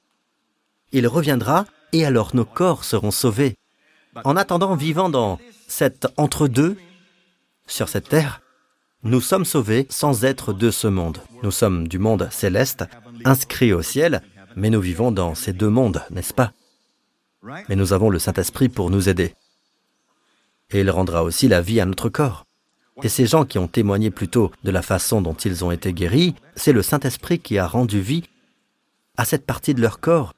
Il 0.92 1.06
reviendra 1.06 1.66
et 1.92 2.04
alors 2.04 2.34
nos 2.34 2.44
corps 2.44 2.84
seront 2.84 3.10
sauvés. 3.10 3.54
En 4.24 4.36
attendant, 4.36 4.74
vivant 4.74 5.08
dans 5.08 5.38
cet 5.68 6.06
entre-deux, 6.16 6.76
sur 7.66 7.88
cette 7.88 8.08
terre, 8.08 8.40
nous 9.02 9.20
sommes 9.20 9.44
sauvés 9.44 9.86
sans 9.90 10.24
être 10.24 10.52
de 10.52 10.70
ce 10.70 10.86
monde. 10.86 11.18
Nous 11.42 11.50
sommes 11.50 11.86
du 11.86 11.98
monde 11.98 12.28
céleste, 12.30 12.84
inscrits 13.24 13.72
au 13.72 13.82
ciel, 13.82 14.22
mais 14.56 14.70
nous 14.70 14.80
vivons 14.80 15.12
dans 15.12 15.34
ces 15.34 15.52
deux 15.52 15.68
mondes, 15.68 16.02
n'est-ce 16.10 16.34
pas? 16.34 16.52
Mais 17.68 17.76
nous 17.76 17.92
avons 17.92 18.10
le 18.10 18.18
Saint-Esprit 18.18 18.68
pour 18.68 18.90
nous 18.90 19.08
aider. 19.08 19.34
Et 20.70 20.80
il 20.80 20.90
rendra 20.90 21.22
aussi 21.22 21.46
la 21.46 21.60
vie 21.60 21.80
à 21.80 21.84
notre 21.84 22.08
corps. 22.08 22.44
Et 23.02 23.08
ces 23.08 23.26
gens 23.26 23.44
qui 23.44 23.58
ont 23.58 23.68
témoigné 23.68 24.10
plutôt 24.10 24.50
de 24.64 24.70
la 24.70 24.82
façon 24.82 25.20
dont 25.20 25.34
ils 25.34 25.64
ont 25.64 25.70
été 25.70 25.92
guéris, 25.92 26.34
c'est 26.56 26.72
le 26.72 26.82
Saint-Esprit 26.82 27.38
qui 27.38 27.58
a 27.58 27.66
rendu 27.66 28.00
vie 28.00 28.24
à 29.16 29.24
cette 29.24 29.44
partie 29.44 29.74
de 29.74 29.82
leur 29.82 30.00
corps. 30.00 30.34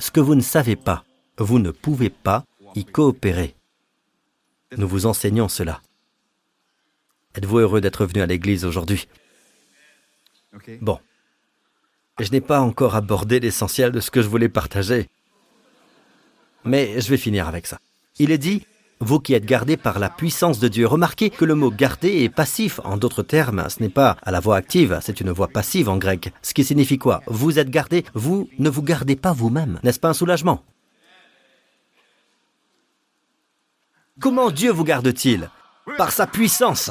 Ce 0.00 0.10
que 0.10 0.20
vous 0.20 0.34
ne 0.34 0.42
savez 0.42 0.76
pas, 0.76 1.04
vous 1.38 1.60
ne 1.60 1.70
pouvez 1.70 2.10
pas 2.10 2.44
y 2.74 2.84
coopérer. 2.84 3.54
Nous 4.76 4.88
vous 4.88 5.06
enseignons 5.06 5.48
cela. 5.48 5.80
Êtes-vous 7.36 7.58
heureux 7.58 7.80
d'être 7.80 8.04
venu 8.04 8.20
à 8.20 8.26
l'église 8.26 8.64
aujourd'hui? 8.64 9.08
Bon, 10.80 10.98
je 12.22 12.32
n'ai 12.32 12.40
pas 12.40 12.60
encore 12.60 12.96
abordé 12.96 13.40
l'essentiel 13.40 13.92
de 13.92 14.00
ce 14.00 14.10
que 14.10 14.22
je 14.22 14.28
voulais 14.28 14.48
partager. 14.48 15.08
Mais 16.64 17.00
je 17.00 17.08
vais 17.08 17.16
finir 17.16 17.48
avec 17.48 17.66
ça. 17.66 17.78
Il 18.18 18.30
est 18.30 18.38
dit, 18.38 18.66
vous 19.00 19.18
qui 19.18 19.32
êtes 19.32 19.46
gardés 19.46 19.78
par 19.78 19.98
la 19.98 20.10
puissance 20.10 20.58
de 20.58 20.68
Dieu. 20.68 20.86
Remarquez 20.86 21.30
que 21.30 21.46
le 21.46 21.54
mot 21.54 21.70
garder 21.70 22.22
est 22.22 22.28
passif. 22.28 22.80
En 22.84 22.98
d'autres 22.98 23.22
termes, 23.22 23.66
ce 23.70 23.80
n'est 23.82 23.88
pas 23.88 24.16
à 24.22 24.30
la 24.30 24.40
voix 24.40 24.56
active, 24.56 24.98
c'est 25.02 25.20
une 25.22 25.30
voix 25.30 25.48
passive 25.48 25.88
en 25.88 25.96
grec. 25.96 26.32
Ce 26.42 26.52
qui 26.52 26.64
signifie 26.64 26.98
quoi? 26.98 27.22
Vous 27.26 27.58
êtes 27.58 27.70
gardés, 27.70 28.04
vous 28.12 28.48
ne 28.58 28.68
vous 28.68 28.82
gardez 28.82 29.16
pas 29.16 29.32
vous-même. 29.32 29.80
N'est-ce 29.82 30.00
pas 30.00 30.10
un 30.10 30.14
soulagement? 30.14 30.62
Comment 34.20 34.50
Dieu 34.50 34.70
vous 34.70 34.84
garde-t-il? 34.84 35.48
Par 35.96 36.12
sa 36.12 36.26
puissance. 36.26 36.90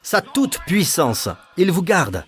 sa 0.00 0.20
toute 0.20 0.60
puissance. 0.60 1.28
Il 1.56 1.72
vous 1.72 1.82
garde. 1.82 2.24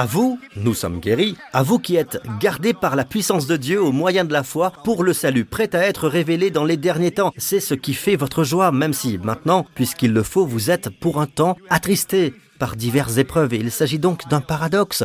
À 0.00 0.06
vous, 0.06 0.40
nous 0.56 0.72
sommes 0.72 0.98
guéris, 0.98 1.36
à 1.52 1.62
vous 1.62 1.78
qui 1.78 1.94
êtes 1.96 2.22
gardés 2.40 2.72
par 2.72 2.96
la 2.96 3.04
puissance 3.04 3.46
de 3.46 3.58
Dieu 3.58 3.82
au 3.82 3.92
moyen 3.92 4.24
de 4.24 4.32
la 4.32 4.42
foi 4.42 4.72
pour 4.82 5.04
le 5.04 5.12
salut, 5.12 5.44
prêt 5.44 5.76
à 5.76 5.80
être 5.80 6.08
révélé 6.08 6.50
dans 6.50 6.64
les 6.64 6.78
derniers 6.78 7.10
temps. 7.10 7.34
C'est 7.36 7.60
ce 7.60 7.74
qui 7.74 7.92
fait 7.92 8.16
votre 8.16 8.42
joie, 8.42 8.72
même 8.72 8.94
si 8.94 9.18
maintenant, 9.18 9.66
puisqu'il 9.74 10.14
le 10.14 10.22
faut, 10.22 10.46
vous 10.46 10.70
êtes 10.70 10.88
pour 10.88 11.20
un 11.20 11.26
temps 11.26 11.58
attristés 11.68 12.32
par 12.58 12.76
diverses 12.76 13.18
épreuves. 13.18 13.52
Et 13.52 13.58
il 13.58 13.70
s'agit 13.70 13.98
donc 13.98 14.26
d'un 14.28 14.40
paradoxe. 14.40 15.04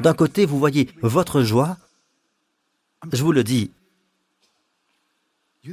D'un 0.00 0.14
côté, 0.14 0.46
vous 0.46 0.60
voyez 0.60 0.88
votre 1.02 1.42
joie, 1.42 1.76
je 3.12 3.24
vous 3.24 3.32
le 3.32 3.42
dis, 3.42 3.72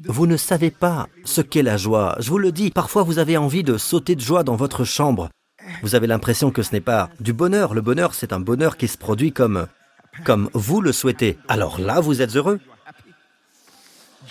vous 0.05 0.25
ne 0.25 0.35
savez 0.35 0.71
pas 0.71 1.09
ce 1.25 1.41
qu'est 1.41 1.61
la 1.61 1.77
joie. 1.77 2.15
Je 2.17 2.31
vous 2.31 2.39
le 2.39 2.51
dis, 2.51 2.71
parfois 2.71 3.03
vous 3.03 3.19
avez 3.19 3.37
envie 3.37 3.63
de 3.63 3.77
sauter 3.77 4.15
de 4.15 4.21
joie 4.21 4.43
dans 4.43 4.55
votre 4.55 4.83
chambre. 4.83 5.29
Vous 5.81 5.95
avez 5.95 6.07
l'impression 6.07 6.51
que 6.51 6.63
ce 6.63 6.73
n'est 6.73 6.81
pas 6.81 7.09
du 7.19 7.33
bonheur. 7.33 7.73
Le 7.73 7.81
bonheur, 7.81 8.13
c'est 8.13 8.33
un 8.33 8.39
bonheur 8.39 8.77
qui 8.77 8.87
se 8.87 8.97
produit 8.97 9.31
comme, 9.31 9.67
comme 10.23 10.49
vous 10.53 10.81
le 10.81 10.91
souhaitez. 10.91 11.37
Alors 11.47 11.79
là, 11.79 11.99
vous 11.99 12.21
êtes 12.21 12.35
heureux. 12.35 12.59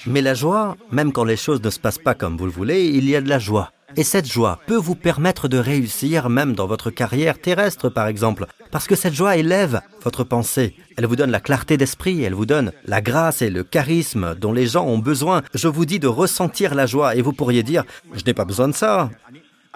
Mais 0.07 0.23
la 0.23 0.35
joie, 0.35 0.77
même 0.91 1.13
quand 1.13 1.25
les 1.25 1.37
choses 1.37 1.63
ne 1.63 1.71
se 1.71 1.79
passent 1.81 1.99
pas 1.99 2.15
comme 2.15 2.37
vous 2.37 2.47
le 2.47 2.53
voulez, 2.53 2.87
il 2.87 3.09
y 3.09 3.17
a 3.17 3.21
de 3.21 3.29
la 3.29 3.39
joie. 3.39 3.71
Et 3.97 4.03
cette 4.03 4.27
joie 4.27 4.59
peut 4.67 4.77
vous 4.77 4.97
permettre 4.97 5.47
de 5.47 5.57
réussir 5.57 6.29
même 6.29 6.55
dans 6.55 6.67
votre 6.67 6.91
carrière 6.91 7.41
terrestre, 7.41 7.89
par 7.89 8.09
exemple, 8.09 8.47
parce 8.73 8.89
que 8.89 8.97
cette 8.97 9.15
joie 9.15 9.37
élève 9.37 9.81
votre 10.03 10.25
pensée. 10.25 10.75
Elle 10.97 11.07
vous 11.07 11.15
donne 11.15 11.31
la 11.31 11.41
clarté 11.41 11.77
d'esprit, 11.77 12.23
elle 12.23 12.35
vous 12.35 12.47
donne 12.47 12.73
la 12.87 13.01
grâce 13.01 13.41
et 13.41 13.51
le 13.51 13.63
charisme 13.63 14.35
dont 14.35 14.53
les 14.53 14.67
gens 14.67 14.85
ont 14.85 14.99
besoin. 14.99 15.43
Je 15.55 15.69
vous 15.69 15.87
dis 15.87 16.01
de 16.01 16.09
ressentir 16.09 16.75
la 16.75 16.87
joie 16.87 17.15
et 17.15 17.23
vous 17.23 17.33
pourriez 17.33 17.63
dire, 17.63 17.85
je 18.15 18.25
n'ai 18.25 18.35
pas 18.35 18.45
besoin 18.45 18.67
de 18.67 18.75
ça. 18.75 19.11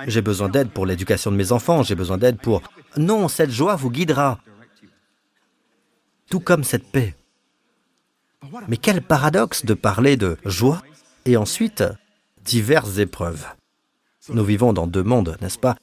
J'ai 0.06 0.22
besoin 0.22 0.48
d'aide 0.48 0.70
pour 0.70 0.86
l'éducation 0.86 1.30
de 1.30 1.36
mes 1.36 1.52
enfants, 1.52 1.82
j'ai 1.82 1.94
besoin 1.94 2.18
d'aide 2.18 2.40
pour... 2.40 2.62
Non, 2.96 3.28
cette 3.28 3.50
joie 3.50 3.76
vous 3.76 3.90
guidera. 3.90 4.38
Tout 6.30 6.40
comme 6.40 6.64
cette 6.64 6.90
paix. 6.90 7.16
Mais 8.68 8.76
quel 8.76 9.02
paradoxe 9.02 9.64
de 9.64 9.74
parler 9.74 10.16
de 10.16 10.36
joie 10.44 10.82
et 11.24 11.36
ensuite 11.36 11.84
diverses 12.44 12.98
épreuves. 12.98 13.46
Nous 14.28 14.44
vivons 14.44 14.72
dans 14.72 14.86
deux 14.86 15.02
mondes, 15.02 15.36
n'est-ce 15.40 15.58
pas? 15.58 15.76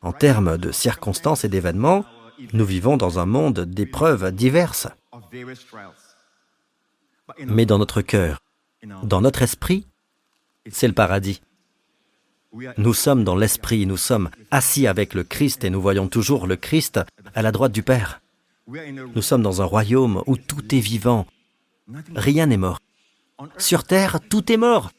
En 0.00 0.12
termes 0.12 0.58
de 0.58 0.72
circonstances 0.72 1.44
et 1.44 1.48
d'événements, 1.48 2.04
nous 2.52 2.64
vivons 2.64 2.96
dans 2.96 3.18
un 3.18 3.26
monde 3.26 3.60
d'épreuves 3.60 4.32
diverses. 4.32 4.88
Mais 7.46 7.66
dans 7.66 7.78
notre 7.78 8.02
cœur, 8.02 8.38
dans 9.02 9.20
notre 9.20 9.42
esprit, 9.42 9.86
c'est 10.70 10.88
le 10.88 10.94
paradis. 10.94 11.40
Nous 12.76 12.94
sommes 12.94 13.24
dans 13.24 13.36
l'esprit, 13.36 13.86
nous 13.86 13.96
sommes 13.96 14.30
assis 14.50 14.86
avec 14.86 15.14
le 15.14 15.24
Christ 15.24 15.64
et 15.64 15.70
nous 15.70 15.80
voyons 15.80 16.08
toujours 16.08 16.46
le 16.46 16.56
Christ 16.56 17.00
à 17.34 17.42
la 17.42 17.52
droite 17.52 17.72
du 17.72 17.82
Père. 17.82 18.20
Nous 18.68 19.22
sommes 19.22 19.42
dans 19.42 19.62
un 19.62 19.64
royaume 19.64 20.22
où 20.26 20.36
tout 20.36 20.74
est 20.74 20.80
vivant. 20.80 21.26
Rien 22.14 22.46
n'est 22.46 22.56
mort. 22.56 22.78
Sur 23.58 23.84
terre, 23.84 24.20
tout 24.28 24.52
est 24.52 24.56
mort. 24.56 24.90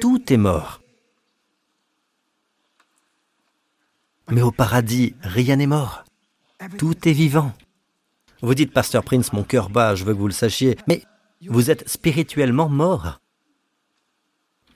Tout 0.00 0.32
est 0.32 0.36
mort. 0.36 0.80
Mais 4.30 4.42
au 4.42 4.52
paradis, 4.52 5.14
rien 5.22 5.56
n'est 5.56 5.66
mort. 5.66 6.04
Tout 6.78 7.08
est 7.08 7.12
vivant. 7.12 7.52
Vous 8.42 8.54
dites, 8.54 8.72
Pasteur 8.72 9.04
Prince, 9.04 9.32
mon 9.32 9.44
cœur 9.44 9.70
bat, 9.70 9.94
je 9.94 10.04
veux 10.04 10.14
que 10.14 10.18
vous 10.18 10.26
le 10.26 10.32
sachiez, 10.32 10.76
mais 10.86 11.02
vous 11.46 11.70
êtes 11.70 11.88
spirituellement 11.88 12.68
mort. 12.68 13.20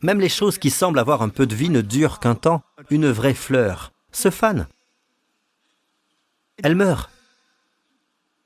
Même 0.04 0.20
les 0.20 0.28
choses 0.28 0.58
qui 0.58 0.68
semblent 0.68 0.98
avoir 0.98 1.22
un 1.22 1.30
peu 1.30 1.46
de 1.46 1.54
vie 1.54 1.70
ne 1.70 1.80
durent 1.80 2.20
qu'un 2.20 2.34
temps. 2.34 2.62
Une 2.90 3.10
vraie 3.10 3.32
fleur 3.32 3.90
se 4.12 4.28
fane. 4.28 4.68
Elle 6.62 6.74
meurt. 6.74 7.10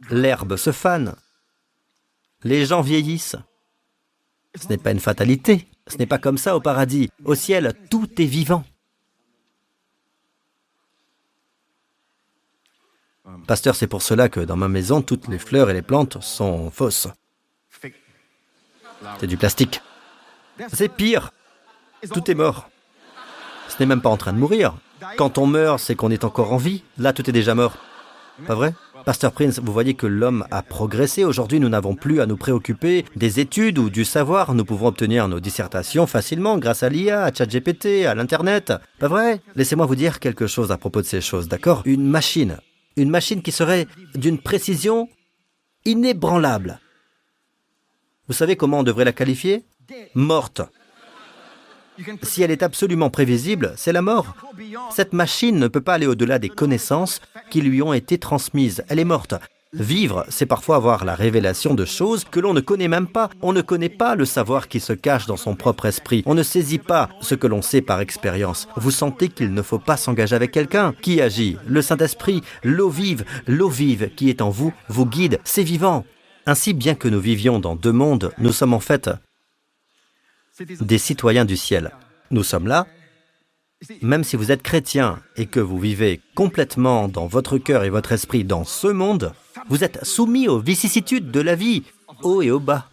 L'herbe 0.09 0.55
se 0.55 0.71
fane. 0.71 1.17
Les 2.45 2.65
gens 2.65 2.81
vieillissent. 2.81 3.35
Ce 4.55 4.69
n'est 4.69 4.79
pas 4.79 4.93
une 4.93 5.01
fatalité. 5.01 5.67
Ce 5.89 5.97
n'est 5.97 6.07
pas 6.07 6.19
comme 6.19 6.39
ça 6.39 6.55
au 6.55 6.61
paradis. 6.61 7.11
Au 7.25 7.35
ciel, 7.35 7.75
tout 7.91 8.23
est 8.23 8.27
vivant. 8.27 8.63
Pasteur, 13.49 13.75
c'est 13.75 13.89
pour 13.89 14.03
cela 14.03 14.29
que 14.29 14.39
dans 14.39 14.57
ma 14.57 14.69
maison, 14.69 15.03
toutes 15.03 15.27
les 15.27 15.41
fleurs 15.41 15.71
et 15.71 15.75
les 15.75 15.83
plantes 15.83 16.23
sont 16.23 16.71
fausses. 16.71 17.09
C'est 19.19 19.27
du 19.27 19.37
plastique. 19.37 19.83
C'est 20.73 20.89
pire. 20.89 21.33
Tout 22.13 22.31
est 22.31 22.35
mort. 22.35 22.69
Ce 23.69 23.77
n'est 23.81 23.87
même 23.87 24.01
pas 24.01 24.11
en 24.11 24.17
train 24.17 24.33
de 24.33 24.39
mourir. 24.39 24.75
Quand 25.17 25.39
on 25.39 25.47
meurt, 25.47 25.79
c'est 25.81 25.95
qu'on 25.95 26.11
est 26.11 26.25
encore 26.25 26.53
en 26.53 26.57
vie. 26.57 26.83
Là, 26.97 27.13
tout 27.13 27.29
est 27.29 27.33
déjà 27.33 27.55
mort. 27.55 27.77
Pas 28.47 28.55
vrai? 28.55 28.75
Pasteur 29.05 29.33
Prince, 29.33 29.59
vous 29.59 29.73
voyez 29.73 29.95
que 29.95 30.07
l'homme 30.07 30.47
a 30.51 30.63
progressé. 30.63 31.25
Aujourd'hui, 31.25 31.61
nous 31.61 31.69
n'avons 31.69 31.95
plus 31.95 32.21
à 32.21 32.27
nous 32.27 32.37
préoccuper 32.37 33.05
des 33.17 33.41
études 33.41 33.79
ou 33.79 33.91
du 33.91 34.05
savoir. 34.05 34.55
Nous 34.55 34.65
pouvons 34.65 34.89
obtenir 34.89 35.29
nos 35.29 35.41
dissertations 35.41 36.07
facilement 36.07 36.59
grâce 36.59 36.83
à 36.83 36.89
l'IA, 36.89 37.25
à 37.25 37.33
ChatGPT, 37.33 38.07
à 38.07 38.15
l'Internet. 38.15 38.73
Pas 38.99 39.09
vrai? 39.09 39.41
Laissez-moi 39.55 39.87
vous 39.87 39.97
dire 39.97 40.21
quelque 40.21 40.47
chose 40.47 40.73
à 40.73 40.79
propos 40.79 41.01
de 41.01 41.07
ces 41.07 41.21
choses, 41.21 41.49
d'accord? 41.49 41.83
Une 41.85 42.07
machine. 42.07 42.59
Une 42.97 43.11
machine 43.11 43.43
qui 43.43 43.53
serait 43.53 43.87
d'une 44.15 44.39
précision 44.39 45.09
inébranlable. 45.85 46.81
Vous 48.27 48.35
savez 48.35 48.57
comment 48.57 48.81
on 48.81 48.83
devrait 48.83 49.05
la 49.05 49.13
qualifier? 49.13 49.65
Morte. 50.15 50.61
Si 52.23 52.43
elle 52.43 52.51
est 52.51 52.63
absolument 52.63 53.11
prévisible, 53.11 53.73
c'est 53.77 53.93
la 53.93 54.03
mort. 54.03 54.35
Cette 54.91 55.13
machine 55.13 55.59
ne 55.59 55.69
peut 55.69 55.81
pas 55.81 55.95
aller 55.95 56.07
au-delà 56.07 56.39
des 56.39 56.49
connaissances 56.49 57.21
qui 57.51 57.61
lui 57.61 57.83
ont 57.83 57.93
été 57.93 58.19
transmises. 58.19 58.85
Elle 58.89 58.99
est 58.99 59.05
morte. 59.05 59.35
Vivre, 59.75 60.25
c'est 60.31 60.47
parfois 60.47 60.77
avoir 60.77 61.05
la 61.05 61.15
révélation 61.15 61.75
de 61.75 61.85
choses 61.85 62.25
que 62.25 62.41
l'on 62.41 62.55
ne 62.55 62.61
connaît 62.61 62.89
même 62.89 63.07
pas. 63.07 63.29
On 63.43 63.53
ne 63.53 63.61
connaît 63.61 63.91
pas 63.91 64.15
le 64.15 64.25
savoir 64.25 64.69
qui 64.69 64.81
se 64.81 64.95
cache 64.95 65.27
dans 65.27 65.37
son 65.37 65.57
propre 65.57 65.85
esprit. 65.85 66.23
On 66.25 66.35
ne 66.35 66.43
saisit 66.43 66.79
pas 66.79 67.11
ce 67.21 67.35
que 67.35 67.47
l'on 67.47 67.61
sait 67.61 67.83
par 67.83 68.01
expérience. 68.01 68.67
Vous 68.77 68.91
sentez 68.91 69.29
qu'il 69.29 69.53
ne 69.53 69.61
faut 69.61 69.79
pas 69.79 69.99
s'engager 69.99 70.35
avec 70.35 70.53
quelqu'un. 70.53 70.95
Qui 71.03 71.21
agit 71.21 71.59
Le 71.67 71.83
Saint-Esprit, 71.83 72.43
l'eau 72.65 72.89
vive, 72.89 73.27
l'eau 73.47 73.69
vive 73.69 74.11
qui 74.17 74.31
est 74.31 74.41
en 74.41 74.49
vous, 74.49 74.73
vous 74.89 75.05
guide, 75.05 75.39
c'est 75.45 75.63
vivant. 75.63 76.07
Ainsi, 76.47 76.73
bien 76.73 76.95
que 76.95 77.09
nous 77.09 77.21
vivions 77.21 77.59
dans 77.59 77.77
deux 77.77 77.93
mondes, 77.93 78.33
nous 78.39 78.53
sommes 78.53 78.73
en 78.73 78.81
fait 78.81 79.11
des 80.81 80.99
citoyens 80.99 81.45
du 81.45 81.57
ciel. 81.57 81.93
Nous 82.31 82.43
sommes 82.43 82.67
là. 82.67 82.87
Même 84.03 84.25
si 84.25 84.37
vous 84.37 84.51
êtes 84.51 84.63
chrétien 84.63 85.21
et 85.37 85.47
que 85.47 85.61
vous 85.61 85.79
vivez 85.79 86.21
complètement 86.35 87.07
dans 87.09 87.27
votre 87.27 87.59
cœur 87.59 87.85
et 87.85 87.91
votre 87.91 88.13
esprit 88.13 88.45
dans 88.45 88.65
ce 88.65 88.89
monde, 88.89 89.33
vous 89.69 89.85
êtes 89.85 90.05
soumis 90.05 90.49
aux 90.49 90.59
vicissitudes 90.59 91.31
de 91.31 91.41
la 91.41 91.55
vie, 91.55 91.85
haut 92.23 92.43
et 92.43 92.51
au 92.51 92.59
bas. 92.59 92.89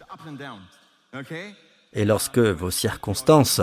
Et 1.92 2.04
lorsque 2.04 2.38
vos 2.38 2.70
circonstances, 2.70 3.60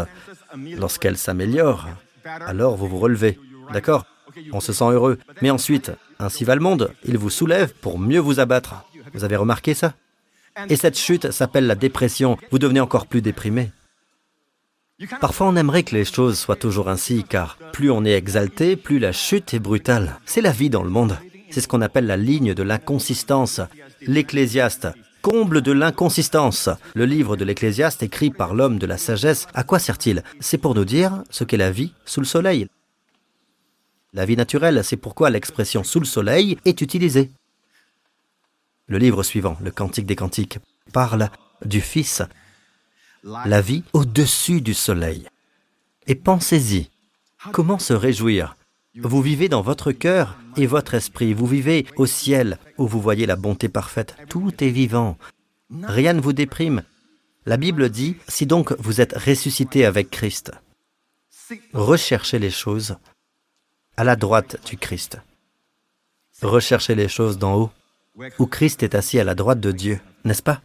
lorsqu'elles 0.55 1.17
s'améliorent, 1.17 1.87
alors 2.25 2.75
vous 2.75 2.87
vous 2.87 2.99
relevez. 2.99 3.39
D'accord? 3.71 4.05
On 4.51 4.59
se 4.59 4.73
sent 4.73 4.85
heureux. 4.91 5.17
Mais 5.41 5.51
ensuite, 5.51 5.91
ainsi 6.19 6.43
va 6.43 6.55
le 6.55 6.61
monde. 6.61 6.93
Il 7.05 7.17
vous 7.17 7.29
soulève 7.29 7.73
pour 7.73 7.99
mieux 7.99 8.19
vous 8.19 8.39
abattre. 8.39 8.83
Vous 9.13 9.23
avez 9.23 9.35
remarqué 9.35 9.73
ça? 9.73 9.93
Et 10.69 10.75
cette 10.75 10.97
chute 10.97 11.31
s'appelle 11.31 11.67
la 11.67 11.75
dépression. 11.75 12.37
Vous 12.51 12.59
devenez 12.59 12.79
encore 12.79 13.07
plus 13.07 13.21
déprimé. 13.21 13.71
Parfois 15.19 15.47
on 15.47 15.55
aimerait 15.55 15.83
que 15.83 15.95
les 15.95 16.05
choses 16.05 16.37
soient 16.37 16.55
toujours 16.55 16.89
ainsi, 16.89 17.23
car 17.27 17.57
plus 17.71 17.89
on 17.89 18.05
est 18.05 18.13
exalté, 18.13 18.75
plus 18.75 18.99
la 18.99 19.11
chute 19.11 19.53
est 19.53 19.59
brutale. 19.59 20.19
C'est 20.25 20.41
la 20.41 20.51
vie 20.51 20.69
dans 20.69 20.83
le 20.83 20.89
monde. 20.89 21.17
C'est 21.49 21.61
ce 21.61 21.67
qu'on 21.67 21.81
appelle 21.81 22.05
la 22.05 22.17
ligne 22.17 22.53
de 22.53 22.63
l'inconsistance. 22.63 23.59
L'Ecclésiaste, 24.01 24.87
comble 25.21 25.61
de 25.61 25.71
l'inconsistance. 25.71 26.69
Le 26.93 27.05
livre 27.05 27.35
de 27.35 27.45
l'Ecclésiaste 27.45 28.03
écrit 28.03 28.29
par 28.29 28.53
l'homme 28.53 28.77
de 28.77 28.85
la 28.85 28.97
sagesse, 28.97 29.47
à 29.53 29.63
quoi 29.63 29.79
sert-il? 29.79 30.23
C'est 30.39 30.57
pour 30.57 30.75
nous 30.75 30.85
dire 30.85 31.23
ce 31.29 31.43
qu'est 31.43 31.57
la 31.57 31.71
vie 31.71 31.93
sous 32.05 32.19
le 32.19 32.25
soleil. 32.25 32.67
La 34.13 34.25
vie 34.25 34.35
naturelle, 34.35 34.83
c'est 34.83 34.97
pourquoi 34.97 35.31
l'expression 35.31 35.83
sous 35.83 35.99
le 35.99 36.05
soleil 36.05 36.57
est 36.65 36.81
utilisée. 36.81 37.31
Le 38.87 38.97
livre 38.97 39.23
suivant, 39.23 39.57
le 39.63 39.71
Cantique 39.71 40.05
des 40.05 40.15
Cantiques, 40.15 40.59
parle 40.91 41.29
du 41.65 41.81
Fils 41.81 42.21
la 43.23 43.61
vie 43.61 43.83
au-dessus 43.93 44.61
du 44.61 44.73
soleil. 44.73 45.27
Et 46.07 46.15
pensez-y, 46.15 46.89
comment 47.51 47.79
se 47.79 47.93
réjouir? 47.93 48.57
Vous 48.95 49.21
vivez 49.21 49.49
dans 49.49 49.61
votre 49.61 49.91
cœur 49.91 50.37
et 50.57 50.67
votre 50.67 50.93
esprit, 50.93 51.33
vous 51.33 51.47
vivez 51.47 51.85
au 51.95 52.05
ciel 52.05 52.59
où 52.77 52.87
vous 52.87 53.01
voyez 53.01 53.25
la 53.25 53.35
bonté 53.35 53.69
parfaite. 53.69 54.15
Tout 54.29 54.63
est 54.63 54.69
vivant, 54.69 55.17
rien 55.83 56.13
ne 56.13 56.21
vous 56.21 56.33
déprime. 56.33 56.83
La 57.45 57.57
Bible 57.57 57.89
dit, 57.89 58.17
si 58.27 58.45
donc 58.45 58.73
vous 58.79 59.01
êtes 59.01 59.13
ressuscité 59.13 59.85
avec 59.85 60.09
Christ, 60.09 60.51
recherchez 61.73 62.39
les 62.39 62.51
choses 62.51 62.97
à 63.97 64.03
la 64.03 64.15
droite 64.15 64.57
du 64.65 64.77
Christ. 64.77 65.17
Recherchez 66.41 66.95
les 66.95 67.07
choses 67.07 67.37
d'en 67.37 67.55
haut, 67.55 67.71
où 68.37 68.47
Christ 68.47 68.83
est 68.83 68.95
assis 68.95 69.19
à 69.19 69.23
la 69.23 69.35
droite 69.35 69.59
de 69.59 69.71
Dieu, 69.71 69.99
n'est-ce 70.25 70.43
pas? 70.43 70.61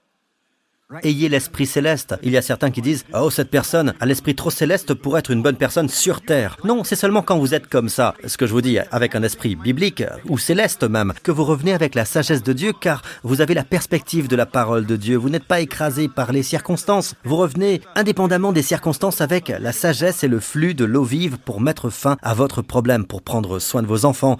Ayez 1.02 1.28
l'esprit 1.28 1.66
céleste. 1.66 2.14
Il 2.22 2.32
y 2.32 2.38
a 2.38 2.42
certains 2.42 2.70
qui 2.70 2.80
disent 2.80 3.04
Oh, 3.12 3.28
cette 3.28 3.50
personne 3.50 3.92
a 4.00 4.06
l'esprit 4.06 4.34
trop 4.34 4.48
céleste 4.48 4.94
pour 4.94 5.18
être 5.18 5.30
une 5.30 5.42
bonne 5.42 5.56
personne 5.56 5.90
sur 5.90 6.22
terre. 6.22 6.56
Non, 6.64 6.82
c'est 6.82 6.96
seulement 6.96 7.20
quand 7.20 7.38
vous 7.38 7.52
êtes 7.52 7.66
comme 7.66 7.90
ça, 7.90 8.14
ce 8.24 8.38
que 8.38 8.46
je 8.46 8.52
vous 8.52 8.62
dis, 8.62 8.78
avec 8.90 9.14
un 9.14 9.22
esprit 9.22 9.54
biblique, 9.54 10.02
ou 10.30 10.38
céleste 10.38 10.84
même, 10.84 11.12
que 11.22 11.30
vous 11.30 11.44
revenez 11.44 11.74
avec 11.74 11.94
la 11.94 12.06
sagesse 12.06 12.42
de 12.42 12.54
Dieu, 12.54 12.72
car 12.72 13.02
vous 13.22 13.42
avez 13.42 13.52
la 13.52 13.64
perspective 13.64 14.28
de 14.28 14.36
la 14.36 14.46
parole 14.46 14.86
de 14.86 14.96
Dieu. 14.96 15.16
Vous 15.16 15.28
n'êtes 15.28 15.44
pas 15.44 15.60
écrasé 15.60 16.08
par 16.08 16.32
les 16.32 16.42
circonstances. 16.42 17.14
Vous 17.22 17.36
revenez 17.36 17.82
indépendamment 17.94 18.52
des 18.52 18.62
circonstances 18.62 19.20
avec 19.20 19.48
la 19.48 19.72
sagesse 19.72 20.24
et 20.24 20.28
le 20.28 20.40
flux 20.40 20.72
de 20.72 20.86
l'eau 20.86 21.04
vive 21.04 21.36
pour 21.36 21.60
mettre 21.60 21.90
fin 21.90 22.16
à 22.22 22.32
votre 22.32 22.62
problème, 22.62 23.04
pour 23.04 23.20
prendre 23.20 23.58
soin 23.58 23.82
de 23.82 23.86
vos 23.86 24.06
enfants, 24.06 24.38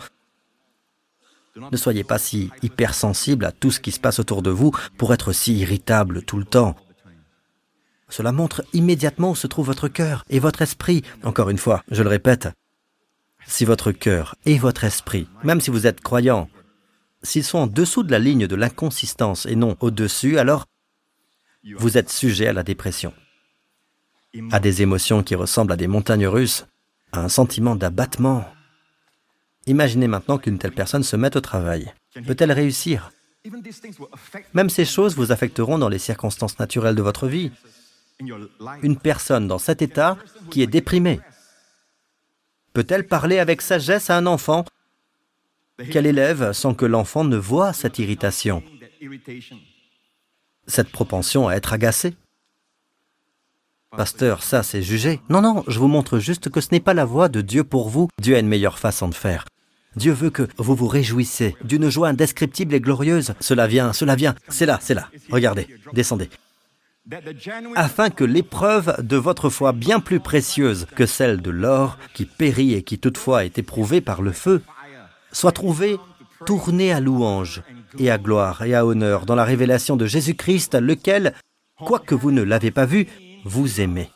ne 1.70 1.76
soyez 1.76 2.04
pas 2.04 2.18
si 2.18 2.50
hypersensible 2.62 3.44
à 3.44 3.52
tout 3.52 3.70
ce 3.70 3.80
qui 3.80 3.92
se 3.92 4.00
passe 4.00 4.18
autour 4.18 4.42
de 4.42 4.50
vous 4.50 4.72
pour 4.96 5.12
être 5.12 5.32
si 5.32 5.59
irritable 5.59 6.22
tout 6.22 6.38
le 6.38 6.44
temps. 6.44 6.76
Cela 8.09 8.32
montre 8.32 8.64
immédiatement 8.72 9.30
où 9.30 9.36
se 9.36 9.46
trouve 9.46 9.66
votre 9.66 9.88
cœur 9.88 10.24
et 10.30 10.38
votre 10.38 10.62
esprit. 10.62 11.02
Encore 11.24 11.50
une 11.50 11.59
fois, 11.59 11.82
je 11.90 12.02
le 12.02 12.09
répète, 12.09 12.48
si 13.46 13.64
votre 13.64 13.92
cœur 13.92 14.34
et 14.44 14.59
votre 14.59 14.84
esprit, 14.84 15.28
même 15.44 15.61
si 15.61 15.70
vous 15.70 15.86
êtes 15.86 16.00
croyant, 16.00 16.48
s'ils 17.22 17.44
sont 17.44 17.59
en 17.59 17.66
dessous 17.66 18.02
de 18.02 18.11
la 18.11 18.18
ligne 18.18 18.46
de 18.46 18.56
l'inconsistance 18.56 19.46
et 19.46 19.56
non 19.56 19.76
au-dessus, 19.80 20.38
alors 20.38 20.66
vous 21.76 21.98
êtes 21.98 22.11
sujet 22.11 22.46
à 22.46 22.52
la 22.52 22.62
dépression, 22.62 23.12
à 24.52 24.61
des 24.61 24.82
émotions 24.82 25.22
qui 25.22 25.34
ressemblent 25.34 25.72
à 25.72 25.76
des 25.76 25.88
montagnes 25.88 26.26
russes, 26.26 26.66
à 27.12 27.20
un 27.20 27.28
sentiment 27.28 27.76
d'abattement, 27.76 28.44
Imaginez 29.69 30.09
maintenant 30.09 30.39
qu'une 30.39 30.59
telle 30.59 30.73
personne 30.73 31.03
se 31.03 31.14
mette 31.14 31.37
au 31.37 31.41
travail. 31.41 31.93
Peut-elle 32.27 32.53
réussir? 32.53 33.12
Même 34.55 34.71
ces 34.71 34.87
choses 34.87 35.14
vous 35.14 35.31
affecteront 35.31 35.79
dans 35.79 35.91
les 35.91 35.99
circonstances 35.99 36.59
naturelles 36.59 36.95
de 36.95 37.03
votre 37.03 37.29
vie. 37.29 37.53
Une 38.83 38.97
personne 38.97 39.47
dans 39.47 39.59
cet 39.59 39.83
état 39.83 40.16
qui 40.51 40.62
est 40.62 40.66
déprimée, 40.66 41.21
peut-elle 42.73 43.07
parler 43.07 43.39
avec 43.39 43.61
sagesse 43.61 44.11
à 44.11 44.16
un 44.16 44.27
enfant? 44.27 44.64
Qu'elle 45.93 46.07
élève 46.07 46.53
sans 46.53 46.75
que 46.75 46.87
l'enfant 46.87 47.23
ne 47.23 47.37
voie 47.37 47.73
cette 47.73 48.01
irritation, 48.01 48.64
cette 50.66 50.91
propension 50.91 51.47
à 51.47 51.55
être 51.55 51.73
agacé 51.73 52.16
Pasteur, 53.97 54.43
ça 54.43 54.62
c'est 54.62 54.83
jugé. 54.83 55.21
Non, 55.29 55.41
non, 55.41 55.62
je 55.69 55.79
vous 55.79 55.87
montre 55.87 56.19
juste 56.19 56.51
que 56.51 56.61
ce 56.61 56.69
n'est 56.73 56.81
pas 56.81 56.95
la 56.95 57.05
voie 57.05 57.29
de 57.29 57.41
Dieu 57.41 57.64
pour 57.64 57.89
vous. 57.89 58.09
Dieu 58.21 58.35
a 58.35 58.41
une 58.41 58.49
meilleure 58.49 58.79
façon 58.79 59.09
de 59.09 59.14
faire. 59.14 59.45
Dieu 59.97 60.12
veut 60.12 60.30
que 60.30 60.47
vous 60.59 60.74
vous 60.74 60.86
réjouissez 60.86 61.57
d'une 61.64 61.91
joie 61.91 62.09
indescriptible 62.09 62.74
et 62.74 62.80
glorieuse. 62.80 63.34
Cela 63.41 63.66
vient, 63.66 63.93
cela 63.93 64.16
vient. 64.16 64.34
C'est 64.49 64.66
là, 64.66 64.78
c'est 64.80 64.95
là. 64.95 65.09
Regardez, 65.30 65.66
descendez. 65.93 66.28
Afin 67.74 68.11
que 68.11 68.24
l'épreuve 68.24 68.97
de 69.03 69.16
votre 69.16 69.49
foi, 69.49 69.72
bien 69.72 69.99
plus 69.99 70.20
précieuse 70.20 70.86
que 70.95 71.07
celle 71.07 71.41
de 71.41 71.51
l'or, 71.51 71.99
qui 72.12 72.26
périt 72.26 72.74
et 72.74 72.82
qui 72.82 72.99
toutefois 72.99 73.47
est 73.47 73.59
éprouvée 73.59 74.03
par 74.03 74.20
le 74.20 74.32
feu, 74.32 74.62
soit 75.32 75.53
trouvée 75.53 75.97
tournée 76.45 76.93
à 76.93 77.01
louange 77.01 77.62
et 77.99 78.11
à 78.11 78.18
gloire 78.18 78.62
et 78.62 78.74
à 78.74 78.84
honneur 78.84 79.24
dans 79.24 79.34
la 79.34 79.45
révélation 79.45 79.97
de 79.97 80.05
Jésus-Christ, 80.05 80.74
lequel, 80.74 81.32
quoique 81.78 82.14
vous 82.14 82.30
ne 82.30 82.43
l'avez 82.43 82.70
pas 82.70 82.84
vu, 82.84 83.07
vous 83.45 83.80
aimez. 83.80 84.11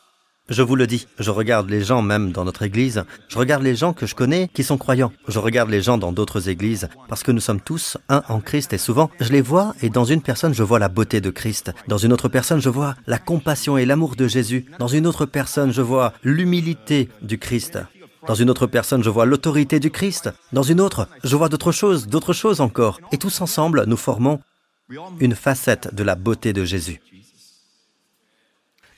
Je 0.48 0.62
vous 0.62 0.74
le 0.74 0.86
dis, 0.86 1.06
je 1.18 1.30
regarde 1.30 1.70
les 1.70 1.82
gens 1.82 2.02
même 2.02 2.32
dans 2.32 2.44
notre 2.44 2.62
église, 2.62 3.04
je 3.28 3.38
regarde 3.38 3.62
les 3.62 3.76
gens 3.76 3.92
que 3.92 4.06
je 4.06 4.14
connais 4.14 4.48
qui 4.48 4.64
sont 4.64 4.76
croyants, 4.76 5.12
je 5.28 5.38
regarde 5.38 5.70
les 5.70 5.80
gens 5.80 5.98
dans 5.98 6.12
d'autres 6.12 6.48
églises, 6.48 6.88
parce 7.08 7.22
que 7.22 7.30
nous 7.30 7.40
sommes 7.40 7.60
tous 7.60 7.96
un 8.08 8.22
en 8.28 8.40
Christ 8.40 8.72
et 8.72 8.78
souvent 8.78 9.08
je 9.20 9.30
les 9.30 9.40
vois 9.40 9.74
et 9.82 9.88
dans 9.88 10.04
une 10.04 10.20
personne 10.20 10.52
je 10.52 10.64
vois 10.64 10.80
la 10.80 10.88
beauté 10.88 11.20
de 11.20 11.30
Christ, 11.30 11.72
dans 11.86 11.96
une 11.96 12.12
autre 12.12 12.28
personne 12.28 12.60
je 12.60 12.68
vois 12.68 12.96
la 13.06 13.18
compassion 13.18 13.78
et 13.78 13.86
l'amour 13.86 14.16
de 14.16 14.26
Jésus, 14.26 14.66
dans 14.80 14.88
une 14.88 15.06
autre 15.06 15.26
personne 15.26 15.72
je 15.72 15.80
vois 15.80 16.12
l'humilité 16.24 17.08
du 17.22 17.38
Christ, 17.38 17.78
dans 18.26 18.34
une 18.34 18.50
autre 18.50 18.66
personne, 18.68 19.02
je 19.02 19.10
vois 19.10 19.26
l'autorité 19.26 19.80
du 19.80 19.90
Christ. 19.90 20.30
Dans 20.52 20.62
une 20.62 20.80
autre, 20.80 21.08
je 21.24 21.34
vois 21.34 21.48
d'autres 21.48 21.72
choses, 21.72 22.06
d'autres 22.06 22.32
choses 22.32 22.60
encore. 22.60 23.00
Et 23.10 23.18
tous 23.18 23.40
ensemble, 23.40 23.84
nous 23.88 23.96
formons 23.96 24.38
une 25.18 25.34
facette 25.34 25.92
de 25.92 26.04
la 26.04 26.14
beauté 26.14 26.52
de 26.52 26.64
Jésus. 26.64 27.00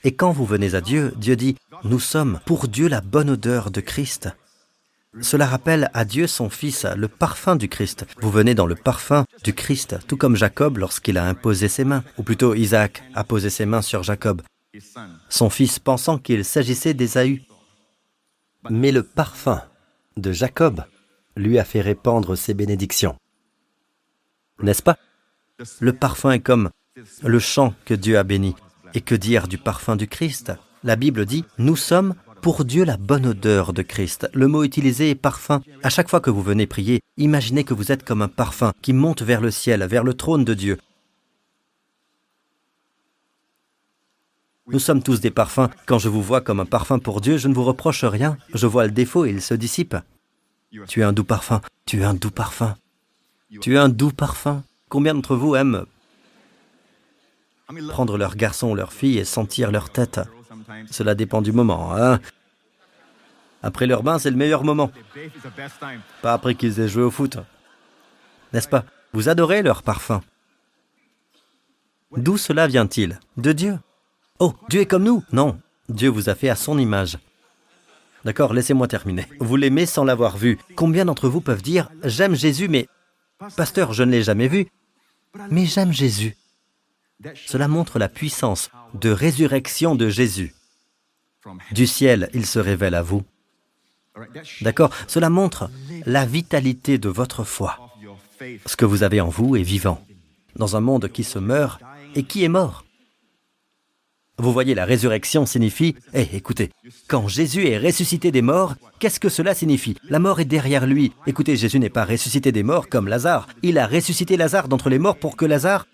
Et 0.04 0.14
quand 0.14 0.32
vous 0.32 0.44
venez 0.44 0.74
à 0.74 0.82
Dieu, 0.82 1.14
Dieu 1.16 1.34
dit, 1.34 1.56
nous 1.82 1.98
sommes 1.98 2.38
pour 2.44 2.68
Dieu 2.68 2.88
la 2.88 3.00
bonne 3.00 3.30
odeur 3.30 3.70
de 3.70 3.80
Christ. 3.80 4.28
Cela 5.20 5.46
rappelle 5.46 5.90
à 5.94 6.04
Dieu 6.04 6.26
son 6.26 6.50
Fils, 6.50 6.84
le 6.96 7.08
parfum 7.08 7.56
du 7.56 7.68
Christ. 7.68 8.04
Vous 8.20 8.30
venez 8.30 8.54
dans 8.54 8.66
le 8.66 8.74
parfum 8.74 9.24
du 9.44 9.54
Christ, 9.54 9.96
tout 10.06 10.18
comme 10.18 10.36
Jacob 10.36 10.76
lorsqu'il 10.76 11.16
a 11.16 11.26
imposé 11.26 11.68
ses 11.68 11.84
mains, 11.84 12.04
ou 12.18 12.22
plutôt 12.22 12.54
Isaac 12.54 13.02
a 13.14 13.24
posé 13.24 13.48
ses 13.48 13.64
mains 13.64 13.80
sur 13.80 14.02
Jacob, 14.02 14.42
son 15.30 15.48
fils 15.48 15.78
pensant 15.78 16.18
qu'il 16.18 16.44
s'agissait 16.44 16.94
d'Ésaü. 16.94 17.42
Mais 18.70 18.92
le 18.92 19.02
parfum 19.02 19.62
de 20.16 20.32
Jacob 20.32 20.84
lui 21.36 21.58
a 21.58 21.64
fait 21.64 21.80
répandre 21.80 22.36
ses 22.36 22.54
bénédictions. 22.54 23.16
N'est-ce 24.60 24.82
pas? 24.82 24.98
Le 25.80 25.92
parfum 25.92 26.32
est 26.32 26.40
comme 26.40 26.70
le 27.22 27.38
champ 27.38 27.74
que 27.84 27.94
Dieu 27.94 28.18
a 28.18 28.22
béni. 28.22 28.54
Et 28.94 29.00
que 29.00 29.14
dire 29.16 29.48
du 29.48 29.58
parfum 29.58 29.96
du 29.96 30.06
Christ? 30.06 30.52
La 30.84 30.94
Bible 30.94 31.26
dit, 31.26 31.44
nous 31.58 31.76
sommes 31.76 32.14
pour 32.42 32.64
Dieu 32.64 32.84
la 32.84 32.96
bonne 32.96 33.26
odeur 33.26 33.72
de 33.72 33.82
Christ. 33.82 34.28
Le 34.34 34.46
mot 34.46 34.62
utilisé 34.62 35.10
est 35.10 35.14
parfum. 35.14 35.62
À 35.82 35.90
chaque 35.90 36.08
fois 36.08 36.20
que 36.20 36.30
vous 36.30 36.42
venez 36.42 36.66
prier, 36.66 37.00
imaginez 37.16 37.64
que 37.64 37.74
vous 37.74 37.90
êtes 37.90 38.04
comme 38.04 38.22
un 38.22 38.28
parfum 38.28 38.72
qui 38.82 38.92
monte 38.92 39.22
vers 39.22 39.40
le 39.40 39.50
ciel, 39.50 39.84
vers 39.84 40.04
le 40.04 40.14
trône 40.14 40.44
de 40.44 40.54
Dieu. 40.54 40.78
Nous 44.66 44.78
sommes 44.78 45.02
tous 45.02 45.20
des 45.20 45.30
parfums. 45.30 45.68
Quand 45.86 45.98
je 45.98 46.08
vous 46.08 46.22
vois 46.22 46.40
comme 46.40 46.60
un 46.60 46.66
parfum 46.66 46.98
pour 46.98 47.20
Dieu, 47.20 47.36
je 47.36 47.48
ne 47.48 47.54
vous 47.54 47.64
reproche 47.64 48.04
rien. 48.04 48.38
Je 48.54 48.66
vois 48.66 48.86
le 48.86 48.92
défaut 48.92 49.24
et 49.24 49.30
il 49.30 49.42
se 49.42 49.54
dissipe. 49.54 49.96
Tu 50.88 51.00
es 51.00 51.04
un 51.04 51.12
doux 51.12 51.24
parfum. 51.24 51.60
Tu 51.84 52.00
es 52.00 52.04
un 52.04 52.14
doux 52.14 52.30
parfum. 52.30 52.76
Tu 53.60 53.74
es 53.74 53.78
un 53.78 53.88
doux 53.88 54.12
parfum. 54.12 54.62
Combien 54.88 55.14
d'entre 55.14 55.34
vous 55.34 55.56
aiment 55.56 55.84
prendre 57.88 58.18
leur 58.18 58.36
garçon 58.36 58.70
ou 58.70 58.74
leur 58.74 58.92
fille 58.92 59.18
et 59.18 59.24
sentir 59.24 59.70
leur 59.70 59.90
tête. 59.90 60.20
Cela 60.90 61.14
dépend 61.14 61.42
du 61.42 61.52
moment. 61.52 61.94
Hein 61.96 62.20
après 63.64 63.86
leur 63.86 64.02
bain, 64.02 64.18
c'est 64.18 64.30
le 64.30 64.36
meilleur 64.36 64.62
moment. 64.62 64.90
Pas 66.20 66.34
après 66.34 66.54
qu'ils 66.54 66.80
aient 66.80 66.88
joué 66.88 67.02
au 67.02 67.10
foot. 67.10 67.38
N'est-ce 68.52 68.68
pas? 68.68 68.84
Vous 69.14 69.30
adorez 69.30 69.62
leur 69.62 69.82
parfum. 69.82 70.20
D'où 72.14 72.36
cela 72.36 72.66
vient-il? 72.66 73.18
De 73.38 73.52
Dieu. 73.52 73.78
Oh, 74.38 74.52
Dieu 74.68 74.82
est 74.82 74.86
comme 74.86 75.04
nous 75.04 75.24
Non, 75.32 75.58
Dieu 75.88 76.10
vous 76.10 76.28
a 76.28 76.34
fait 76.34 76.50
à 76.50 76.56
son 76.56 76.78
image. 76.78 77.18
D'accord, 78.26 78.52
laissez-moi 78.52 78.86
terminer. 78.86 79.26
Vous 79.40 79.56
l'aimez 79.56 79.86
sans 79.86 80.04
l'avoir 80.04 80.36
vu. 80.36 80.58
Combien 80.76 81.06
d'entre 81.06 81.28
vous 81.30 81.40
peuvent 81.40 81.62
dire⁇ 81.62 81.88
J'aime 82.08 82.34
Jésus, 82.34 82.68
mais... 82.68 82.86
Pasteur, 83.56 83.94
je 83.94 84.02
ne 84.02 84.10
l'ai 84.10 84.22
jamais 84.22 84.48
vu. 84.48 84.66
Mais 85.50 85.64
j'aime 85.64 85.92
Jésus. 85.92 86.36
Cela 87.46 87.68
montre 87.68 87.98
la 87.98 88.08
puissance 88.08 88.70
de 88.94 89.10
résurrection 89.10 89.94
de 89.94 90.08
Jésus. 90.08 90.54
Du 91.72 91.86
ciel, 91.86 92.30
il 92.34 92.46
se 92.46 92.58
révèle 92.58 92.94
à 92.94 93.02
vous. 93.02 93.22
D'accord? 94.60 94.90
Cela 95.08 95.30
montre 95.30 95.70
la 96.06 96.24
vitalité 96.24 96.98
de 96.98 97.08
votre 97.08 97.44
foi. 97.44 97.78
Ce 98.66 98.76
que 98.76 98.84
vous 98.84 99.02
avez 99.02 99.20
en 99.20 99.28
vous 99.28 99.56
est 99.56 99.62
vivant, 99.62 100.04
dans 100.56 100.76
un 100.76 100.80
monde 100.80 101.08
qui 101.08 101.24
se 101.24 101.38
meurt 101.38 101.80
et 102.14 102.22
qui 102.22 102.44
est 102.44 102.48
mort. 102.48 102.84
Vous 104.38 104.52
voyez, 104.52 104.74
la 104.74 104.84
résurrection 104.84 105.46
signifie, 105.46 105.94
eh, 106.12 106.26
écoutez, 106.32 106.70
quand 107.06 107.28
Jésus 107.28 107.68
est 107.68 107.78
ressuscité 107.78 108.32
des 108.32 108.42
morts, 108.42 108.74
qu'est-ce 108.98 109.20
que 109.20 109.28
cela 109.28 109.54
signifie? 109.54 109.96
La 110.08 110.18
mort 110.18 110.40
est 110.40 110.44
derrière 110.44 110.86
lui. 110.86 111.12
Écoutez, 111.28 111.56
Jésus 111.56 111.78
n'est 111.78 111.88
pas 111.88 112.04
ressuscité 112.04 112.50
des 112.50 112.64
morts 112.64 112.88
comme 112.88 113.06
Lazare. 113.06 113.46
Il 113.62 113.78
a 113.78 113.86
ressuscité 113.86 114.36
Lazare 114.36 114.66
d'entre 114.66 114.90
les 114.90 114.98
morts 114.98 115.16
pour 115.16 115.36
que 115.36 115.44
Lazare 115.44 115.86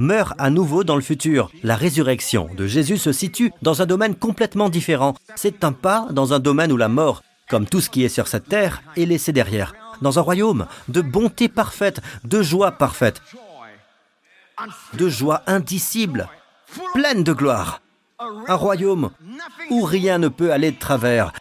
meurt 0.00 0.32
à 0.38 0.50
nouveau 0.50 0.82
dans 0.82 0.96
le 0.96 1.02
futur. 1.02 1.50
La 1.62 1.76
résurrection 1.76 2.48
de 2.56 2.66
Jésus 2.66 2.96
se 2.96 3.12
situe 3.12 3.52
dans 3.62 3.82
un 3.82 3.86
domaine 3.86 4.16
complètement 4.16 4.70
différent. 4.70 5.14
C'est 5.36 5.62
un 5.62 5.72
pas 5.72 6.08
dans 6.10 6.32
un 6.32 6.38
domaine 6.38 6.72
où 6.72 6.76
la 6.76 6.88
mort, 6.88 7.22
comme 7.48 7.66
tout 7.66 7.80
ce 7.80 7.90
qui 7.90 8.02
est 8.02 8.08
sur 8.08 8.26
cette 8.26 8.48
terre, 8.48 8.82
est 8.96 9.04
laissé 9.04 9.32
derrière. 9.32 9.74
Dans 10.00 10.18
un 10.18 10.22
royaume 10.22 10.66
de 10.88 11.02
bonté 11.02 11.48
parfaite, 11.48 12.00
de 12.24 12.42
joie 12.42 12.72
parfaite, 12.72 13.20
de 14.94 15.08
joie 15.08 15.42
indicible, 15.46 16.28
pleine 16.94 17.22
de 17.22 17.34
gloire. 17.34 17.82
Un 18.18 18.54
royaume 18.54 19.10
où 19.70 19.82
rien 19.82 20.18
ne 20.18 20.28
peut 20.28 20.52
aller 20.52 20.72
de 20.72 20.78
travers, 20.78 21.32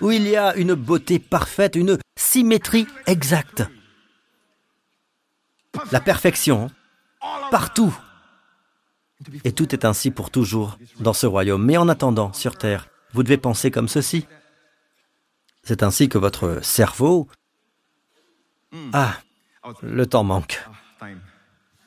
où 0.00 0.10
il 0.10 0.28
y 0.28 0.36
a 0.36 0.54
une 0.56 0.74
beauté 0.74 1.18
parfaite, 1.18 1.76
une 1.76 1.98
symétrie 2.16 2.86
exacte. 3.06 3.62
La 5.90 6.00
perfection 6.00 6.70
partout. 7.50 7.96
Et 9.44 9.52
tout 9.52 9.74
est 9.74 9.84
ainsi 9.84 10.10
pour 10.10 10.30
toujours 10.30 10.78
dans 11.00 11.12
ce 11.12 11.26
royaume. 11.26 11.64
Mais 11.64 11.76
en 11.76 11.88
attendant, 11.88 12.32
sur 12.32 12.56
Terre, 12.56 12.88
vous 13.12 13.22
devez 13.22 13.36
penser 13.36 13.70
comme 13.70 13.88
ceci. 13.88 14.26
C'est 15.62 15.82
ainsi 15.82 16.08
que 16.08 16.18
votre 16.18 16.60
cerveau... 16.62 17.28
Ah, 18.92 19.14
le 19.82 20.04
temps 20.06 20.24
manque. 20.24 20.62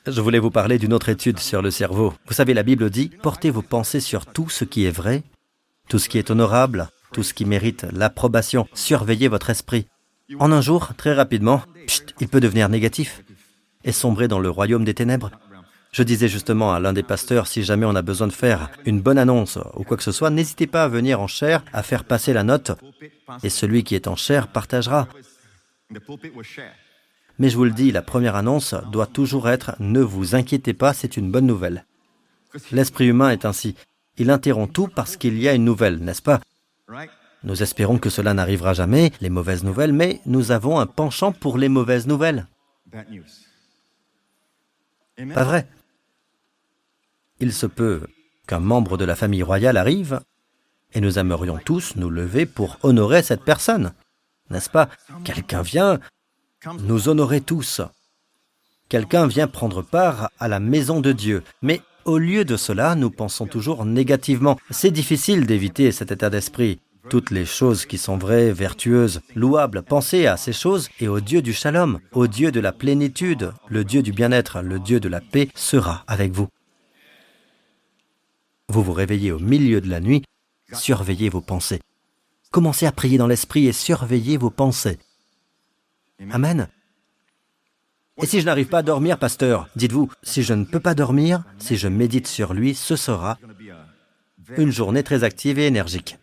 Je 0.06 0.20
voulais 0.22 0.38
vous 0.38 0.50
parler 0.50 0.78
d'une 0.78 0.94
autre 0.94 1.10
étude 1.10 1.38
sur 1.38 1.60
le 1.60 1.70
cerveau. 1.70 2.14
Vous 2.26 2.32
savez, 2.32 2.54
la 2.54 2.62
Bible 2.62 2.88
dit, 2.88 3.10
portez 3.22 3.50
vos 3.50 3.62
pensées 3.62 4.00
sur 4.00 4.24
tout 4.24 4.48
ce 4.48 4.64
qui 4.64 4.86
est 4.86 4.90
vrai, 4.90 5.22
tout 5.90 5.98
ce 5.98 6.08
qui 6.08 6.16
est 6.16 6.30
honorable, 6.30 6.88
tout 7.12 7.22
ce 7.22 7.34
qui 7.34 7.44
mérite 7.44 7.86
l'approbation. 7.92 8.66
Surveillez 8.72 9.28
votre 9.28 9.50
esprit. 9.50 9.86
En 10.38 10.50
un 10.50 10.62
jour, 10.62 10.94
très 10.96 11.12
rapidement, 11.12 11.62
il 12.20 12.28
peut 12.28 12.40
devenir 12.40 12.70
négatif 12.70 13.22
et 13.84 13.92
sombrer 13.92 14.28
dans 14.28 14.38
le 14.38 14.50
royaume 14.50 14.84
des 14.84 14.94
ténèbres. 14.94 15.30
Je 15.92 16.02
disais 16.02 16.28
justement 16.28 16.72
à 16.72 16.80
l'un 16.80 16.92
des 16.92 17.02
pasteurs, 17.02 17.46
si 17.46 17.62
jamais 17.62 17.86
on 17.86 17.94
a 17.94 18.02
besoin 18.02 18.26
de 18.26 18.32
faire 18.32 18.70
une 18.84 19.00
bonne 19.00 19.18
annonce 19.18 19.58
ou 19.74 19.84
quoi 19.84 19.96
que 19.96 20.02
ce 20.02 20.12
soit, 20.12 20.30
n'hésitez 20.30 20.66
pas 20.66 20.84
à 20.84 20.88
venir 20.88 21.20
en 21.20 21.26
chair, 21.26 21.64
à 21.72 21.82
faire 21.82 22.04
passer 22.04 22.32
la 22.32 22.44
note, 22.44 22.72
et 23.42 23.48
celui 23.48 23.84
qui 23.84 23.94
est 23.94 24.06
en 24.06 24.16
chair 24.16 24.48
partagera. 24.48 25.08
Mais 27.38 27.50
je 27.50 27.56
vous 27.56 27.64
le 27.64 27.70
dis, 27.70 27.92
la 27.92 28.02
première 28.02 28.36
annonce 28.36 28.74
doit 28.92 29.06
toujours 29.06 29.48
être⁇ 29.48 29.70
Ne 29.78 30.00
vous 30.00 30.34
inquiétez 30.34 30.74
pas, 30.74 30.92
c'est 30.92 31.16
une 31.16 31.30
bonne 31.30 31.46
nouvelle⁇ 31.46 31.84
L'esprit 32.72 33.06
humain 33.06 33.30
est 33.30 33.44
ainsi. 33.44 33.74
Il 34.18 34.30
interrompt 34.30 34.72
tout 34.72 34.88
parce 34.88 35.16
qu'il 35.16 35.38
y 35.38 35.48
a 35.48 35.54
une 35.54 35.64
nouvelle, 35.64 35.98
n'est-ce 35.98 36.22
pas? 36.22 36.40
Nous 37.44 37.62
espérons 37.62 37.98
que 37.98 38.10
cela 38.10 38.34
n'arrivera 38.34 38.74
jamais, 38.74 39.12
les 39.20 39.30
mauvaises 39.30 39.62
nouvelles, 39.62 39.92
mais 39.92 40.20
nous 40.26 40.50
avons 40.50 40.80
un 40.80 40.86
penchant 40.86 41.32
pour 41.32 41.56
les 41.56 41.68
mauvaises 41.68 42.06
nouvelles. 42.08 42.46
Pas 45.34 45.44
vrai 45.44 45.66
il 47.40 47.52
se 47.52 47.66
peut 47.66 48.02
qu'un 48.46 48.60
membre 48.60 48.96
de 48.96 49.04
la 49.04 49.16
famille 49.16 49.42
royale 49.42 49.76
arrive 49.76 50.20
et 50.92 51.00
nous 51.00 51.18
aimerions 51.18 51.58
tous 51.64 51.96
nous 51.96 52.10
lever 52.10 52.46
pour 52.46 52.78
honorer 52.82 53.22
cette 53.22 53.44
personne. 53.44 53.92
N'est-ce 54.50 54.70
pas? 54.70 54.88
Quelqu'un 55.24 55.62
vient 55.62 56.00
nous 56.80 57.08
honorer 57.08 57.40
tous. 57.40 57.82
Quelqu'un 58.88 59.26
vient 59.26 59.48
prendre 59.48 59.82
part 59.82 60.30
à 60.38 60.48
la 60.48 60.60
maison 60.60 61.00
de 61.00 61.12
Dieu. 61.12 61.42
Mais 61.60 61.82
au 62.06 62.16
lieu 62.16 62.46
de 62.46 62.56
cela, 62.56 62.94
nous 62.94 63.10
pensons 63.10 63.46
toujours 63.46 63.84
négativement. 63.84 64.58
C'est 64.70 64.90
difficile 64.90 65.46
d'éviter 65.46 65.92
cet 65.92 66.10
état 66.10 66.30
d'esprit. 66.30 66.80
Toutes 67.10 67.30
les 67.30 67.46
choses 67.46 67.86
qui 67.86 67.96
sont 67.96 68.18
vraies, 68.18 68.52
vertueuses, 68.52 69.20
louables, 69.34 69.82
pensez 69.82 70.26
à 70.26 70.36
ces 70.36 70.52
choses 70.52 70.90
et 71.00 71.08
au 71.08 71.20
Dieu 71.20 71.40
du 71.40 71.54
shalom, 71.54 72.00
au 72.12 72.26
Dieu 72.26 72.52
de 72.52 72.60
la 72.60 72.72
plénitude, 72.72 73.52
le 73.68 73.84
Dieu 73.84 74.02
du 74.02 74.12
bien-être, 74.12 74.60
le 74.60 74.78
Dieu 74.78 75.00
de 75.00 75.08
la 75.08 75.22
paix 75.22 75.48
sera 75.54 76.04
avec 76.06 76.32
vous. 76.32 76.48
Vous 78.68 78.82
vous 78.82 78.92
réveillez 78.92 79.32
au 79.32 79.38
milieu 79.38 79.80
de 79.80 79.88
la 79.88 80.00
nuit, 80.00 80.22
surveillez 80.74 81.30
vos 81.30 81.40
pensées. 81.40 81.80
Commencez 82.50 82.84
à 82.84 82.92
prier 82.92 83.16
dans 83.16 83.26
l'esprit 83.26 83.66
et 83.66 83.72
surveillez 83.72 84.36
vos 84.36 84.50
pensées. 84.50 84.98
Amen. 86.30 86.68
Et 88.20 88.26
si 88.26 88.40
je 88.40 88.46
n'arrive 88.46 88.68
pas 88.68 88.78
à 88.78 88.82
dormir, 88.82 89.18
pasteur, 89.18 89.68
dites-vous, 89.76 90.10
si 90.22 90.42
je 90.42 90.52
ne 90.52 90.64
peux 90.64 90.80
pas 90.80 90.94
dormir, 90.94 91.44
si 91.58 91.76
je 91.76 91.88
médite 91.88 92.26
sur 92.26 92.52
lui, 92.52 92.74
ce 92.74 92.96
sera 92.96 93.38
une 94.56 94.72
journée 94.72 95.02
très 95.02 95.24
active 95.24 95.58
et 95.58 95.66
énergique. 95.66 96.18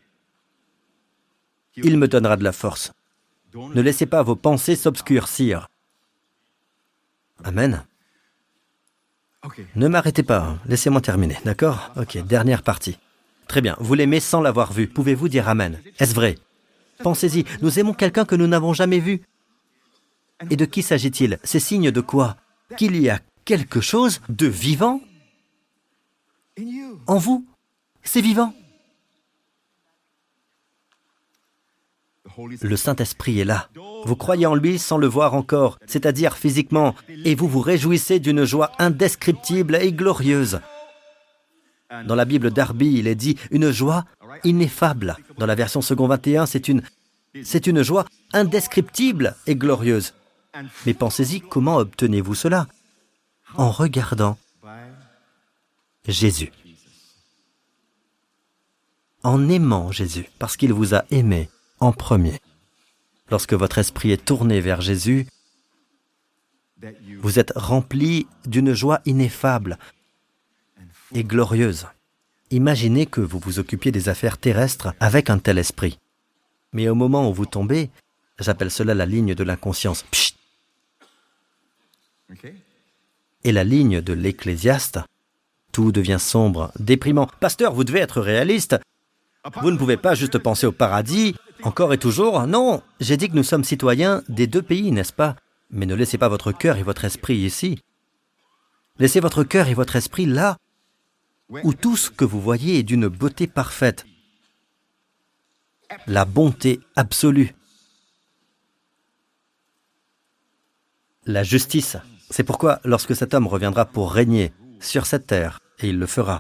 Il 1.78 1.98
me 1.98 2.08
donnera 2.08 2.38
de 2.38 2.44
la 2.44 2.52
force. 2.52 2.94
Ne 3.54 3.82
laissez 3.82 4.06
pas 4.06 4.24
vos 4.24 4.36
pensées 4.36 4.76
s'obscurcir. 4.76 5.68
Amen. 7.44 7.86
Ne 9.76 9.88
m'arrêtez 9.88 10.24
pas, 10.24 10.40
hein. 10.40 10.60
laissez-moi 10.66 11.02
terminer, 11.02 11.38
d'accord? 11.46 11.92
Ok, 11.98 12.18
dernière 12.26 12.64
partie. 12.64 12.98
Très 13.48 13.62
bien, 13.62 13.76
vous 13.80 13.94
l'aimez 13.94 14.20
sans 14.20 14.42
l'avoir 14.42 14.74
vu. 14.74 14.88
Pouvez-vous 14.88 15.30
dire 15.30 15.48
Amen? 15.48 15.80
Est-ce 16.00 16.16
vrai? 16.16 16.38
Pensez-y, 17.04 17.46
nous 17.62 17.80
aimons 17.80 17.94
quelqu'un 17.94 18.26
que 18.26 18.36
nous 18.36 18.48
n'avons 18.48 18.74
jamais 18.74 19.00
vu. 19.00 19.22
Et 20.50 20.56
de 20.56 20.66
qui 20.66 20.82
s'agit-il? 20.82 21.40
C'est 21.44 21.60
signe 21.60 21.92
de 21.92 22.02
quoi? 22.02 22.38
Qu'il 22.78 23.00
y 23.00 23.10
a 23.10 23.20
quelque 23.46 23.82
chose 23.82 24.22
de 24.30 24.48
vivant 24.48 25.02
en 27.08 27.18
vous? 27.18 27.46
C'est 28.04 28.22
vivant. 28.22 28.54
Le 32.62 32.76
Saint-Esprit 32.76 33.40
est 33.40 33.46
là. 33.46 33.70
Vous 34.06 34.16
croyez 34.16 34.46
en 34.46 34.56
lui 34.56 34.78
sans 34.80 34.98
le 34.98 35.08
voir 35.08 35.34
encore, 35.34 35.78
c'est-à-dire 35.88 36.38
physiquement, 36.38 36.96
et 37.24 37.36
vous 37.36 37.48
vous 37.48 37.62
réjouissez 37.62 38.20
d'une 38.20 38.46
joie 38.46 38.72
indescriptible 38.80 39.76
et 39.76 39.92
glorieuse. 39.92 40.60
Dans 42.08 42.16
la 42.16 42.26
Bible 42.26 42.52
d'Arby, 42.52 42.94
il 42.98 43.08
est 43.08 43.16
dit 43.16 43.38
une 43.52 43.72
joie 43.72 44.06
ineffable. 44.44 45.18
Dans 45.38 45.46
la 45.46 45.56
version 45.56 45.82
second 45.82 46.08
21, 46.08 46.46
c'est 46.46 46.68
une, 46.68 46.82
c'est 47.44 47.68
une 47.68 47.84
joie 47.84 48.06
indescriptible 48.34 49.36
et 49.48 49.56
glorieuse. 49.56 50.14
Mais 50.86 50.94
pensez-y, 50.94 51.42
comment 51.42 51.78
obtenez-vous 51.78 52.36
cela? 52.36 52.68
En 53.56 53.72
regardant 53.72 54.38
Jésus. 56.08 56.52
En 59.24 59.50
aimant 59.50 59.92
Jésus, 59.92 60.30
parce 60.38 60.56
qu'il 60.56 60.72
vous 60.72 60.94
a 60.94 61.04
aimé 61.10 61.50
en 61.86 61.92
premier. 61.92 62.40
Lorsque 63.30 63.54
votre 63.54 63.78
esprit 63.78 64.12
est 64.12 64.26
tourné 64.26 64.60
vers 64.60 64.82
Jésus, 64.82 65.28
vous 67.20 67.40
êtes 67.40 67.54
rempli 67.56 68.28
d'une 68.46 68.74
joie 68.74 69.02
ineffable 69.06 69.78
et 71.14 71.24
glorieuse. 71.24 71.88
Imaginez 72.52 73.06
que 73.06 73.22
vous 73.22 73.40
vous 73.40 73.60
occupiez 73.60 73.92
des 73.92 74.10
affaires 74.10 74.38
terrestres 74.38 74.94
avec 75.00 75.30
un 75.30 75.40
tel 75.40 75.58
esprit. 75.58 76.00
Mais 76.74 76.90
au 76.90 76.96
moment 76.96 77.30
où 77.30 77.34
vous 77.34 77.46
tombez, 77.46 77.90
j'appelle 78.40 78.70
cela 78.70 78.94
la 78.94 79.06
ligne 79.06 79.34
de 79.34 79.44
l'inconscience. 79.44 80.06
Et 83.44 83.52
la 83.52 83.64
ligne 83.64 84.02
de 84.02 84.14
l'ecclésiaste, 84.14 85.00
tout 85.72 85.92
devient 85.92 86.20
sombre, 86.20 86.72
déprimant. 86.80 87.28
Pasteur, 87.40 87.74
vous 87.74 87.84
devez 87.84 88.00
être 88.00 88.22
réaliste. 88.22 88.78
Vous 89.62 89.72
ne 89.72 89.78
pouvez 89.78 89.98
pas 89.98 90.16
juste 90.16 90.38
penser 90.38 90.66
au 90.66 90.72
paradis, 90.72 91.36
encore 91.64 91.94
et 91.94 91.98
toujours. 91.98 92.46
Non, 92.48 92.84
j'ai 93.00 93.18
dit 93.18 93.30
que 93.30 93.36
nous 93.36 93.44
sommes 93.44 93.64
citoyens 93.64 94.24
des 94.30 94.48
deux 94.48 94.62
pays, 94.62 94.92
n'est-ce 94.92 95.14
pas? 95.14 95.36
Mais 95.70 95.86
ne 95.86 95.96
laissez 95.96 96.18
pas 96.18 96.30
votre 96.30 96.52
cœur 96.52 96.78
et 96.78 96.84
votre 96.84 97.06
esprit 97.06 97.38
ici. 97.38 97.82
Laissez 98.98 99.20
votre 99.20 99.44
cœur 99.44 99.68
et 99.68 99.74
votre 99.74 99.96
esprit 99.96 100.26
là, 100.26 100.58
où 101.50 101.74
tout 101.74 101.98
ce 101.98 102.10
que 102.10 102.26
vous 102.26 102.42
voyez 102.42 102.80
est 102.80 102.84
d'une 102.84 103.08
beauté 103.08 103.48
parfaite. 103.48 104.06
La 106.08 106.26
bonté 106.26 106.80
absolue. 106.96 107.54
La 111.26 111.44
justice. 111.44 111.98
C'est 112.30 112.44
pourquoi, 112.44 112.80
lorsque 112.84 113.16
cet 113.16 113.34
homme 113.34 113.48
reviendra 113.48 113.86
pour 113.86 114.12
régner 114.12 114.54
sur 114.80 115.06
cette 115.06 115.28
terre, 115.28 115.60
et 115.80 115.90
il 115.90 116.00
le 116.00 116.08
fera, 116.08 116.40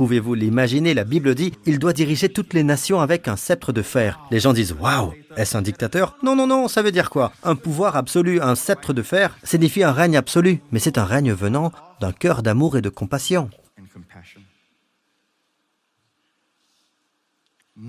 Pouvez-vous 0.00 0.32
l'imaginer 0.32 0.94
La 0.94 1.04
Bible 1.04 1.34
dit 1.34 1.52
il 1.66 1.78
doit 1.78 1.92
diriger 1.92 2.30
toutes 2.30 2.54
les 2.54 2.62
nations 2.62 3.02
avec 3.02 3.28
un 3.28 3.36
sceptre 3.36 3.70
de 3.70 3.82
fer. 3.82 4.18
Les 4.30 4.40
gens 4.40 4.54
disent 4.54 4.72
Waouh 4.72 5.12
Est-ce 5.36 5.58
un 5.58 5.60
dictateur? 5.60 6.16
Non, 6.22 6.34
non, 6.34 6.46
non, 6.46 6.68
ça 6.68 6.80
veut 6.80 6.90
dire 6.90 7.10
quoi? 7.10 7.34
Un 7.42 7.54
pouvoir 7.54 7.96
absolu, 7.96 8.40
un 8.40 8.54
sceptre 8.54 8.94
de 8.94 9.02
fer 9.02 9.36
signifie 9.44 9.82
un 9.82 9.92
règne 9.92 10.16
absolu, 10.16 10.62
mais 10.72 10.78
c'est 10.78 10.96
un 10.96 11.04
règne 11.04 11.34
venant 11.34 11.70
d'un 12.00 12.12
cœur 12.12 12.42
d'amour 12.42 12.78
et 12.78 12.80
de 12.80 12.88
compassion. 12.88 13.50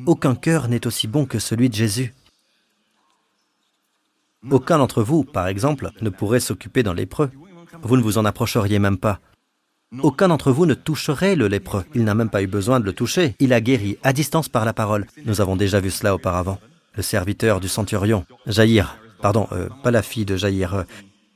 Aucun 0.05 0.35
cœur 0.35 0.67
n'est 0.67 0.85
aussi 0.87 1.07
bon 1.07 1.25
que 1.25 1.39
celui 1.39 1.69
de 1.69 1.75
Jésus. 1.75 2.13
Aucun 4.49 4.79
d'entre 4.79 5.01
vous, 5.01 5.23
par 5.23 5.47
exemple, 5.47 5.91
ne 6.01 6.09
pourrait 6.09 6.41
s'occuper 6.41 6.83
d'un 6.83 6.93
lépreux. 6.93 7.31
Vous 7.83 7.95
ne 7.95 8.01
vous 8.01 8.17
en 8.17 8.25
approcheriez 8.25 8.79
même 8.79 8.97
pas. 8.97 9.21
Aucun 9.99 10.29
d'entre 10.29 10.53
vous 10.53 10.65
ne 10.65 10.73
toucherait 10.73 11.35
le 11.35 11.47
lépreux. 11.47 11.83
Il 11.93 12.05
n'a 12.05 12.15
même 12.15 12.29
pas 12.29 12.41
eu 12.41 12.47
besoin 12.47 12.79
de 12.79 12.85
le 12.85 12.93
toucher. 12.93 13.35
Il 13.39 13.51
a 13.51 13.59
guéri 13.59 13.97
à 14.03 14.13
distance 14.13 14.47
par 14.47 14.63
la 14.63 14.71
parole. 14.71 15.05
Nous 15.25 15.41
avons 15.41 15.57
déjà 15.57 15.81
vu 15.81 15.91
cela 15.91 16.15
auparavant. 16.15 16.59
Le 16.95 17.03
serviteur 17.03 17.59
du 17.59 17.67
centurion, 17.67 18.25
Jaïr, 18.45 18.97
pardon, 19.21 19.47
euh, 19.51 19.67
pas 19.83 19.91
la 19.91 20.01
fille 20.01 20.25
de 20.25 20.37
Jaïr, 20.37 20.75
euh, 20.75 20.83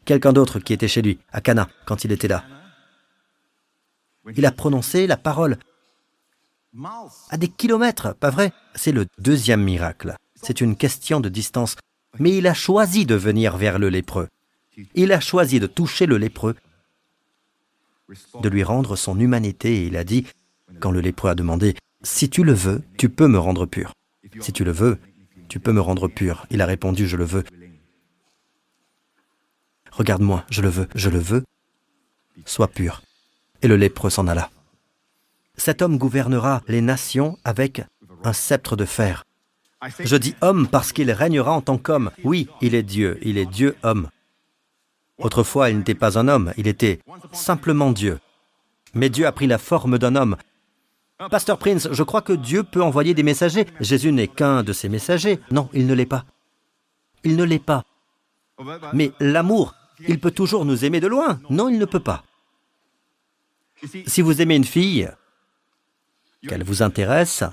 quelqu'un 0.06 0.32
d'autre 0.32 0.60
qui 0.60 0.74
était 0.74 0.88
chez 0.88 1.02
lui, 1.02 1.20
à 1.34 1.42
Cana, 1.42 1.68
quand 1.86 2.06
il 2.06 2.12
était 2.12 2.28
là. 2.30 2.46
Il 4.36 4.46
a 4.46 4.52
prononcé 4.52 5.06
la 5.06 5.18
parole 5.18 5.58
à 7.30 7.38
des 7.38 7.48
kilomètres, 7.48 8.16
pas 8.16 8.30
vrai? 8.30 8.52
C'est 8.74 8.92
le 8.92 9.06
deuxième 9.18 9.64
miracle. 9.64 10.16
C'est 10.36 10.60
une 10.60 10.76
question 10.76 11.22
de 11.22 11.30
distance. 11.30 11.76
Mais 12.20 12.38
il 12.38 12.48
a 12.48 12.54
choisi 12.54 13.06
de 13.06 13.16
venir 13.16 13.56
vers 13.56 13.80
le 13.80 13.90
lépreux. 13.90 14.28
Il 14.94 15.14
a 15.14 15.22
choisi 15.22 15.60
de 15.60 15.68
toucher 15.68 16.06
le 16.06 16.18
lépreux 16.18 16.56
de 18.42 18.50
lui 18.50 18.64
rendre 18.64 18.96
son 18.96 19.20
humanité 19.20 19.86
il 19.86 19.98
a 19.98 20.04
dit, 20.04 20.26
quand 20.80 20.92
le 20.92 21.02
lépreux 21.02 21.30
a 21.30 21.36
demandé, 21.36 21.76
Si 22.04 22.30
tu 22.30 22.44
le 22.44 22.54
veux, 22.54 22.84
tu 22.98 23.10
peux 23.10 23.28
me 23.28 23.40
rendre 23.40 23.66
pur. 23.66 23.94
Si 24.40 24.54
tu 24.54 24.64
le 24.64 24.72
veux, 24.72 25.00
tu 25.48 25.60
peux 25.60 25.72
me 25.72 25.82
rendre 25.82 26.08
pur. 26.08 26.46
Il 26.52 26.62
a 26.62 26.66
répondu, 26.66 27.08
Je 27.08 27.18
le 27.18 27.26
veux. 27.26 27.44
Regarde-moi, 29.92 30.44
je 30.50 30.62
le 30.62 30.70
veux, 30.70 30.88
je 30.94 31.10
le 31.10 31.20
veux. 31.20 31.44
Sois 32.46 32.68
pur. 32.68 33.02
Et 33.62 33.68
le 33.68 33.78
lépreux 33.78 34.10
s'en 34.10 34.28
alla. 34.28 34.52
Cet 35.58 35.82
homme 35.82 35.98
gouvernera 35.98 36.62
les 36.68 36.82
nations 36.82 37.38
avec 37.44 37.82
un 38.24 38.34
sceptre 38.34 38.76
de 38.76 38.86
fer. 38.86 39.24
Je 40.00 40.18
dis 40.18 40.36
homme 40.42 40.68
parce 40.68 40.92
qu'il 40.92 41.12
régnera 41.12 41.54
en 41.54 41.62
tant 41.62 41.78
qu'homme. 41.78 42.12
Oui, 42.24 42.50
il 42.62 42.76
est 42.76 42.84
Dieu, 42.84 43.18
il 43.22 43.38
est 43.38 43.46
Dieu 43.46 43.76
homme. 43.84 44.10
Autrefois, 45.18 45.70
il 45.70 45.78
n'était 45.78 45.96
pas 45.96 46.20
un 46.20 46.28
homme, 46.28 46.54
il 46.58 46.68
était 46.68 47.00
simplement 47.32 47.92
Dieu. 47.92 48.20
Mais 48.94 49.10
Dieu 49.10 49.26
a 49.26 49.32
pris 49.32 49.48
la 49.48 49.58
forme 49.58 49.98
d'un 49.98 50.16
homme. 50.16 50.36
Pasteur 51.32 51.58
Prince, 51.58 51.88
je 51.92 52.04
crois 52.04 52.22
que 52.22 52.34
Dieu 52.34 52.64
peut 52.64 52.84
envoyer 52.84 53.14
des 53.14 53.24
messagers. 53.24 53.66
Jésus 53.80 54.12
n'est 54.12 54.28
qu'un 54.28 54.64
de 54.64 54.74
ces 54.74 54.90
messagers. 54.90 55.40
Non, 55.52 55.70
il 55.74 55.88
ne 55.88 55.94
l'est 55.94 56.06
pas. 56.06 56.26
Il 57.24 57.38
ne 57.38 57.44
l'est 57.44 57.60
pas. 57.60 57.84
Mais 58.94 59.12
l'amour, 59.20 59.76
il 60.08 60.20
peut 60.20 60.32
toujours 60.32 60.66
nous 60.66 60.84
aimer 60.84 61.00
de 61.00 61.08
loin. 61.08 61.40
Non, 61.50 61.70
il 61.70 61.80
ne 61.80 61.86
peut 61.86 62.02
pas. 62.02 62.24
Si 64.08 64.22
vous 64.22 64.42
aimez 64.42 64.56
une 64.56 64.66
fille, 64.66 65.10
qu'elle 66.48 66.64
vous 66.64 66.84
intéresse, 66.84 67.44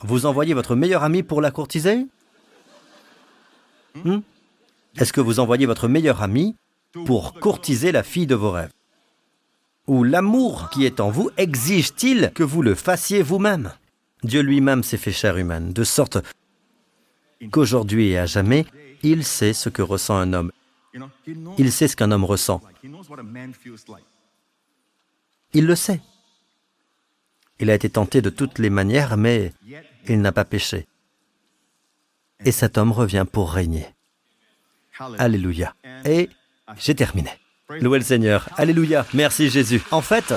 vous 0.00 0.26
envoyez 0.26 0.54
votre 0.54 0.74
meilleur 0.74 1.02
ami 1.02 1.22
pour 1.22 1.40
la 1.40 1.50
courtiser? 1.50 2.06
Hmm? 4.04 4.20
Est-ce 4.96 5.12
que 5.12 5.20
vous 5.20 5.40
envoyez 5.40 5.66
votre 5.66 5.88
meilleur 5.88 6.22
ami 6.22 6.56
pour 6.92 7.34
courtiser 7.34 7.92
la 7.92 8.02
fille 8.02 8.26
de 8.26 8.34
vos 8.34 8.50
rêves 8.50 8.72
Ou 9.86 10.04
l'amour 10.04 10.70
qui 10.70 10.84
est 10.84 11.00
en 11.00 11.10
vous 11.10 11.30
exige-t-il 11.36 12.32
que 12.34 12.42
vous 12.42 12.62
le 12.62 12.74
fassiez 12.74 13.22
vous-même? 13.22 13.72
Dieu 14.22 14.40
lui-même 14.40 14.82
s'est 14.82 14.98
fait 14.98 15.12
chair 15.12 15.36
humaine, 15.36 15.72
de 15.72 15.84
sorte 15.84 16.18
qu'aujourd'hui 17.50 18.08
et 18.08 18.18
à 18.18 18.26
jamais, 18.26 18.66
il 19.02 19.24
sait 19.24 19.54
ce 19.54 19.68
que 19.68 19.82
ressent 19.82 20.16
un 20.16 20.32
homme. 20.34 20.52
Il 21.56 21.72
sait 21.72 21.88
ce 21.88 21.96
qu'un 21.96 22.10
homme 22.10 22.24
ressent. 22.24 22.60
Il 25.54 25.66
le 25.66 25.74
sait. 25.74 26.00
Il 27.60 27.70
a 27.70 27.74
été 27.74 27.88
tenté 27.88 28.20
de 28.20 28.30
toutes 28.30 28.58
les 28.58 28.70
manières, 28.70 29.16
mais 29.16 29.52
il 30.06 30.20
n'a 30.20 30.32
pas 30.32 30.44
péché 30.44 30.86
et 32.44 32.52
cet 32.52 32.78
homme 32.78 32.92
revient 32.92 33.26
pour 33.30 33.52
régner. 33.52 33.86
Alléluia. 35.18 35.74
Et 36.04 36.28
j'ai 36.78 36.94
terminé. 36.94 37.30
Louez 37.80 37.98
le 37.98 38.04
Seigneur. 38.04 38.48
Alléluia. 38.56 39.06
Merci 39.14 39.48
Jésus. 39.48 39.82
En 39.90 40.00
fait, 40.00 40.34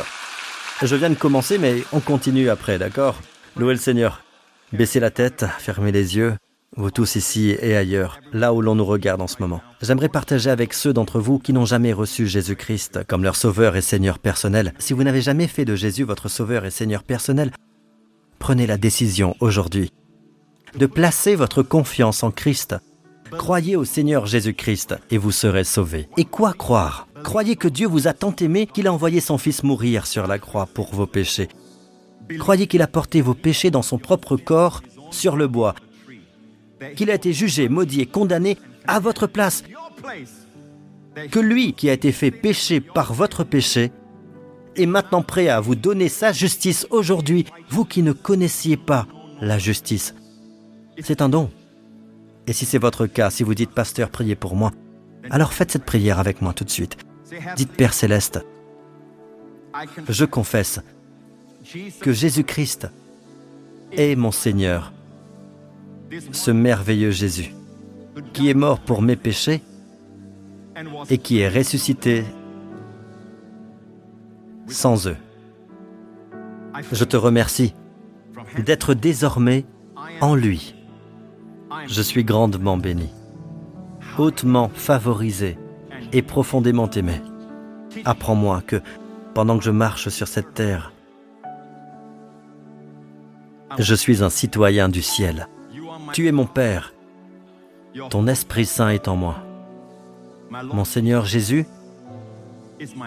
je 0.82 0.96
viens 0.96 1.10
de 1.10 1.16
commencer, 1.16 1.58
mais 1.58 1.84
on 1.92 2.00
continue 2.00 2.50
après, 2.50 2.78
d'accord? 2.78 3.20
Louez 3.58 3.74
le 3.74 3.80
Seigneur. 3.80 4.24
Baissez 4.72 5.00
la 5.00 5.12
tête, 5.12 5.46
fermez 5.60 5.92
les 5.92 6.16
yeux, 6.16 6.36
vous 6.76 6.90
tous 6.90 7.16
ici 7.16 7.56
et 7.62 7.78
ailleurs, 7.78 8.20
là 8.32 8.54
où 8.54 8.62
l'on 8.62 8.74
nous 8.74 8.86
regarde 8.86 9.22
en 9.22 9.28
ce 9.28 9.36
moment. 9.40 9.62
J'aimerais 9.82 10.10
partager 10.10 10.50
avec 10.50 10.74
ceux 10.74 10.94
d'entre 10.94 11.20
vous 11.20 11.38
qui 11.38 11.54
n'ont 11.54 11.66
jamais 11.66 11.94
reçu 11.94 12.26
Jésus-Christ 12.26 13.02
comme 13.08 13.24
leur 13.24 13.36
Sauveur 13.36 13.76
et 13.76 13.82
Seigneur 13.82 14.18
personnel. 14.18 14.74
Si 14.80 14.94
vous 14.94 15.04
n'avez 15.04 15.22
jamais 15.22 15.48
fait 15.48 15.66
de 15.66 15.76
Jésus 15.76 16.04
votre 16.04 16.30
Sauveur 16.30 16.66
et 16.66 16.72
Seigneur 16.72 17.04
personnel, 17.04 17.52
prenez 18.40 18.66
la 18.66 18.78
décision 18.78 19.36
aujourd'hui 19.40 19.92
de 20.76 20.88
placer 20.88 21.36
votre 21.36 21.62
confiance 21.62 22.24
en 22.24 22.32
Christ. 22.32 22.76
Croyez 23.38 23.76
au 23.76 23.86
Seigneur 23.86 24.26
Jésus-Christ 24.26 24.96
et 25.12 25.18
vous 25.18 25.32
serez 25.32 25.64
sauvés. 25.64 26.08
Et 26.18 26.26
quoi 26.26 26.54
croire? 26.54 27.08
Croyez 27.24 27.56
que 27.56 27.68
Dieu 27.68 27.88
vous 27.88 28.08
a 28.08 28.14
tant 28.14 28.36
aimé 28.36 28.68
qu'il 28.68 28.88
a 28.88 28.94
envoyé 28.94 29.20
son 29.20 29.38
Fils 29.38 29.64
mourir 29.64 30.06
sur 30.06 30.28
la 30.28 30.40
croix 30.40 30.66
pour 30.66 30.94
vos 30.94 31.08
péchés. 31.08 31.50
Croyez 32.40 32.68
qu'il 32.68 32.82
a 32.82 32.88
porté 32.88 33.22
vos 33.22 33.34
péchés 33.34 33.72
dans 33.72 33.82
son 33.82 33.98
propre 33.98 34.38
corps 34.38 34.82
sur 35.12 35.36
le 35.36 35.48
bois, 35.48 35.76
qu'il 36.96 37.12
a 37.12 37.16
été 37.16 37.34
jugé, 37.34 37.70
maudit 37.70 38.02
et 38.02 38.06
condamné 38.06 38.58
à 38.88 39.00
votre 39.00 39.28
place, 39.28 39.64
que 41.32 41.40
lui 41.40 41.74
qui 41.74 41.90
a 41.90 41.94
été 41.94 42.12
fait 42.12 42.32
péché 42.32 42.82
par 42.82 43.14
votre 43.14 43.44
péché 43.44 43.92
est 44.76 44.86
maintenant 44.86 45.22
prêt 45.22 45.50
à 45.50 45.60
vous 45.60 45.76
donner 45.76 46.10
sa 46.10 46.32
justice 46.32 46.88
aujourd'hui, 46.90 47.46
vous 47.70 47.86
qui 47.86 48.02
ne 48.02 48.12
connaissiez 48.12 48.78
pas 48.78 49.06
la 49.40 49.60
justice. 49.60 50.16
C'est 51.02 51.22
un 51.22 51.30
don. 51.30 51.50
Et 52.48 52.54
si 52.54 52.66
c'est 52.66 52.78
votre 52.78 53.08
cas, 53.08 53.30
si 53.30 53.44
vous 53.44 53.56
dites, 53.56 53.72
Pasteur, 53.72 54.10
priez 54.10 54.36
pour 54.36 54.56
moi, 54.56 54.72
alors 55.30 55.54
faites 55.54 55.72
cette 55.72 55.86
prière 55.86 56.20
avec 56.20 56.42
moi 56.42 56.54
tout 56.54 56.64
de 56.64 56.70
suite. 56.70 56.98
Dites, 57.56 57.72
Père 57.72 57.94
céleste, 57.94 58.46
je 60.10 60.26
confesse 60.26 60.82
que 62.02 62.12
Jésus-Christ 62.12 62.90
est 63.94 64.16
mon 64.16 64.32
Seigneur, 64.32 64.92
ce 66.32 66.52
merveilleux 66.52 67.12
Jésus, 67.12 67.54
qui 68.34 68.50
est 68.50 68.54
mort 68.54 68.80
pour 68.80 69.02
mes 69.02 69.16
péchés 69.16 69.62
et 71.10 71.18
qui 71.18 71.40
est 71.40 71.50
ressuscité 71.50 72.26
sans 74.68 75.08
eux. 75.08 75.18
Je 76.92 77.04
te 77.06 77.16
remercie 77.16 77.74
d'être 78.58 78.94
désormais 78.94 79.66
en 80.22 80.36
lui 80.36 80.76
je 81.88 82.02
suis 82.02 82.24
grandement 82.24 82.78
béni, 82.78 83.10
hautement 84.18 84.70
favorisé 84.74 85.58
et 86.12 86.22
profondément 86.22 86.90
aimé. 86.90 87.22
Apprends-moi 88.06 88.62
que, 88.66 88.82
pendant 89.34 89.58
que 89.58 89.64
je 89.64 89.72
marche 89.72 90.10
sur 90.10 90.28
cette 90.28 90.54
terre, 90.54 90.92
je 93.80 93.96
suis 93.96 94.24
un 94.24 94.30
citoyen 94.30 94.90
du 94.90 95.02
ciel. 95.02 95.48
Tu 96.14 96.28
es 96.28 96.32
mon 96.32 96.46
Père. 96.46 96.94
Ton 98.10 98.28
Esprit 98.28 98.66
Saint 98.66 98.90
est 98.90 99.08
en 99.08 99.16
moi. 99.16 99.38
Mon 100.52 100.86
Seigneur 100.86 101.26
Jésus 101.26 101.66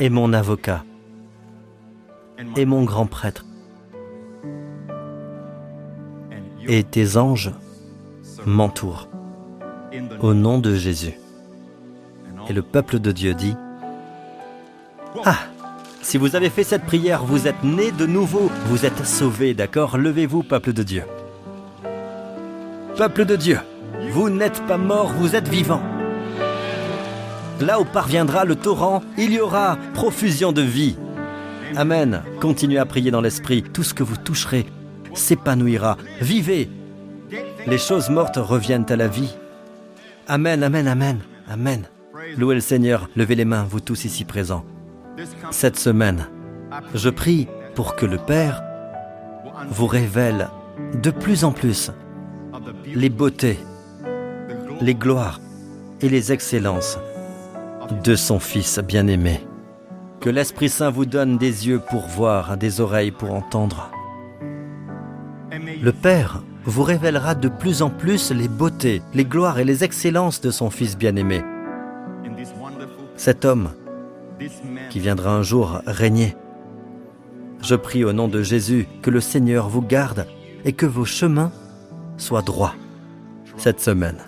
est 0.01 0.11
mon 0.11 0.33
avocat 0.33 0.85
et 2.57 2.65
mon 2.65 2.85
grand 2.85 3.07
prêtre. 3.07 3.45
Et 6.69 6.83
tes 6.83 7.17
anges 7.17 7.53
m'entoure. 8.47 9.09
Au 10.21 10.33
nom 10.33 10.59
de 10.59 10.75
Jésus. 10.75 11.19
Et 12.49 12.53
le 12.53 12.63
peuple 12.63 13.01
de 13.01 13.13
Dieu 13.13 13.35
dit, 13.35 13.57
Ah, 15.25 15.39
si 16.01 16.17
vous 16.17 16.37
avez 16.37 16.49
fait 16.49 16.65
cette 16.65 16.85
prière, 16.85 17.25
vous 17.25 17.49
êtes 17.49 17.65
né 17.65 17.91
de 17.91 18.07
nouveau, 18.07 18.51
vous 18.67 18.87
êtes 18.87 19.05
sauvé, 19.05 19.53
d'accord? 19.53 19.99
Levez-vous, 19.99 20.45
peuple 20.45 20.73
de 20.73 20.83
Dieu. 20.83 21.03
Peuple 22.97 23.25
de 23.25 23.37
Dieu, 23.37 23.59
vous 24.13 24.31
n'êtes 24.31 24.63
pas 24.67 24.79
mort, 24.79 25.13
vous 25.13 25.35
êtes 25.35 25.49
vivant. 25.49 25.83
Là 27.61 27.81
où 27.81 27.85
parviendra 27.85 28.45
le 28.45 28.55
torrent, 28.55 29.03
il 29.19 29.33
y 29.33 29.41
aura 29.41 29.77
profusion 29.95 30.53
de 30.53 30.63
vie. 30.63 30.97
Amen. 31.75 32.23
Continuez 32.41 32.79
à 32.79 32.87
prier 32.87 33.11
dans 33.11 33.21
l'esprit. 33.21 33.63
Tout 33.63 33.83
ce 33.83 33.95
que 33.95 34.03
vous 34.03 34.17
toucherez 34.17 34.67
s'épanouira. 35.15 35.97
Vivez, 36.21 36.69
les 37.67 37.79
choses 37.79 38.11
mortes 38.11 38.37
reviennent 38.37 38.87
à 38.89 38.97
la 38.97 39.09
vie. 39.09 39.37
Amen, 40.29 40.63
amen, 40.63 40.87
amen, 40.87 41.19
amen. 41.49 41.83
Louez 42.37 42.55
le 42.55 42.61
Seigneur, 42.61 43.09
levez 43.17 43.35
les 43.35 43.45
mains, 43.45 43.67
vous 43.69 43.81
tous 43.81 44.05
ici 44.05 44.25
présents. 44.25 44.65
Cette 45.51 45.79
semaine, 45.79 46.29
je 46.95 47.11
prie 47.11 47.49
pour 47.75 47.97
que 47.97 48.07
le 48.07 48.19
Père 48.19 48.63
vous 49.71 49.87
révèle 49.87 50.49
de 51.03 51.11
plus 51.11 51.45
en 51.45 51.53
plus 51.53 51.91
les 52.87 53.09
beautés, 53.09 53.59
les 54.81 54.95
gloires 54.95 55.41
et 56.01 56.09
les 56.09 56.33
excellences 56.33 56.99
de 58.05 58.15
son 58.15 58.39
Fils 58.39 58.79
bien-aimé. 58.81 59.41
Que 60.21 60.31
l'Esprit 60.31 60.69
Saint 60.69 60.91
vous 60.91 61.07
donne 61.07 61.39
des 61.39 61.69
yeux 61.69 61.79
pour 61.79 62.07
voir, 62.07 62.57
des 62.57 62.81
oreilles 62.81 63.13
pour 63.13 63.33
entendre. 63.33 63.91
Le 65.53 65.93
Père 65.93 66.43
vous 66.67 66.83
révélera 66.83 67.35
de 67.35 67.49
plus 67.49 67.81
en 67.83 67.91
plus 67.91 68.33
les 68.33 68.49
beautés, 68.49 69.01
les 69.15 69.25
gloires 69.25 69.59
et 69.59 69.65
les 69.65 69.85
excellences 69.85 70.41
de 70.41 70.51
son 70.51 70.69
Fils 70.69 70.99
bien-aimé. 70.99 71.43
Cet 73.17 73.45
homme 73.45 73.71
qui 74.91 75.01
viendra 75.01 75.31
un 75.31 75.43
jour 75.43 75.81
régner. 75.87 76.37
Je 77.63 77.75
prie 77.75 78.05
au 78.05 78.13
nom 78.13 78.29
de 78.29 78.43
Jésus 78.43 78.87
que 79.01 79.11
le 79.11 79.21
Seigneur 79.21 79.69
vous 79.69 79.81
garde 79.81 80.27
et 80.65 80.73
que 80.73 80.87
vos 80.87 81.05
chemins 81.05 81.53
soient 82.19 82.43
droits 82.43 82.75
cette 83.57 83.81
semaine. 83.81 84.19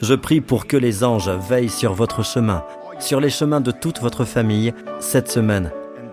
Je 0.00 0.14
prie 0.14 0.40
pour 0.40 0.66
que 0.66 0.76
les 0.76 1.04
anges 1.04 1.30
veillent 1.30 1.68
sur 1.68 1.94
votre 1.94 2.24
chemin, 2.24 2.64
sur 2.98 3.20
les 3.20 3.30
chemins 3.30 3.60
de 3.60 3.70
toute 3.70 4.00
votre 4.00 4.24
famille 4.24 4.74
cette 4.98 5.30
semaine 5.30 5.70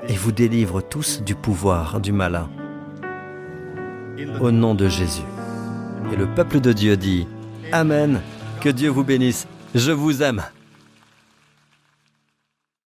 et 0.07 0.13
vous 0.13 0.31
délivrent 0.31 0.81
tous 0.81 1.23
du 1.23 1.33
pouvoir 1.33 1.99
du 1.99 2.11
malin 2.11 2.49
au 4.39 4.51
nom 4.51 4.75
de 4.75 4.87
Jésus. 4.87 5.21
Et 6.11 6.15
le 6.15 6.27
peuple 6.27 6.59
de 6.59 6.73
Dieu 6.73 6.97
dit 6.97 7.27
Amen, 7.71 8.21
que 8.61 8.69
Dieu 8.69 8.89
vous 8.89 9.03
bénisse, 9.03 9.47
je 9.75 9.91
vous 9.91 10.23
aime. 10.23 10.43